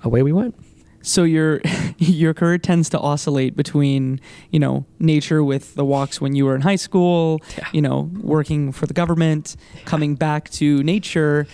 away 0.00 0.22
we 0.22 0.32
went. 0.32 0.54
So 1.00 1.22
your 1.22 1.62
your 1.96 2.34
career 2.34 2.58
tends 2.58 2.90
to 2.90 3.00
oscillate 3.00 3.56
between 3.56 4.20
you 4.50 4.58
know 4.58 4.84
nature 4.98 5.42
with 5.42 5.76
the 5.76 5.84
walks 5.86 6.20
when 6.20 6.34
you 6.34 6.44
were 6.44 6.54
in 6.54 6.60
high 6.60 6.76
school, 6.76 7.40
yeah. 7.56 7.68
you 7.72 7.80
know 7.80 8.10
working 8.20 8.70
for 8.70 8.86
the 8.86 8.92
government, 8.92 9.56
yeah. 9.74 9.80
coming 9.84 10.14
back 10.14 10.50
to 10.50 10.82
nature, 10.82 11.46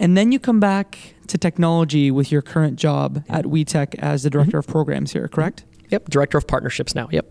and 0.00 0.16
then 0.16 0.32
you 0.32 0.38
come 0.38 0.60
back 0.60 1.14
to 1.28 1.38
technology 1.38 2.10
with 2.10 2.32
your 2.32 2.42
current 2.42 2.78
job 2.78 3.24
at 3.28 3.44
WeTech 3.44 3.94
as 3.98 4.22
the 4.22 4.30
director 4.30 4.58
mm-hmm. 4.58 4.68
of 4.70 4.72
programs 4.72 5.12
here, 5.12 5.28
correct? 5.28 5.64
Yep, 5.90 6.08
director 6.10 6.38
of 6.38 6.46
partnerships 6.46 6.94
now. 6.94 7.08
Yep. 7.10 7.30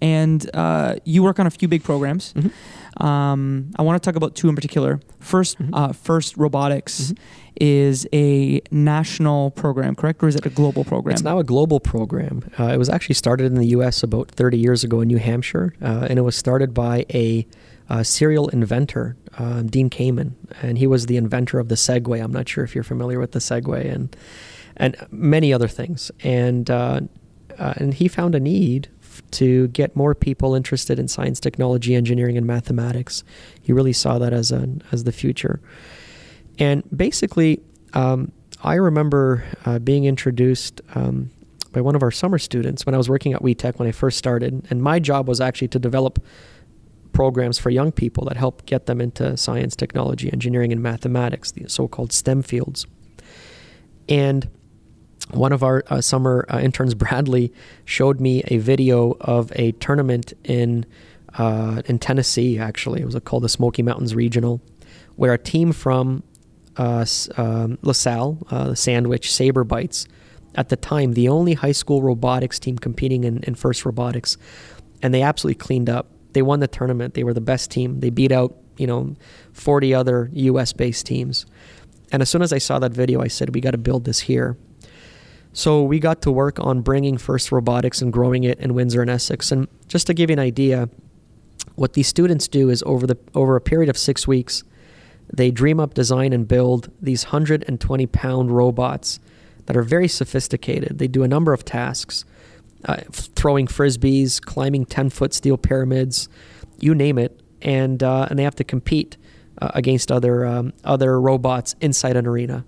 And 0.00 0.48
uh, 0.54 0.96
you 1.04 1.22
work 1.22 1.40
on 1.40 1.46
a 1.46 1.50
few 1.50 1.66
big 1.66 1.82
programs. 1.82 2.32
Mm-hmm. 2.34 2.48
Um, 3.04 3.70
I 3.76 3.82
want 3.82 4.00
to 4.00 4.06
talk 4.06 4.16
about 4.16 4.34
two 4.34 4.48
in 4.48 4.54
particular. 4.54 5.00
1st 5.20 5.56
mm-hmm. 5.56 5.74
uh, 5.74 5.92
FIRST 5.92 6.36
Robotics 6.36 7.00
mm-hmm. 7.00 7.14
is 7.60 8.06
a 8.12 8.60
national 8.70 9.50
program, 9.52 9.94
correct, 9.94 10.22
or 10.22 10.28
is 10.28 10.36
it 10.36 10.46
a 10.46 10.50
global 10.50 10.84
program? 10.84 11.14
It's 11.14 11.22
now 11.22 11.38
a 11.38 11.44
global 11.44 11.80
program. 11.80 12.48
Uh, 12.58 12.66
it 12.66 12.76
was 12.76 12.88
actually 12.88 13.14
started 13.14 13.46
in 13.46 13.54
the 13.54 13.68
U.S. 13.68 14.02
about 14.02 14.30
30 14.30 14.58
years 14.58 14.84
ago 14.84 15.00
in 15.00 15.08
New 15.08 15.18
Hampshire, 15.18 15.74
uh, 15.82 16.06
and 16.08 16.18
it 16.18 16.22
was 16.22 16.36
started 16.36 16.74
by 16.74 17.04
a 17.12 17.46
uh, 17.88 18.02
serial 18.02 18.48
inventor, 18.48 19.16
uh, 19.38 19.62
Dean 19.62 19.88
Kamen, 19.88 20.32
and 20.62 20.78
he 20.78 20.86
was 20.86 21.06
the 21.06 21.16
inventor 21.16 21.58
of 21.58 21.68
the 21.68 21.76
Segway. 21.76 22.22
I'm 22.22 22.32
not 22.32 22.48
sure 22.48 22.64
if 22.64 22.74
you're 22.74 22.84
familiar 22.84 23.20
with 23.20 23.32
the 23.32 23.38
Segway 23.38 23.92
and 23.92 24.14
and 24.76 24.96
many 25.10 25.52
other 25.52 25.68
things. 25.68 26.10
And 26.22 26.68
uh, 26.68 27.00
uh 27.58 27.74
and 27.76 27.94
he 27.94 28.08
found 28.08 28.34
a 28.34 28.40
need 28.40 28.88
to 29.30 29.68
get 29.68 29.94
more 29.96 30.14
people 30.14 30.54
interested 30.54 30.98
in 30.98 31.08
science, 31.08 31.40
technology, 31.40 31.94
engineering, 31.94 32.36
and 32.36 32.46
mathematics. 32.46 33.24
He 33.62 33.72
really 33.72 33.92
saw 33.92 34.18
that 34.18 34.32
as 34.32 34.50
an 34.50 34.82
as 34.90 35.04
the 35.04 35.12
future. 35.12 35.60
And 36.58 36.82
basically, 36.94 37.60
um, 37.94 38.32
I 38.62 38.74
remember 38.74 39.44
uh, 39.64 39.78
being 39.78 40.04
introduced. 40.04 40.80
Um, 40.94 41.30
by 41.70 41.82
one 41.82 41.94
of 41.94 42.02
our 42.02 42.10
summer 42.10 42.38
students 42.38 42.86
when 42.86 42.94
I 42.94 42.98
was 42.98 43.10
working 43.10 43.34
at 43.34 43.42
WeTech 43.42 43.78
when 43.78 43.86
I 43.86 43.92
first 43.92 44.16
started, 44.16 44.66
and 44.70 44.82
my 44.82 44.98
job 44.98 45.28
was 45.28 45.38
actually 45.38 45.68
to 45.68 45.78
develop 45.78 46.18
programs 47.12 47.58
for 47.58 47.70
young 47.70 47.92
people 47.92 48.24
that 48.26 48.36
help 48.36 48.64
get 48.66 48.86
them 48.86 49.00
into 49.00 49.36
science, 49.36 49.74
technology, 49.76 50.32
engineering, 50.32 50.72
and 50.72 50.82
mathematics, 50.82 51.52
the 51.52 51.68
so 51.68 51.88
called 51.88 52.12
STEM 52.12 52.42
fields. 52.42 52.86
And 54.08 54.48
one 55.30 55.52
of 55.52 55.62
our 55.62 55.84
uh, 55.88 56.00
summer 56.00 56.46
uh, 56.48 56.58
interns, 56.58 56.94
Bradley, 56.96 57.52
showed 57.84 58.20
me 58.20 58.42
a 58.46 58.58
video 58.58 59.16
of 59.20 59.52
a 59.56 59.72
tournament 59.72 60.32
in 60.44 60.86
uh, 61.34 61.82
in 61.86 61.98
Tennessee. 61.98 62.58
Actually, 62.58 63.02
it 63.02 63.04
was 63.04 63.16
called 63.24 63.42
the 63.42 63.48
Smoky 63.48 63.82
Mountains 63.82 64.14
Regional, 64.14 64.60
where 65.16 65.32
a 65.32 65.38
team 65.38 65.72
from 65.72 66.22
uh, 66.76 67.04
um, 67.36 67.78
LaSalle, 67.82 68.38
uh, 68.50 68.68
the 68.68 68.76
Sandwich 68.76 69.32
Saber 69.32 69.64
Bites, 69.64 70.06
at 70.54 70.68
the 70.68 70.76
time 70.76 71.12
the 71.12 71.28
only 71.28 71.54
high 71.54 71.72
school 71.72 72.02
robotics 72.02 72.58
team 72.58 72.78
competing 72.78 73.24
in, 73.24 73.42
in 73.44 73.54
FIRST 73.54 73.84
Robotics, 73.84 74.36
and 75.02 75.12
they 75.12 75.22
absolutely 75.22 75.58
cleaned 75.58 75.90
up 75.90 76.10
they 76.38 76.42
won 76.42 76.60
the 76.60 76.68
tournament. 76.68 77.14
They 77.14 77.24
were 77.24 77.34
the 77.34 77.40
best 77.40 77.68
team. 77.68 77.98
They 77.98 78.10
beat 78.10 78.30
out, 78.30 78.54
you 78.76 78.86
know, 78.86 79.16
40 79.54 79.92
other 79.92 80.30
US 80.32 80.72
based 80.72 81.04
teams. 81.04 81.46
And 82.12 82.22
as 82.22 82.30
soon 82.30 82.42
as 82.42 82.52
I 82.52 82.58
saw 82.58 82.78
that 82.78 82.92
video, 82.92 83.20
I 83.20 83.26
said, 83.26 83.56
we 83.56 83.60
got 83.60 83.72
to 83.72 83.78
build 83.78 84.04
this 84.04 84.20
here. 84.20 84.56
So 85.52 85.82
we 85.82 85.98
got 85.98 86.22
to 86.22 86.30
work 86.30 86.60
on 86.60 86.82
bringing 86.82 87.18
FIRST 87.18 87.50
Robotics 87.50 88.00
and 88.00 88.12
growing 88.12 88.44
it 88.44 88.60
in 88.60 88.72
Windsor 88.72 89.02
and 89.02 89.10
Essex. 89.10 89.50
And 89.50 89.66
just 89.88 90.06
to 90.06 90.14
give 90.14 90.30
you 90.30 90.34
an 90.34 90.38
idea, 90.38 90.88
what 91.74 91.94
these 91.94 92.06
students 92.06 92.46
do 92.46 92.70
is 92.70 92.84
over 92.86 93.04
the 93.04 93.18
over 93.34 93.56
a 93.56 93.60
period 93.60 93.88
of 93.88 93.98
six 93.98 94.28
weeks, 94.28 94.62
they 95.32 95.50
dream 95.50 95.80
up, 95.80 95.92
design, 95.92 96.32
and 96.32 96.46
build 96.46 96.92
these 97.02 97.24
120 97.24 98.06
pound 98.06 98.52
robots 98.52 99.18
that 99.66 99.76
are 99.76 99.82
very 99.82 100.06
sophisticated. 100.06 100.98
They 100.98 101.08
do 101.08 101.24
a 101.24 101.28
number 101.28 101.52
of 101.52 101.64
tasks. 101.64 102.24
Uh, 102.88 102.96
throwing 103.12 103.66
frisbees, 103.68 104.40
climbing 104.40 104.86
10 104.86 105.10
foot 105.10 105.32
steel 105.32 105.56
pyramids, 105.56 106.28
you 106.80 106.94
name 106.94 107.18
it. 107.18 107.40
And, 107.62 108.02
uh, 108.02 108.26
and 108.30 108.38
they 108.38 108.42
have 108.44 108.54
to 108.56 108.64
compete 108.64 109.16
uh, 109.60 109.70
against 109.74 110.10
other, 110.10 110.44
um, 110.46 110.72
other 110.84 111.20
robots 111.20 111.74
inside 111.80 112.16
an 112.16 112.26
arena. 112.26 112.64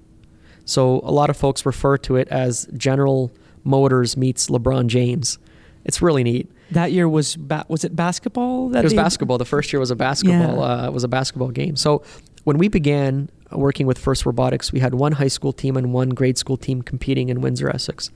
So 0.65 1.01
a 1.03 1.11
lot 1.11 1.31
of 1.31 1.37
folks 1.37 1.65
refer 1.67 1.97
to 1.99 2.17
it 2.17 2.29
as 2.29 2.69
General 2.77 3.33
Motors 3.65 4.17
meets 4.17 4.49
LeBron 4.49 4.87
James. 4.87 5.39
It's 5.85 6.01
really 6.03 6.23
neat. 6.23 6.51
That 6.73 6.93
year 6.93 7.09
was 7.09 7.35
ba- 7.37 7.65
was 7.69 7.83
it 7.85 7.97
basketball? 7.97 8.69
That 8.69 8.81
it 8.81 8.85
was 8.85 8.95
basketball. 8.95 9.39
The 9.39 9.45
first 9.45 9.73
year 9.73 9.81
was 9.81 9.91
a 9.91 9.97
basketball 9.97 10.57
Yeah. 10.57 10.87
uh, 10.87 10.91
was 10.91 11.03
a 11.03 11.09
basketball 11.09 11.49
game. 11.49 11.75
So 11.75 12.03
when 12.45 12.59
we 12.59 12.69
began 12.69 13.29
working 13.51 13.87
with 13.87 13.99
First 13.99 14.25
Robotics, 14.25 14.73
we 14.73 14.79
had 14.79 14.95
one 14.95 15.13
high 15.13 15.29
school 15.29 15.53
team 15.53 15.77
and 15.77 15.93
one 15.93 16.11
grade 16.11 16.39
school 16.39 16.57
team 16.57 16.83
competing 16.83 17.29
in 17.29 17.41
Windsor, 17.41 17.69
Essex. 17.71 18.11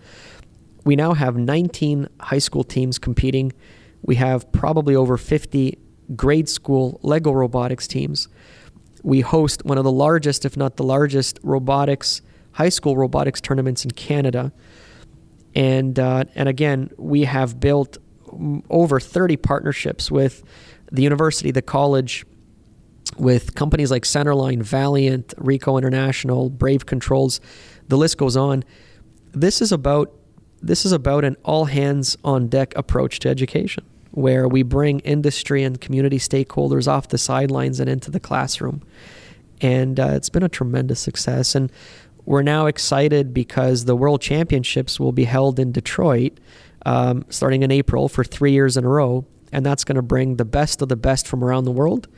We 0.84 0.96
now 0.96 1.14
have 1.14 1.36
19 1.36 2.08
high 2.20 2.38
school 2.38 2.62
teams 2.64 2.98
competing. 2.98 3.52
We 4.02 4.16
have 4.16 4.50
probably 4.52 4.94
over 4.94 5.16
50 5.16 5.78
grade 6.14 6.48
school 6.48 7.00
Lego 7.02 7.32
robotics 7.32 7.86
teams. 7.86 8.28
We 9.02 9.20
host 9.20 9.64
one 9.64 9.78
of 9.78 9.84
the 9.84 9.92
largest, 9.92 10.44
if 10.44 10.56
not 10.56 10.76
the 10.76 10.84
largest, 10.84 11.38
robotics 11.42 12.22
high 12.52 12.68
school 12.68 12.96
robotics 12.96 13.40
tournaments 13.40 13.84
in 13.84 13.90
Canada. 13.90 14.52
And 15.54 15.98
uh, 15.98 16.24
and 16.34 16.48
again, 16.48 16.90
we 16.96 17.24
have 17.24 17.60
built 17.60 17.98
over 18.70 18.98
30 18.98 19.36
partnerships 19.36 20.10
with 20.10 20.42
the 20.90 21.02
university, 21.02 21.50
the 21.50 21.62
college, 21.62 22.24
with 23.16 23.54
companies 23.54 23.90
like 23.90 24.02
Centerline, 24.02 24.62
Valiant, 24.62 25.34
Rico 25.36 25.76
International, 25.76 26.50
Brave 26.50 26.86
Controls. 26.86 27.40
The 27.88 27.96
list 27.96 28.18
goes 28.18 28.36
on. 28.36 28.64
This 29.32 29.60
is 29.60 29.72
about 29.72 30.12
this 30.66 30.86
is 30.86 30.92
about 30.92 31.24
an 31.24 31.36
all 31.44 31.66
hands 31.66 32.16
on 32.24 32.48
deck 32.48 32.72
approach 32.76 33.18
to 33.20 33.28
education, 33.28 33.84
where 34.12 34.48
we 34.48 34.62
bring 34.62 35.00
industry 35.00 35.62
and 35.62 35.80
community 35.80 36.18
stakeholders 36.18 36.88
off 36.88 37.08
the 37.08 37.18
sidelines 37.18 37.80
and 37.80 37.88
into 37.88 38.10
the 38.10 38.20
classroom. 38.20 38.82
And 39.60 40.00
uh, 40.00 40.12
it's 40.12 40.30
been 40.30 40.42
a 40.42 40.48
tremendous 40.48 41.00
success. 41.00 41.54
And 41.54 41.70
we're 42.24 42.42
now 42.42 42.66
excited 42.66 43.34
because 43.34 43.84
the 43.84 43.94
World 43.94 44.22
Championships 44.22 44.98
will 44.98 45.12
be 45.12 45.24
held 45.24 45.58
in 45.58 45.70
Detroit 45.70 46.38
um, 46.86 47.24
starting 47.28 47.62
in 47.62 47.70
April 47.70 48.08
for 48.08 48.24
three 48.24 48.52
years 48.52 48.76
in 48.76 48.84
a 48.84 48.88
row. 48.88 49.26
And 49.52 49.64
that's 49.64 49.84
going 49.84 49.96
to 49.96 50.02
bring 50.02 50.36
the 50.36 50.44
best 50.44 50.82
of 50.82 50.88
the 50.88 50.96
best 50.96 51.26
from 51.26 51.44
around 51.44 51.64
the 51.64 51.72
world. 51.72 52.08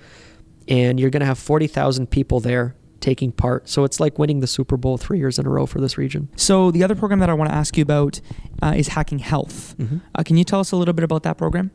And 0.68 0.98
you're 0.98 1.10
going 1.10 1.20
to 1.20 1.26
have 1.26 1.38
40,000 1.38 2.10
people 2.10 2.40
there 2.40 2.74
taking 3.00 3.32
part. 3.32 3.68
So 3.68 3.84
it's 3.84 4.00
like 4.00 4.18
winning 4.18 4.40
the 4.40 4.46
Super 4.46 4.76
Bowl 4.76 4.96
three 4.98 5.18
years 5.18 5.38
in 5.38 5.46
a 5.46 5.50
row 5.50 5.66
for 5.66 5.80
this 5.80 5.96
region. 5.98 6.28
So 6.36 6.70
the 6.70 6.82
other 6.82 6.94
program 6.94 7.18
that 7.20 7.30
I 7.30 7.34
want 7.34 7.50
to 7.50 7.56
ask 7.56 7.76
you 7.76 7.82
about 7.82 8.20
uh, 8.62 8.74
is 8.76 8.88
Hacking 8.88 9.18
Health. 9.20 9.74
Mhm. 9.78 10.00
Uh, 10.14 10.22
can 10.22 10.36
you 10.36 10.44
tell 10.44 10.60
us 10.60 10.72
a 10.72 10.76
little 10.76 10.94
bit 10.94 11.04
about 11.04 11.22
that 11.24 11.36
program? 11.36 11.70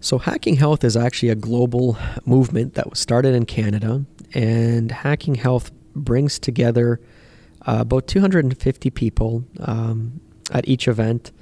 So, 0.00 0.18
Hacking 0.18 0.56
Health 0.56 0.84
is 0.84 0.96
actually 0.96 1.30
a 1.30 1.34
global 1.34 1.96
movement 2.26 2.74
that 2.74 2.90
was 2.90 2.98
started 2.98 3.34
in 3.34 3.46
Canada, 3.46 4.04
and 4.34 4.92
Hacking 4.92 5.36
Health 5.36 5.72
brings 5.96 6.38
together 6.38 7.00
uh, 7.66 7.78
about 7.80 8.06
250 8.06 8.90
people 8.90 9.44
um, 9.60 10.20
at 10.52 10.68
each 10.68 10.86
event. 10.86 11.32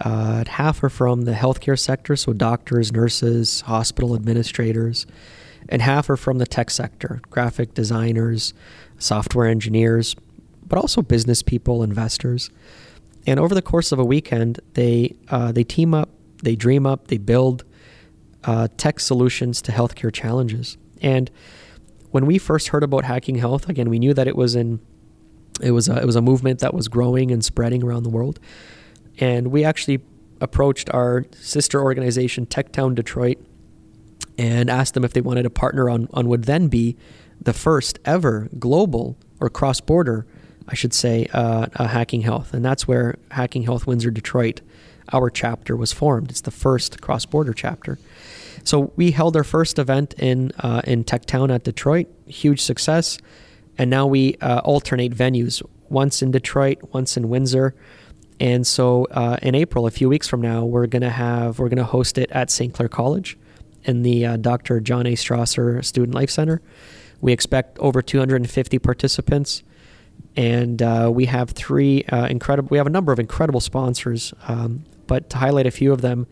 Uh, 0.00 0.44
half 0.48 0.82
are 0.82 0.88
from 0.88 1.22
the 1.22 1.32
healthcare 1.32 1.78
sector, 1.78 2.16
so 2.16 2.32
doctors, 2.32 2.90
nurses, 2.90 3.60
hospital 3.60 4.14
administrators, 4.14 5.06
and 5.68 5.82
half 5.82 6.10
are 6.10 6.16
from 6.16 6.38
the 6.38 6.46
tech 6.46 6.70
sector, 6.70 7.20
graphic 7.30 7.74
designers, 7.74 8.54
software 8.98 9.46
engineers, 9.46 10.16
but 10.66 10.78
also 10.78 11.02
business 11.02 11.42
people, 11.42 11.82
investors. 11.82 12.50
And 13.26 13.38
over 13.38 13.54
the 13.54 13.62
course 13.62 13.92
of 13.92 13.98
a 13.98 14.04
weekend, 14.04 14.60
they 14.74 15.16
uh, 15.28 15.52
they 15.52 15.64
team 15.64 15.94
up, 15.94 16.08
they 16.42 16.56
dream 16.56 16.86
up, 16.86 17.08
they 17.08 17.18
build 17.18 17.64
uh, 18.44 18.68
tech 18.76 19.00
solutions 19.00 19.60
to 19.62 19.72
healthcare 19.72 20.12
challenges. 20.12 20.78
And 21.02 21.30
when 22.10 22.26
we 22.26 22.38
first 22.38 22.68
heard 22.68 22.82
about 22.82 23.04
hacking 23.04 23.36
health, 23.36 23.68
again, 23.68 23.90
we 23.90 23.98
knew 23.98 24.14
that 24.14 24.26
it 24.26 24.36
was 24.36 24.54
in 24.54 24.80
it 25.60 25.72
was 25.72 25.88
a, 25.88 26.00
it 26.00 26.06
was 26.06 26.16
a 26.16 26.22
movement 26.22 26.60
that 26.60 26.72
was 26.72 26.88
growing 26.88 27.30
and 27.30 27.44
spreading 27.44 27.84
around 27.84 28.04
the 28.04 28.08
world. 28.08 28.40
And 29.18 29.48
we 29.48 29.64
actually 29.64 30.00
approached 30.40 30.88
our 30.90 31.26
sister 31.32 31.82
organization, 31.82 32.46
TechTown 32.46 32.94
Detroit, 32.94 33.38
and 34.38 34.70
asked 34.70 34.94
them 34.94 35.04
if 35.04 35.12
they 35.12 35.20
wanted 35.20 35.42
to 35.42 35.50
partner 35.50 35.88
on 35.90 36.08
on 36.12 36.28
would 36.28 36.44
then 36.44 36.68
be 36.68 36.96
the 37.40 37.52
first 37.52 37.98
ever 38.04 38.48
global 38.58 39.16
or 39.40 39.48
cross 39.48 39.80
border, 39.80 40.26
I 40.68 40.74
should 40.74 40.92
say, 40.92 41.26
uh, 41.32 41.66
uh, 41.74 41.88
hacking 41.88 42.22
health, 42.22 42.52
and 42.52 42.64
that's 42.64 42.86
where 42.86 43.16
Hacking 43.30 43.62
Health 43.62 43.86
Windsor 43.86 44.10
Detroit, 44.10 44.60
our 45.12 45.30
chapter 45.30 45.76
was 45.76 45.92
formed. 45.92 46.30
It's 46.30 46.42
the 46.42 46.50
first 46.50 47.00
cross 47.00 47.24
border 47.24 47.54
chapter. 47.54 47.98
So 48.62 48.92
we 48.96 49.12
held 49.12 49.36
our 49.36 49.44
first 49.44 49.78
event 49.78 50.14
in 50.18 50.52
uh, 50.58 50.82
in 50.84 51.04
Techtown 51.04 51.52
at 51.52 51.64
Detroit, 51.64 52.08
huge 52.26 52.60
success, 52.60 53.18
and 53.78 53.88
now 53.88 54.06
we 54.06 54.36
uh, 54.36 54.60
alternate 54.60 55.14
venues, 55.14 55.62
once 55.88 56.22
in 56.22 56.30
Detroit, 56.30 56.78
once 56.92 57.16
in 57.16 57.30
Windsor, 57.30 57.74
and 58.38 58.66
so 58.66 59.06
uh, 59.10 59.38
in 59.42 59.54
April, 59.54 59.86
a 59.86 59.90
few 59.90 60.08
weeks 60.08 60.26
from 60.28 60.40
now, 60.40 60.64
we're 60.64 60.86
gonna 60.86 61.10
have 61.10 61.58
we're 61.58 61.68
gonna 61.68 61.84
host 61.84 62.18
it 62.18 62.30
at 62.32 62.50
St. 62.50 62.72
Clair 62.72 62.88
College, 62.88 63.38
in 63.84 64.02
the 64.02 64.26
uh, 64.26 64.36
Dr. 64.36 64.80
John 64.80 65.06
A. 65.06 65.12
Strasser 65.12 65.84
Student 65.84 66.14
Life 66.14 66.30
Center. 66.30 66.60
We 67.20 67.32
expect 67.32 67.78
over 67.78 68.02
250 68.02 68.78
participants, 68.78 69.62
and 70.36 70.80
uh, 70.82 71.10
we 71.12 71.26
have 71.26 71.50
three 71.50 72.04
uh, 72.04 72.26
incredible. 72.26 72.68
We 72.70 72.78
have 72.78 72.86
a 72.86 72.90
number 72.90 73.12
of 73.12 73.18
incredible 73.18 73.60
sponsors, 73.60 74.32
um, 74.48 74.84
but 75.06 75.28
to 75.30 75.38
highlight 75.38 75.66
a 75.66 75.70
few 75.70 75.92
of 75.92 76.00
them, 76.00 76.26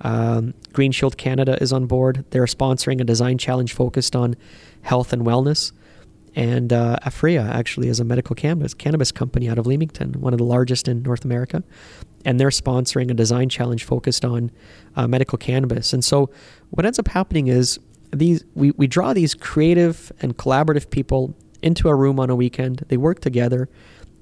um, 0.00 0.54
Green 0.72 0.92
Shield 0.92 1.16
Canada 1.16 1.56
is 1.62 1.72
on 1.72 1.86
board. 1.86 2.24
They're 2.30 2.44
sponsoring 2.44 3.00
a 3.00 3.04
design 3.04 3.38
challenge 3.38 3.72
focused 3.72 4.14
on 4.14 4.36
health 4.82 5.12
and 5.12 5.22
wellness. 5.22 5.72
And 6.36 6.72
uh, 6.72 6.98
Aphria 7.04 7.48
actually 7.48 7.88
is 7.88 8.00
a 8.00 8.04
medical 8.04 8.34
cannabis 8.34 8.74
cannabis 8.74 9.12
company 9.12 9.48
out 9.48 9.58
of 9.58 9.66
Leamington, 9.66 10.20
one 10.20 10.34
of 10.34 10.38
the 10.38 10.44
largest 10.44 10.88
in 10.88 11.02
North 11.02 11.24
America, 11.24 11.62
and 12.24 12.40
they're 12.40 12.48
sponsoring 12.48 13.10
a 13.10 13.14
design 13.14 13.48
challenge 13.48 13.84
focused 13.84 14.24
on 14.24 14.50
uh, 14.96 15.06
medical 15.06 15.38
cannabis. 15.38 15.92
And 15.92 16.04
so, 16.04 16.30
what 16.70 16.86
ends 16.86 16.98
up 16.98 17.08
happening 17.08 17.48
is 17.48 17.78
these 18.12 18.44
we, 18.54 18.70
we 18.72 18.86
draw 18.86 19.12
these 19.12 19.34
creative 19.34 20.12
and 20.20 20.36
collaborative 20.36 20.90
people 20.90 21.34
into 21.62 21.88
a 21.88 21.94
room 21.94 22.20
on 22.20 22.30
a 22.30 22.36
weekend. 22.36 22.84
They 22.88 22.96
work 22.96 23.20
together, 23.20 23.68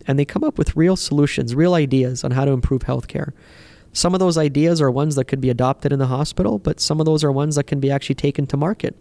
and 0.07 0.19
they 0.19 0.25
come 0.25 0.45
up 0.45 0.59
with 0.59 0.77
real 0.77 0.97
solutions, 0.97 1.55
real 1.55 1.75
ideas 1.75 2.25
on 2.25 2.31
how 2.33 2.45
to 2.45 2.53
improve 2.53 2.83
healthcare. 2.83 3.33
Some 3.93 4.15
of 4.15 4.21
those 4.21 4.39
ideas 4.39 4.81
are 4.81 4.91
ones 4.91 5.17
that 5.17 5.27
could 5.27 5.41
be 5.41 5.51
adopted 5.51 5.93
in 5.93 5.99
the 5.99 6.07
hospital, 6.07 6.59
but 6.59 6.81
some 6.81 6.99
of 6.99 7.07
those 7.07 7.23
are 7.23 7.31
ones 7.31 7.57
that 7.57 7.65
can 7.65 7.79
be 7.79 7.91
actually 7.91 8.15
taken 8.15 8.47
to 8.47 8.57
market. 8.57 8.99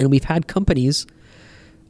And 0.00 0.10
we've 0.10 0.24
had 0.24 0.46
companies. 0.46 1.06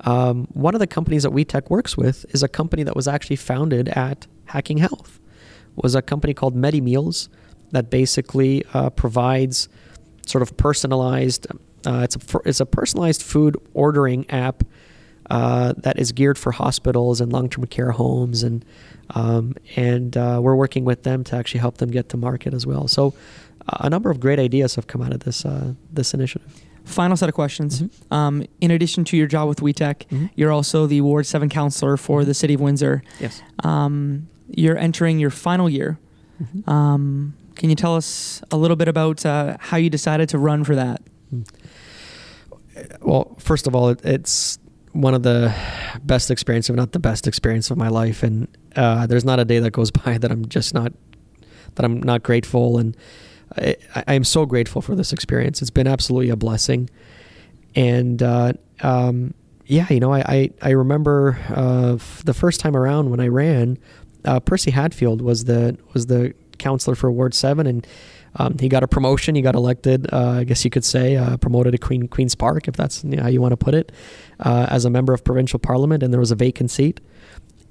Um, 0.01 0.49
one 0.53 0.75
of 0.75 0.81
the 0.81 0.87
companies 0.87 1.23
that 1.23 1.33
WeTech 1.33 1.71
works 1.71 1.97
with 1.97 2.27
is 2.31 2.43
a 2.43 2.49
company 2.49 2.83
that 2.83 2.97
was 2.97 3.07
actually 3.07 3.37
founded 3.37 3.89
at 3.91 4.27
Hacking 4.47 4.79
Health. 4.79 5.21
Was 5.83 5.95
a 5.95 6.03
company 6.03 6.35
called 6.35 6.55
MediMeals 6.57 7.29
that 7.73 7.91
basically 7.91 8.65
uh, 8.75 8.91
provides 8.91 9.69
sort 10.27 10.43
of 10.43 10.57
personalized. 10.57 11.47
Uh, 11.87 12.01
it's 12.05 12.17
a 12.17 12.39
it's 12.45 12.61
a 12.61 12.67
personalized 12.67 13.23
food 13.23 13.57
ordering 13.75 14.29
app 14.31 14.65
uh, 15.31 15.75
that 15.79 15.99
is 15.99 16.13
geared 16.13 16.39
for 16.39 16.53
hospitals 16.53 17.21
and 17.21 17.33
long-term 17.33 17.67
care 17.67 17.93
homes, 17.93 18.43
and 18.43 18.65
um, 19.11 19.55
and 19.77 20.17
uh, 20.17 20.41
we're 20.43 20.57
working 20.57 20.85
with 20.85 21.03
them 21.05 21.23
to 21.25 21.37
actually 21.37 21.61
help 21.61 21.79
them 21.79 21.91
get 21.91 22.09
to 22.11 22.17
market 22.17 22.53
as 22.55 22.67
well. 22.67 22.89
So, 22.89 23.15
uh, 23.69 23.77
a 23.81 23.91
number 23.91 24.11
of 24.11 24.19
great 24.21 24.39
ideas 24.39 24.75
have 24.75 24.87
come 24.87 25.03
out 25.03 25.13
of 25.13 25.21
this 25.21 25.45
uh, 25.45 25.75
this 25.93 26.13
initiative. 26.15 26.51
Final 26.85 27.17
set 27.19 27.29
of 27.29 27.35
questions. 27.35 27.83
Mhm. 27.83 27.91
Um, 28.13 28.45
in 28.63 28.71
addition 28.71 29.05
to 29.05 29.17
your 29.17 29.27
job 29.27 29.47
with 29.49 29.61
WeTech, 29.61 30.07
Mhm. 30.11 30.31
you're 30.37 30.51
also 30.51 30.87
the 30.87 31.03
Ward 31.03 31.27
7 31.27 31.51
councilor 31.51 31.99
for 31.99 32.25
the 32.25 32.33
City 32.33 32.55
of 32.55 32.63
Windsor. 32.63 33.03
Yes. 33.21 33.43
Um, 33.63 34.29
you're 34.49 34.77
entering 34.79 35.19
your 35.19 35.31
final 35.31 35.69
year. 35.69 35.99
Mhm. 36.43 36.69
Um, 36.69 37.35
can 37.57 37.69
you 37.71 37.77
tell 37.77 37.97
us 37.97 38.43
a 38.51 38.57
little 38.57 38.77
bit 38.77 38.87
about 38.89 39.27
uh, 39.27 39.57
how 39.59 39.77
you 39.77 39.91
decided 39.91 40.29
to 40.31 40.39
run 40.39 40.65
for 40.65 40.75
that? 40.77 41.03
Well, 43.03 43.35
first 43.39 43.67
of 43.67 43.75
all, 43.75 43.89
it, 43.91 44.01
it's 44.05 44.59
one 44.93 45.15
of 45.15 45.23
the 45.23 45.53
best 46.03 46.31
experience, 46.31 46.71
if 46.71 46.77
not 46.77 46.93
the 46.93 46.99
best 46.99 47.27
experience 47.27 47.71
of 47.71 47.77
my 47.77 47.89
life, 47.89 48.23
and 48.23 48.47
uh, 48.77 49.07
there's 49.07 49.25
not 49.25 49.41
a 49.41 49.45
day 49.45 49.59
that 49.59 49.73
goes 49.73 49.91
by 50.05 50.19
that 50.19 50.31
I'm 50.31 50.47
just 50.49 50.75
not 50.75 50.93
that 51.75 51.85
I'm 51.85 52.01
not 52.03 52.23
grateful, 52.23 52.79
and 52.79 52.97
I, 53.57 53.77
I 54.07 54.15
am 54.15 54.25
so 54.25 54.47
grateful 54.47 54.81
for 54.81 54.95
this 54.95 55.13
experience. 55.13 55.61
It's 55.61 55.71
been 55.71 55.87
absolutely 55.89 56.31
a 56.31 56.37
blessing, 56.37 56.89
and 57.75 58.23
uh, 58.23 58.53
um, 58.81 59.35
yeah, 59.67 59.87
you 59.91 59.99
know, 60.01 60.13
I 60.13 60.21
I, 60.21 60.51
I 60.63 60.71
remember 60.71 61.39
uh, 61.51 61.95
f- 61.95 62.23
the 62.25 62.35
first 62.35 62.61
time 62.61 62.77
around 62.77 63.11
when 63.11 63.19
I 63.21 63.27
ran, 63.29 63.77
uh, 64.25 64.41
Percy 64.41 64.71
Hatfield 64.71 65.23
was 65.23 65.45
the 65.45 65.79
was 65.95 66.07
the 66.07 66.35
councilor 66.59 66.95
for 66.95 67.11
Ward 67.11 67.35
Seven, 67.35 67.67
and 67.67 67.87
um, 68.37 68.59
he 68.59 68.69
got 68.69 68.83
a 68.83 68.89
promotion. 68.89 69.35
He 69.35 69.43
got 69.43 69.55
elected, 69.55 70.07
uh, 70.13 70.31
I 70.41 70.45
guess 70.45 70.65
you 70.65 70.71
could 70.71 70.85
say, 70.85 71.17
uh, 71.17 71.37
promoted 71.39 71.73
to 71.73 71.79
Queen 71.79 72.09
Queens 72.09 72.35
Park, 72.35 72.69
if 72.69 72.77
that's 72.77 73.03
how 73.03 73.29
you 73.29 73.41
want 73.41 73.53
to 73.53 73.57
put 73.57 73.75
it, 73.75 73.93
uh, 74.41 74.67
as 74.69 74.85
a 74.85 74.91
member 74.91 75.13
of 75.13 75.25
provincial 75.25 75.59
parliament, 75.59 76.03
and 76.03 76.13
there 76.13 76.21
was 76.21 76.31
a 76.31 76.37
vacant 76.37 76.71
seat. 76.71 77.01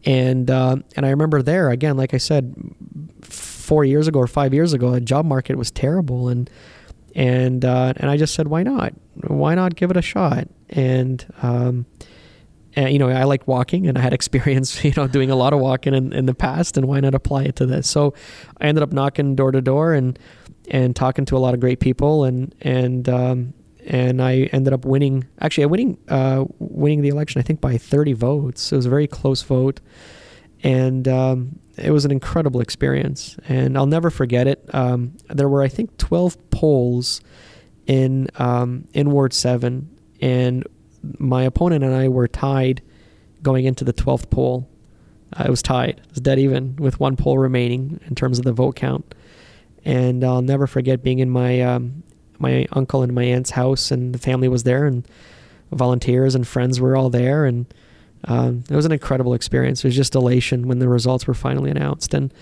And 0.06 0.50
uh, 0.50 0.78
and 0.96 1.06
I 1.06 1.10
remember 1.10 1.42
there 1.42 1.70
again, 1.70 1.98
like 1.98 2.14
I 2.14 2.18
said, 2.18 2.56
four 3.22 3.84
years 3.84 4.08
ago 4.08 4.20
or 4.20 4.28
five 4.28 4.54
years 4.54 4.74
ago, 4.74 4.92
the 4.92 5.02
job 5.02 5.26
market 5.26 5.58
was 5.58 5.72
terrible, 5.72 6.30
and 6.30 6.50
and 7.16 7.66
uh, 7.66 7.94
and 7.98 8.10
I 8.10 8.18
just 8.18 8.34
said, 8.34 8.48
why 8.48 8.64
not? 8.64 8.94
Why 9.28 9.56
not 9.56 9.76
give 9.76 9.92
it 9.92 9.98
a 9.98 10.02
shot? 10.02 10.48
And 10.70 11.26
um, 11.42 11.86
and, 12.78 12.94
you 12.94 13.00
know, 13.00 13.10
I 13.10 13.24
like 13.24 13.48
walking, 13.48 13.88
and 13.88 13.98
I 13.98 14.02
had 14.02 14.14
experience, 14.22 14.84
you 14.84 14.94
know, 14.96 15.08
doing 15.08 15.32
a 15.32 15.36
lot 15.36 15.52
of 15.52 15.60
walking 15.60 15.96
in, 15.96 16.14
in 16.14 16.28
the 16.28 16.36
past, 16.36 16.78
and 16.78 16.88
why 16.88 17.00
not 17.00 17.16
apply 17.16 17.44
it 17.44 17.56
to 17.58 17.66
this? 17.66 17.90
So 17.90 18.14
I 18.62 18.68
ended 18.68 18.84
up 18.84 18.94
knocking 18.94 19.36
door 19.36 19.52
to 19.52 19.62
door 19.62 19.94
and 19.94 20.18
and 20.70 20.96
talking 20.96 21.24
to 21.26 21.38
a 21.38 21.40
lot 21.40 21.54
of 21.54 21.60
great 21.60 21.80
people, 21.80 22.24
and 22.24 22.54
and 22.62 23.10
um, 23.10 23.54
and 23.88 24.22
I 24.22 24.44
ended 24.54 24.74
up 24.74 24.86
winning. 24.86 25.26
Actually, 25.42 25.64
I 25.64 25.68
winning 25.68 25.98
uh, 26.08 26.46
winning 26.60 27.02
the 27.02 27.10
election. 27.10 27.40
I 27.40 27.44
think 27.44 27.62
by 27.62 27.78
30 27.78 28.14
votes. 28.14 28.72
It 28.72 28.76
was 28.76 28.86
a 28.86 28.90
very 28.90 29.08
close 29.08 29.42
vote, 29.42 29.80
and 30.62 31.08
um, 31.08 31.60
it 31.78 31.90
was 31.90 32.06
an 32.06 32.12
incredible 32.12 32.62
experience. 32.62 33.38
And 33.48 33.76
I'll 33.76 33.88
never 33.88 34.12
forget 34.12 34.46
it. 34.46 34.64
Um, 34.74 35.18
there 35.30 35.50
were, 35.50 35.64
I 35.64 35.68
think, 35.68 35.98
12 35.98 36.52
polls 36.52 37.22
in 37.88 38.30
um, 38.36 38.88
in 38.94 39.10
Ward 39.10 39.34
Seven, 39.34 39.90
and 40.22 40.68
my 41.18 41.44
opponent 41.44 41.84
and 41.84 41.94
I 41.94 42.08
were 42.08 42.28
tied 42.28 42.82
going 43.42 43.66
into 43.66 43.84
the 43.84 43.94
12th 43.94 44.30
poll. 44.30 44.68
Uh, 45.34 45.44
it 45.48 45.50
was 45.50 45.62
tied. 45.62 46.00
It 46.00 46.10
was 46.10 46.20
dead 46.20 46.40
even 46.40 46.76
with 46.78 47.00
one 47.00 47.16
poll 47.16 47.38
remaining 47.38 48.00
in 48.08 48.16
terms 48.16 48.40
of 48.40 48.46
the 48.46 48.54
vote 48.54 48.76
count. 48.76 49.14
And 49.86 50.24
I'll 50.24 50.42
never 50.42 50.68
forget 50.68 51.04
being 51.04 51.20
in 51.20 51.30
my 51.30 51.62
um, 51.62 52.04
my 52.40 52.68
uncle 52.72 53.02
and 53.04 53.14
my 53.14 53.24
aunt's 53.24 53.52
house, 53.52 53.92
and 53.92 54.14
the 54.14 54.20
family 54.20 54.48
was 54.48 54.64
there, 54.64 54.86
and 54.86 55.08
volunteers 55.72 56.36
and 56.36 56.48
friends 56.48 56.80
were 56.80 56.96
all 56.96 57.10
there, 57.10 57.46
and 57.46 57.66
um, 58.26 58.64
it 58.70 58.76
was 58.76 58.86
an 58.86 58.92
incredible 58.92 59.34
experience. 59.34 59.84
It 59.84 59.88
was 59.88 59.96
just 59.96 60.16
elation 60.16 60.68
when 60.68 60.80
the 60.80 60.90
results 60.90 61.28
were 61.28 61.34
finally 61.34 61.72
announced, 61.72 62.14
and 62.14 62.34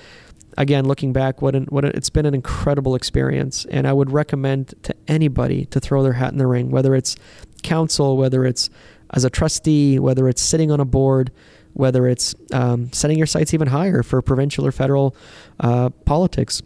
again, 0.57 0.85
looking 0.85 1.13
back, 1.13 1.41
what 1.41 1.55
an, 1.55 1.65
what 1.65 1.85
a, 1.85 1.95
it's 1.95 2.09
been 2.09 2.25
an 2.25 2.33
incredible 2.33 2.95
experience, 2.95 3.65
and 3.65 3.87
I 3.87 3.93
would 3.93 4.11
recommend 4.11 4.73
to 4.83 4.95
anybody 5.07 5.65
to 5.67 5.79
throw 5.79 6.03
their 6.03 6.13
hat 6.13 6.31
in 6.31 6.37
the 6.37 6.47
ring, 6.47 6.71
whether 6.71 6.95
it's 6.95 7.15
council, 7.63 8.17
whether 8.17 8.45
it's 8.45 8.69
as 9.11 9.23
a 9.23 9.29
trustee, 9.29 9.99
whether 9.99 10.27
it's 10.27 10.41
sitting 10.41 10.71
on 10.71 10.79
a 10.79 10.85
board, 10.85 11.31
whether 11.73 12.07
it's 12.07 12.35
um, 12.53 12.91
setting 12.91 13.17
your 13.17 13.27
sights 13.27 13.53
even 13.53 13.67
higher 13.67 14.01
for 14.01 14.21
provincial 14.21 14.65
or 14.65 14.71
federal 14.71 15.15
uh, 15.59 15.89
politics. 16.05 16.61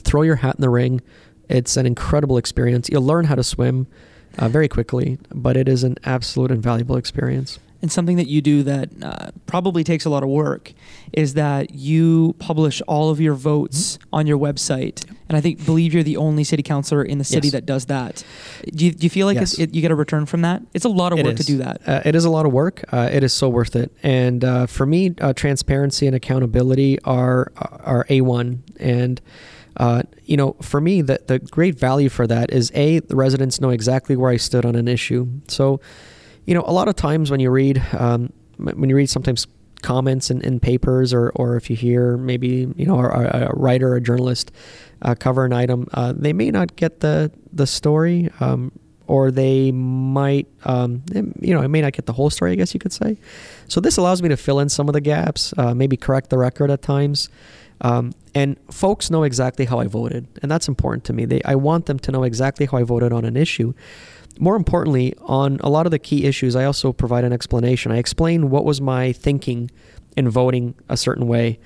Throw 0.00 0.22
your 0.22 0.36
hat 0.36 0.56
in 0.56 0.62
the 0.62 0.70
ring. 0.70 1.02
It's 1.48 1.76
an 1.76 1.84
incredible 1.84 2.38
experience. 2.38 2.88
You'll 2.90 3.02
learn 3.02 3.26
how 3.26 3.34
to 3.34 3.44
swim 3.44 3.86
uh, 4.38 4.48
very 4.48 4.68
quickly, 4.68 5.18
but 5.30 5.56
it 5.56 5.68
is 5.68 5.84
an 5.84 5.96
absolute 6.04 6.50
and 6.50 6.62
valuable 6.62 6.96
experience 6.96 7.58
and 7.82 7.90
something 7.90 8.16
that 8.16 8.28
you 8.28 8.40
do 8.40 8.62
that 8.62 8.90
uh, 9.02 9.30
probably 9.46 9.82
takes 9.82 10.04
a 10.04 10.10
lot 10.10 10.22
of 10.22 10.28
work 10.28 10.72
is 11.12 11.34
that 11.34 11.74
you 11.74 12.34
publish 12.38 12.80
all 12.82 13.10
of 13.10 13.20
your 13.20 13.34
votes 13.34 13.98
mm-hmm. 13.98 14.14
on 14.14 14.26
your 14.26 14.38
website. 14.38 15.04
And 15.28 15.36
I 15.36 15.40
think 15.40 15.64
believe 15.64 15.92
you're 15.92 16.04
the 16.04 16.16
only 16.16 16.44
city 16.44 16.62
councilor 16.62 17.02
in 17.02 17.18
the 17.18 17.24
city 17.24 17.48
yes. 17.48 17.52
that 17.52 17.66
does 17.66 17.86
that. 17.86 18.24
Do 18.72 18.86
you, 18.86 18.92
do 18.92 19.04
you 19.04 19.10
feel 19.10 19.26
like 19.26 19.36
yes. 19.36 19.58
it, 19.58 19.74
you 19.74 19.82
get 19.82 19.90
a 19.90 19.96
return 19.96 20.26
from 20.26 20.42
that? 20.42 20.62
It's 20.74 20.84
a 20.84 20.88
lot 20.88 21.12
of 21.12 21.18
it 21.18 21.24
work 21.24 21.40
is. 21.40 21.46
to 21.46 21.52
do 21.52 21.58
that. 21.58 21.80
Uh, 21.86 22.02
it 22.04 22.14
is 22.14 22.24
a 22.24 22.30
lot 22.30 22.46
of 22.46 22.52
work. 22.52 22.84
Uh, 22.92 23.08
it 23.12 23.24
is 23.24 23.32
so 23.32 23.48
worth 23.48 23.74
it. 23.74 23.90
And 24.02 24.44
uh, 24.44 24.66
for 24.66 24.86
me, 24.86 25.14
uh, 25.20 25.32
transparency 25.32 26.06
and 26.06 26.14
accountability 26.14 27.00
are 27.02 27.52
are 27.56 28.06
a 28.08 28.20
one 28.20 28.62
and. 28.78 29.20
Uh, 29.74 30.02
you 30.26 30.36
know, 30.36 30.54
for 30.60 30.82
me, 30.82 31.00
the, 31.00 31.18
the 31.28 31.38
great 31.38 31.78
value 31.78 32.10
for 32.10 32.26
that 32.26 32.52
is 32.52 32.70
A, 32.74 32.98
the 32.98 33.16
residents 33.16 33.58
know 33.58 33.70
exactly 33.70 34.16
where 34.16 34.30
I 34.30 34.36
stood 34.36 34.66
on 34.66 34.76
an 34.76 34.86
issue. 34.86 35.26
So, 35.48 35.80
you 36.46 36.54
know, 36.54 36.64
a 36.66 36.72
lot 36.72 36.88
of 36.88 36.96
times 36.96 37.30
when 37.30 37.40
you 37.40 37.50
read, 37.50 37.82
um, 37.92 38.32
when 38.56 38.88
you 38.88 38.96
read 38.96 39.08
sometimes 39.10 39.46
comments 39.82 40.30
in, 40.30 40.40
in 40.42 40.60
papers 40.60 41.12
or, 41.12 41.30
or 41.34 41.56
if 41.56 41.68
you 41.68 41.76
hear 41.76 42.16
maybe, 42.16 42.72
you 42.76 42.86
know, 42.86 43.00
a, 43.00 43.48
a 43.48 43.50
writer 43.54 43.92
or 43.92 43.96
a 43.96 44.00
journalist 44.00 44.52
uh, 45.02 45.14
cover 45.14 45.44
an 45.44 45.52
item, 45.52 45.88
uh, 45.94 46.12
they 46.16 46.32
may 46.32 46.50
not 46.50 46.76
get 46.76 47.00
the, 47.00 47.30
the 47.52 47.66
story 47.66 48.30
um, 48.40 48.72
or 49.06 49.30
they 49.30 49.72
might, 49.72 50.46
um, 50.64 51.02
you 51.40 51.54
know, 51.54 51.60
it 51.60 51.68
may 51.68 51.80
not 51.80 51.92
get 51.92 52.06
the 52.06 52.12
whole 52.12 52.30
story, 52.30 52.52
I 52.52 52.54
guess 52.54 52.72
you 52.72 52.80
could 52.80 52.92
say. 52.92 53.18
So 53.68 53.80
this 53.80 53.96
allows 53.96 54.22
me 54.22 54.28
to 54.28 54.36
fill 54.36 54.60
in 54.60 54.68
some 54.68 54.88
of 54.88 54.92
the 54.92 55.00
gaps, 55.00 55.52
uh, 55.58 55.74
maybe 55.74 55.96
correct 55.96 56.30
the 56.30 56.38
record 56.38 56.70
at 56.70 56.82
times. 56.82 57.28
Um, 57.82 58.12
and 58.34 58.56
folks 58.70 59.10
know 59.10 59.24
exactly 59.24 59.64
how 59.64 59.78
I 59.78 59.86
voted, 59.86 60.26
and 60.40 60.50
that's 60.50 60.68
important 60.68 61.04
to 61.04 61.12
me. 61.12 61.24
They, 61.24 61.42
I 61.44 61.56
want 61.56 61.86
them 61.86 61.98
to 62.00 62.12
know 62.12 62.22
exactly 62.22 62.66
how 62.66 62.78
I 62.78 62.84
voted 62.84 63.12
on 63.12 63.24
an 63.24 63.36
issue 63.36 63.74
more 64.38 64.56
importantly, 64.56 65.14
on 65.20 65.58
a 65.62 65.68
lot 65.68 65.86
of 65.86 65.92
the 65.92 65.98
key 65.98 66.24
issues, 66.24 66.56
I 66.56 66.64
also 66.64 66.92
provide 66.92 67.24
an 67.24 67.32
explanation. 67.32 67.92
I 67.92 67.98
explain 67.98 68.50
what 68.50 68.64
was 68.64 68.80
my 68.80 69.12
thinking 69.12 69.70
in 70.16 70.28
voting 70.28 70.74
a 70.88 70.96
certain 70.96 71.26
way. 71.26 71.58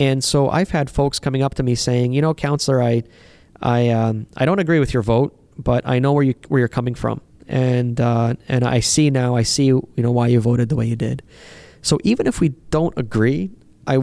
And 0.00 0.22
so 0.22 0.48
I've 0.48 0.70
had 0.70 0.90
folks 0.90 1.18
coming 1.18 1.42
up 1.42 1.54
to 1.54 1.62
me 1.62 1.74
saying, 1.74 2.12
you 2.12 2.22
know, 2.22 2.34
councilor, 2.34 2.82
I, 2.82 3.02
I, 3.60 3.90
um, 3.90 4.26
I 4.36 4.44
don't 4.44 4.58
agree 4.58 4.78
with 4.78 4.94
your 4.94 5.02
vote, 5.02 5.38
but 5.58 5.86
I 5.86 5.98
know 5.98 6.12
where 6.12 6.22
you 6.22 6.34
where 6.46 6.60
you're 6.60 6.68
coming 6.68 6.94
from, 6.94 7.20
and 7.48 8.00
uh, 8.00 8.34
and 8.46 8.62
I 8.64 8.78
see 8.78 9.10
now, 9.10 9.34
I 9.34 9.42
see 9.42 9.64
you 9.64 9.88
know 9.96 10.12
why 10.12 10.28
you 10.28 10.38
voted 10.40 10.68
the 10.68 10.76
way 10.76 10.86
you 10.86 10.94
did. 10.94 11.20
So 11.82 11.98
even 12.04 12.28
if 12.28 12.40
we 12.40 12.50
don't 12.70 12.96
agree, 12.96 13.50
I 13.88 13.98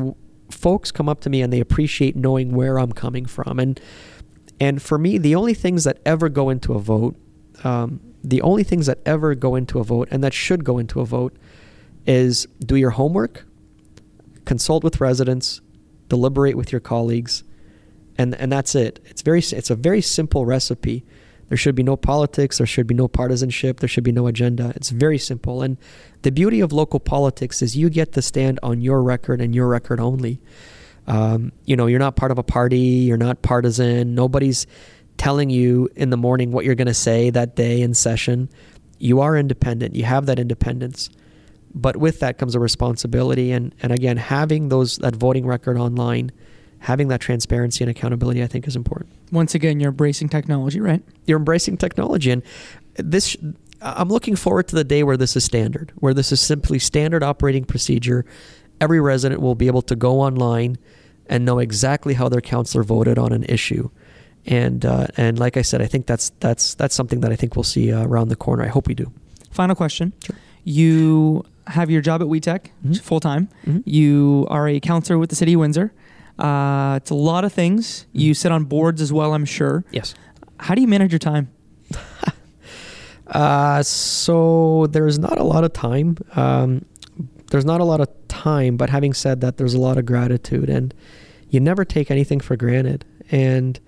folks 0.50 0.92
come 0.92 1.10
up 1.10 1.22
to 1.22 1.30
me 1.30 1.42
and 1.42 1.52
they 1.52 1.60
appreciate 1.60 2.16
knowing 2.16 2.54
where 2.54 2.80
I'm 2.80 2.92
coming 2.92 3.26
from, 3.26 3.60
and 3.60 3.80
and 4.60 4.82
for 4.82 4.98
me, 4.98 5.18
the 5.18 5.36
only 5.36 5.54
things 5.54 5.84
that 5.84 6.00
ever 6.06 6.30
go 6.30 6.50
into 6.50 6.74
a 6.74 6.80
vote 6.80 7.18
um, 7.64 8.00
the 8.24 8.42
only 8.42 8.64
things 8.64 8.88
that 8.88 9.00
ever 9.06 9.36
go 9.36 9.56
into 9.56 9.80
a 9.80 9.84
vote 9.84 10.08
and 10.12 10.24
that 10.24 10.34
should 10.34 10.64
go 10.64 10.78
into 10.78 11.00
a 11.00 11.06
vote 11.06 11.36
is 12.06 12.48
do 12.60 12.76
your 12.76 12.92
homework, 12.92 13.46
consult 14.46 14.84
with 14.84 15.00
residents, 15.00 15.62
deliberate 16.10 16.56
with 16.56 16.72
your 16.72 16.82
colleagues, 16.82 17.44
and 18.18 18.36
and 18.36 18.52
that's 18.52 18.76
it. 18.76 19.00
It's 19.06 19.22
very 19.22 19.40
it's 19.40 19.70
a 19.70 19.76
very 19.76 20.02
simple 20.02 20.46
recipe. 20.46 21.06
There 21.50 21.58
should 21.58 21.76
be 21.76 21.84
no 21.84 21.96
politics. 21.96 22.58
There 22.58 22.68
should 22.68 22.88
be 22.88 22.96
no 22.96 23.08
partisanship. 23.08 23.80
There 23.80 23.90
should 23.90 24.04
be 24.04 24.12
no 24.12 24.28
agenda. 24.28 24.74
It's 24.76 24.90
very 24.90 25.18
simple. 25.18 25.62
And 25.62 25.78
the 26.24 26.32
beauty 26.32 26.60
of 26.60 26.72
local 26.72 27.00
politics 27.00 27.62
is 27.62 27.78
you 27.78 27.90
get 27.90 28.14
to 28.14 28.22
stand 28.22 28.60
on 28.64 28.82
your 28.82 29.04
record 29.04 29.42
and 29.42 29.54
your 29.54 29.68
record 29.68 30.00
only. 30.00 30.40
Um, 31.08 31.52
you 31.66 31.76
know, 31.76 31.86
you're 31.86 32.00
not 32.00 32.16
part 32.16 32.32
of 32.32 32.40
a 32.40 32.44
party. 32.44 32.80
You're 32.80 33.18
not 33.18 33.42
partisan. 33.44 34.16
Nobody's 34.16 34.66
telling 35.18 35.50
you 35.50 35.90
in 35.96 36.10
the 36.10 36.18
morning 36.18 36.52
what 36.52 36.66
you're 36.66 36.76
going 36.76 36.88
to 36.88 36.94
say 36.94 37.30
that 37.30 37.56
day 37.56 37.82
in 37.82 37.94
session. 37.94 38.50
You 38.98 39.22
are 39.22 39.38
independent. 39.38 39.96
You 39.96 40.04
have 40.06 40.26
that 40.26 40.40
independence. 40.40 41.10
But 41.74 41.98
with 41.98 42.22
that 42.22 42.38
comes 42.38 42.56
a 42.56 42.60
responsibility 42.60 43.52
and, 43.52 43.76
and 43.82 43.92
again 43.92 44.18
having 44.18 44.70
those 44.70 44.98
that 44.98 45.16
voting 45.16 45.46
record 45.46 45.78
online, 45.78 46.32
having 46.86 47.08
that 47.10 47.20
transparency 47.22 47.84
and 47.84 47.92
accountability 47.92 48.42
I 48.44 48.48
think 48.48 48.68
is 48.68 48.76
important. 48.76 49.12
Once 49.32 49.56
again, 49.56 49.80
you're 49.80 49.92
embracing 49.92 50.30
technology, 50.30 50.80
right? 50.80 51.02
You're 51.26 51.40
embracing 51.40 51.78
technology 51.78 52.32
and 52.32 52.44
this 52.96 53.36
I'm 53.82 54.10
looking 54.10 54.36
forward 54.36 54.68
to 54.70 54.76
the 54.76 54.84
day 54.84 55.04
where 55.04 55.18
this 55.18 55.36
is 55.36 55.44
standard, 55.44 55.92
where 55.98 56.14
this 56.14 56.32
is 56.32 56.42
simply 56.42 56.80
standard 56.80 57.24
operating 57.24 57.66
procedure. 57.66 58.26
Every 58.80 59.00
resident 59.00 59.42
will 59.42 59.56
be 59.56 59.68
able 59.68 59.84
to 59.84 59.96
go 59.96 60.22
online 60.22 60.78
and 61.28 61.44
know 61.44 61.60
exactly 61.60 62.14
how 62.14 62.30
their 62.30 62.42
councilor 62.42 62.84
voted 62.84 63.18
on 63.18 63.32
an 63.32 63.44
issue 63.46 63.90
and 64.46 64.86
uh, 64.86 65.08
and 65.18 65.40
like 65.40 65.58
I 65.58 65.62
said, 65.62 65.82
I 65.82 65.88
think 65.88 66.06
that's 66.06 66.32
that's 66.40 66.76
that's 66.76 66.96
something 66.96 67.22
that 67.22 67.32
I 67.32 67.36
think 67.36 67.56
we'll 67.56 67.64
see 67.64 67.92
uh, 67.92 68.06
around 68.06 68.30
the 68.30 68.36
corner. 68.36 68.64
I 68.64 68.68
hope 68.68 68.88
we 68.88 68.94
do. 68.94 69.12
Final 69.52 69.76
question: 69.76 70.14
sure. 70.24 70.36
You 70.64 71.44
have 71.68 71.90
your 71.90 72.02
job 72.02 72.22
at 72.22 72.28
WeTech 72.28 72.68
mm-hmm. 72.84 72.94
full 72.94 73.20
time. 73.20 73.50
Mm-hmm. 73.66 73.80
You 73.86 74.48
are 74.50 74.68
a 74.68 74.80
councilor 74.80 75.18
with 75.18 75.30
the 75.30 75.36
city 75.36 75.54
of 75.54 75.62
Windsor. 75.62 75.94
Uh, 76.38 76.96
it's 76.98 77.12
a 77.12 77.16
lot 77.16 77.46
of 77.46 77.54
things. 77.54 78.02
Mm-hmm. 78.02 78.20
You 78.20 78.34
sit 78.34 78.52
on 78.52 78.66
boards 78.66 79.02
as 79.02 79.14
well, 79.14 79.34
I'm 79.34 79.46
sure. 79.46 79.86
Yes. 79.92 80.16
How 80.60 80.76
do 80.76 80.82
you 80.82 80.88
manage 80.88 81.12
your 81.12 81.20
time? 81.20 81.52
uh, 83.28 83.84
so 83.84 84.88
there's 84.88 85.20
not 85.20 85.38
a 85.38 85.44
lot 85.44 85.64
of 85.64 85.74
time. 85.74 86.18
Um, 86.36 86.86
there's 87.52 87.66
not 87.66 87.82
a 87.82 87.84
lot 87.86 88.02
of 88.02 88.10
time, 88.28 88.78
but 88.78 88.90
having 88.90 89.14
said 89.14 89.42
that, 89.42 89.58
there's 89.58 89.74
a 89.74 89.80
lot 89.80 89.98
of 89.98 90.06
gratitude, 90.06 90.70
and 90.70 90.94
you 91.50 91.60
never 91.60 91.86
take 91.86 92.10
anything 92.12 92.40
for 92.40 92.56
granted. 92.56 93.06
And 93.32 93.80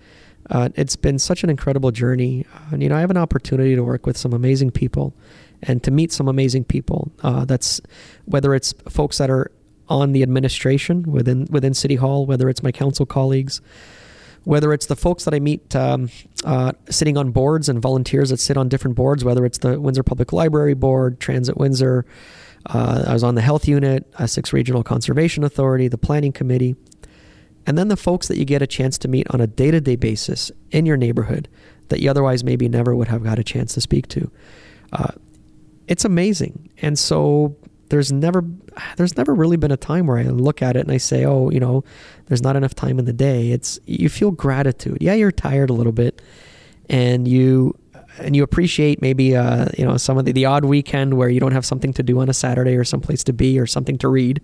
uh, 0.49 0.69
it's 0.75 0.95
been 0.95 1.19
such 1.19 1.43
an 1.43 1.49
incredible 1.49 1.91
journey. 1.91 2.45
And, 2.71 2.81
you 2.81 2.89
know, 2.89 2.95
I 2.95 3.01
have 3.01 3.11
an 3.11 3.17
opportunity 3.17 3.75
to 3.75 3.83
work 3.83 4.05
with 4.05 4.17
some 4.17 4.33
amazing 4.33 4.71
people 4.71 5.13
and 5.63 5.83
to 5.83 5.91
meet 5.91 6.11
some 6.11 6.27
amazing 6.27 6.63
people. 6.63 7.11
Uh, 7.23 7.45
that's 7.45 7.81
whether 8.25 8.53
it's 8.55 8.73
folks 8.89 9.17
that 9.17 9.29
are 9.29 9.51
on 9.89 10.11
the 10.11 10.23
administration 10.23 11.03
within 11.03 11.47
within 11.49 11.73
City 11.73 11.95
Hall, 11.95 12.25
whether 12.25 12.49
it's 12.49 12.63
my 12.63 12.71
council 12.71 13.05
colleagues, 13.05 13.61
whether 14.43 14.73
it's 14.73 14.85
the 14.85 14.95
folks 14.95 15.25
that 15.25 15.33
I 15.33 15.39
meet 15.39 15.75
um, 15.75 16.09
uh, 16.43 16.73
sitting 16.89 17.17
on 17.17 17.31
boards 17.31 17.69
and 17.69 17.81
volunteers 17.81 18.29
that 18.29 18.37
sit 18.37 18.57
on 18.57 18.69
different 18.69 18.95
boards, 18.95 19.23
whether 19.23 19.45
it's 19.45 19.59
the 19.59 19.79
Windsor 19.79 20.03
Public 20.03 20.33
Library 20.33 20.73
Board, 20.73 21.19
Transit 21.19 21.57
Windsor. 21.57 22.05
Uh, 22.65 23.05
I 23.07 23.13
was 23.13 23.23
on 23.23 23.35
the 23.35 23.41
health 23.41 23.67
unit, 23.67 24.11
Essex 24.19 24.51
Regional 24.51 24.83
Conservation 24.83 25.43
Authority, 25.43 25.87
the 25.87 25.97
Planning 25.97 26.33
Committee 26.33 26.75
and 27.67 27.77
then 27.77 27.89
the 27.89 27.97
folks 27.97 28.29
that 28.29 28.37
you 28.37 28.45
get 28.45 28.61
a 28.61 28.67
chance 28.67 28.97
to 28.99 29.09
meet 29.09 29.27
on 29.29 29.41
a 29.41 29.45
day 29.45 29.69
to 29.69 29.81
day 29.81 29.97
basis 29.97 30.51
in 30.71 30.85
your 30.85 30.95
neighborhood 30.95 31.49
that 31.89 31.99
you 31.99 32.09
otherwise 32.09 32.43
maybe 32.43 32.67
never 32.69 32.95
would 32.95 33.09
have 33.09 33.23
got 33.23 33.37
a 33.37 33.43
chance 33.43 33.73
to 33.73 33.81
speak 33.81 34.07
to. 34.07 34.31
Uh, 34.93 35.11
it's 35.87 36.05
amazing. 36.05 36.69
And 36.81 36.97
so 36.97 37.55
there's 37.89 38.11
never 38.11 38.43
there's 38.97 39.17
never 39.17 39.33
really 39.33 39.57
been 39.57 39.71
a 39.71 39.77
time 39.77 40.07
where 40.07 40.17
I 40.17 40.23
look 40.23 40.61
at 40.61 40.75
it 40.75 40.81
and 40.81 40.91
I 40.91 40.97
say, 40.97 41.25
oh, 41.25 41.49
you 41.49 41.59
know, 41.59 41.83
there's 42.25 42.41
not 42.41 42.55
enough 42.55 42.75
time 42.75 42.99
in 42.99 43.05
the 43.05 43.13
day. 43.13 43.51
It's 43.51 43.79
you 43.85 44.09
feel 44.09 44.31
gratitude. 44.31 44.97
Yeah, 45.01 45.13
you're 45.13 45.31
tired 45.31 45.69
a 45.69 45.73
little 45.73 45.91
bit, 45.91 46.21
and 46.89 47.27
you 47.27 47.77
and 48.19 48.35
you 48.35 48.43
appreciate 48.43 49.01
maybe 49.01 49.35
uh, 49.35 49.67
you 49.77 49.85
know 49.85 49.97
some 49.97 50.17
of 50.17 50.25
the, 50.25 50.31
the 50.31 50.45
odd 50.45 50.65
weekend 50.65 51.15
where 51.15 51.29
you 51.29 51.39
don't 51.39 51.51
have 51.51 51.65
something 51.65 51.93
to 51.93 52.03
do 52.03 52.19
on 52.19 52.29
a 52.29 52.33
Saturday 52.33 52.75
or 52.75 52.83
someplace 52.83 53.23
to 53.25 53.33
be 53.33 53.59
or 53.59 53.65
something 53.65 53.97
to 53.99 54.07
read, 54.07 54.41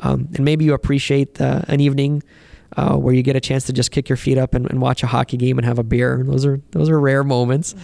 um, 0.00 0.28
and 0.34 0.44
maybe 0.44 0.64
you 0.64 0.74
appreciate 0.74 1.40
uh, 1.40 1.62
an 1.68 1.80
evening 1.80 2.22
uh, 2.76 2.96
where 2.96 3.14
you 3.14 3.22
get 3.22 3.36
a 3.36 3.40
chance 3.40 3.64
to 3.64 3.72
just 3.72 3.90
kick 3.90 4.08
your 4.08 4.16
feet 4.16 4.38
up 4.38 4.54
and, 4.54 4.68
and, 4.70 4.80
watch 4.80 5.02
a 5.02 5.06
hockey 5.06 5.36
game 5.36 5.58
and 5.58 5.64
have 5.64 5.78
a 5.78 5.84
beer. 5.84 6.22
Those 6.24 6.44
are 6.44 6.60
those 6.72 6.88
are 6.88 6.98
rare 6.98 7.24
moments. 7.24 7.74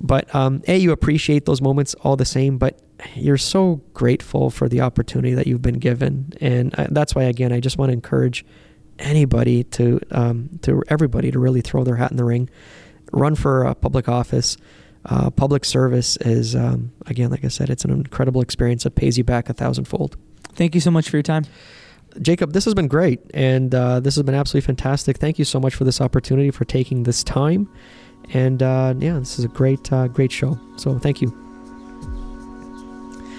But 0.00 0.34
um, 0.34 0.62
a 0.66 0.76
you 0.76 0.92
appreciate 0.92 1.44
those 1.44 1.60
moments 1.60 1.94
all 1.94 2.16
the 2.16 2.24
same, 2.24 2.56
but 2.58 2.80
you're 3.14 3.36
so 3.36 3.82
grateful 3.92 4.50
for 4.50 4.68
the 4.68 4.80
opportunity 4.80 5.34
that 5.34 5.46
you've 5.46 5.62
been 5.62 5.78
given, 5.78 6.32
and 6.40 6.74
I, 6.76 6.86
that's 6.90 7.14
why 7.14 7.24
again 7.24 7.52
I 7.52 7.60
just 7.60 7.78
want 7.78 7.90
to 7.90 7.92
encourage 7.92 8.44
anybody 8.98 9.64
to 9.64 10.00
um, 10.10 10.58
to 10.62 10.82
everybody 10.88 11.30
to 11.30 11.38
really 11.38 11.60
throw 11.60 11.84
their 11.84 11.96
hat 11.96 12.10
in 12.10 12.16
the 12.16 12.24
ring, 12.24 12.48
run 13.12 13.34
for 13.34 13.64
a 13.64 13.74
public 13.74 14.08
office. 14.08 14.56
Uh, 15.06 15.30
public 15.30 15.64
service 15.64 16.18
is 16.18 16.54
um, 16.54 16.92
again, 17.06 17.30
like 17.30 17.44
I 17.44 17.48
said, 17.48 17.70
it's 17.70 17.84
an 17.84 17.90
incredible 17.90 18.42
experience 18.42 18.84
that 18.84 18.94
pays 18.96 19.16
you 19.16 19.24
back 19.24 19.48
a 19.48 19.54
thousandfold. 19.54 20.16
Thank 20.54 20.74
you 20.74 20.80
so 20.80 20.90
much 20.90 21.08
for 21.08 21.16
your 21.16 21.22
time. 21.22 21.44
Jacob, 22.20 22.52
this 22.52 22.64
has 22.64 22.74
been 22.74 22.88
great, 22.88 23.20
and 23.34 23.74
uh, 23.74 24.00
this 24.00 24.16
has 24.16 24.24
been 24.24 24.34
absolutely 24.34 24.66
fantastic. 24.66 25.18
Thank 25.18 25.38
you 25.38 25.44
so 25.44 25.60
much 25.60 25.74
for 25.74 25.84
this 25.84 26.00
opportunity, 26.00 26.50
for 26.50 26.64
taking 26.64 27.04
this 27.04 27.22
time, 27.22 27.68
and 28.32 28.62
uh, 28.62 28.94
yeah, 28.98 29.18
this 29.18 29.38
is 29.38 29.44
a 29.44 29.48
great, 29.48 29.92
uh, 29.92 30.08
great 30.08 30.32
show. 30.32 30.58
So 30.76 30.98
thank 30.98 31.20
you. 31.20 31.36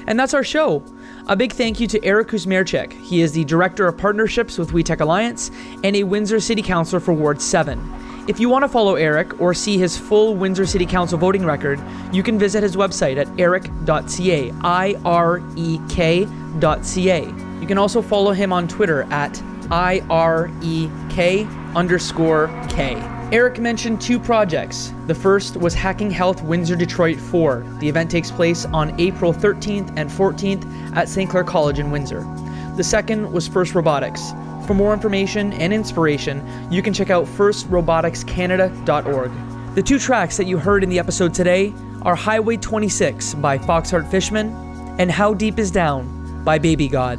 And 0.08 0.20
that's 0.20 0.34
our 0.34 0.44
show. 0.44 0.84
A 1.28 1.36
big 1.36 1.54
thank 1.54 1.80
you 1.80 1.88
to 1.88 2.00
Irek 2.00 2.26
Kusmierczyk. 2.26 2.92
He 3.04 3.22
is 3.22 3.32
the 3.32 3.46
Director 3.46 3.88
of 3.88 3.98
Partnerships 3.98 4.58
with 4.58 4.72
WeTech 4.72 5.00
Alliance 5.00 5.52
and 5.84 5.96
a 5.96 6.04
Windsor 6.04 6.40
City 6.40 6.62
Councilor 6.62 7.00
for 7.00 7.14
Ward 7.14 7.42
7. 7.42 7.80
If 8.28 8.40
you 8.40 8.50
want 8.50 8.64
to 8.64 8.70
follow 8.70 8.96
Irek 8.96 9.40
or 9.40 9.54
see 9.54 9.78
his 9.78 9.98
full 9.98 10.36
Windsor 10.36 10.66
City 10.66 10.86
Council 10.86 11.18
voting 11.18 11.46
record, 11.46 11.80
you 12.12 12.24
can 12.24 12.38
visit 12.38 12.64
his 12.64 12.76
website 12.76 13.18
at 13.18 13.28
irek.ca, 13.38 14.52
I 14.62 14.96
R 15.06 15.42
E 15.56 15.80
K.ca. 15.90 17.26
You 17.62 17.68
can 17.68 17.78
also 17.78 18.02
follow 18.02 18.32
him 18.32 18.52
on 18.52 18.68
Twitter 18.68 19.04
at 19.12 19.42
I 19.72 20.04
R 20.10 20.52
E 20.62 20.90
K 21.10 21.46
underscore 21.76 22.48
K. 22.70 23.21
Irek 23.32 23.60
mentioned 23.60 24.02
two 24.02 24.20
projects. 24.20 24.92
The 25.08 25.16
first 25.16 25.56
was 25.56 25.74
Hacking 25.74 26.12
Health 26.12 26.44
Windsor 26.44 26.76
Detroit 26.76 27.18
4. 27.18 27.66
The 27.80 27.88
event 27.88 28.12
takes 28.12 28.30
place 28.30 28.66
on 28.66 29.00
April 29.00 29.34
13th 29.34 29.94
and 29.96 30.10
14th 30.10 30.98
at 30.98 31.08
St. 31.08 31.30
Clair 31.30 31.46
College 31.46 31.80
in 31.80 31.92
Windsor. 31.92 32.28
The 32.76 32.84
second 32.84 33.32
was 33.32 33.48
First 33.48 33.74
Robotics. 33.74 34.32
For 34.68 34.74
more 34.74 34.92
information 34.92 35.54
and 35.54 35.72
inspiration, 35.72 36.46
you 36.70 36.82
can 36.82 36.94
check 36.94 37.10
out 37.10 37.26
firstroboticscanada.org. 37.26 39.32
The 39.76 39.82
two 39.82 39.98
tracks 39.98 40.36
that 40.36 40.48
you 40.48 40.58
heard 40.58 40.84
in 40.84 40.90
the 40.90 41.00
episode 41.00 41.34
today 41.34 41.74
are 42.02 42.16
Highway 42.16 42.58
26 42.58 43.36
by 43.36 43.58
Foxheart 43.58 44.12
Fishman 44.12 44.54
and 45.00 45.10
How 45.10 45.34
Deep 45.34 45.58
Is 45.58 45.72
Down 45.72 46.44
by 46.44 46.60
Baby 46.60 46.90
God. 46.90 47.18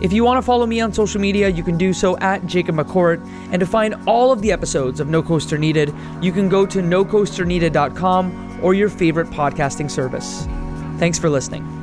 If 0.00 0.12
you 0.12 0.24
want 0.24 0.38
to 0.38 0.42
follow 0.42 0.66
me 0.66 0.80
on 0.80 0.92
social 0.92 1.20
media, 1.20 1.48
you 1.48 1.62
can 1.62 1.78
do 1.78 1.92
so 1.92 2.18
at 2.18 2.46
Jacob 2.46 2.76
McCourt. 2.76 3.26
And 3.50 3.60
to 3.60 3.66
find 3.66 3.94
all 4.06 4.32
of 4.32 4.42
the 4.42 4.52
episodes 4.52 5.00
of 5.00 5.08
No 5.08 5.22
Coaster 5.22 5.58
Needed, 5.58 5.94
you 6.20 6.32
can 6.32 6.48
go 6.48 6.66
to 6.66 6.78
nocoasterneeded.com 6.78 8.60
or 8.62 8.74
your 8.74 8.88
favorite 8.88 9.28
podcasting 9.28 9.90
service. 9.90 10.46
Thanks 10.98 11.18
for 11.18 11.28
listening. 11.28 11.75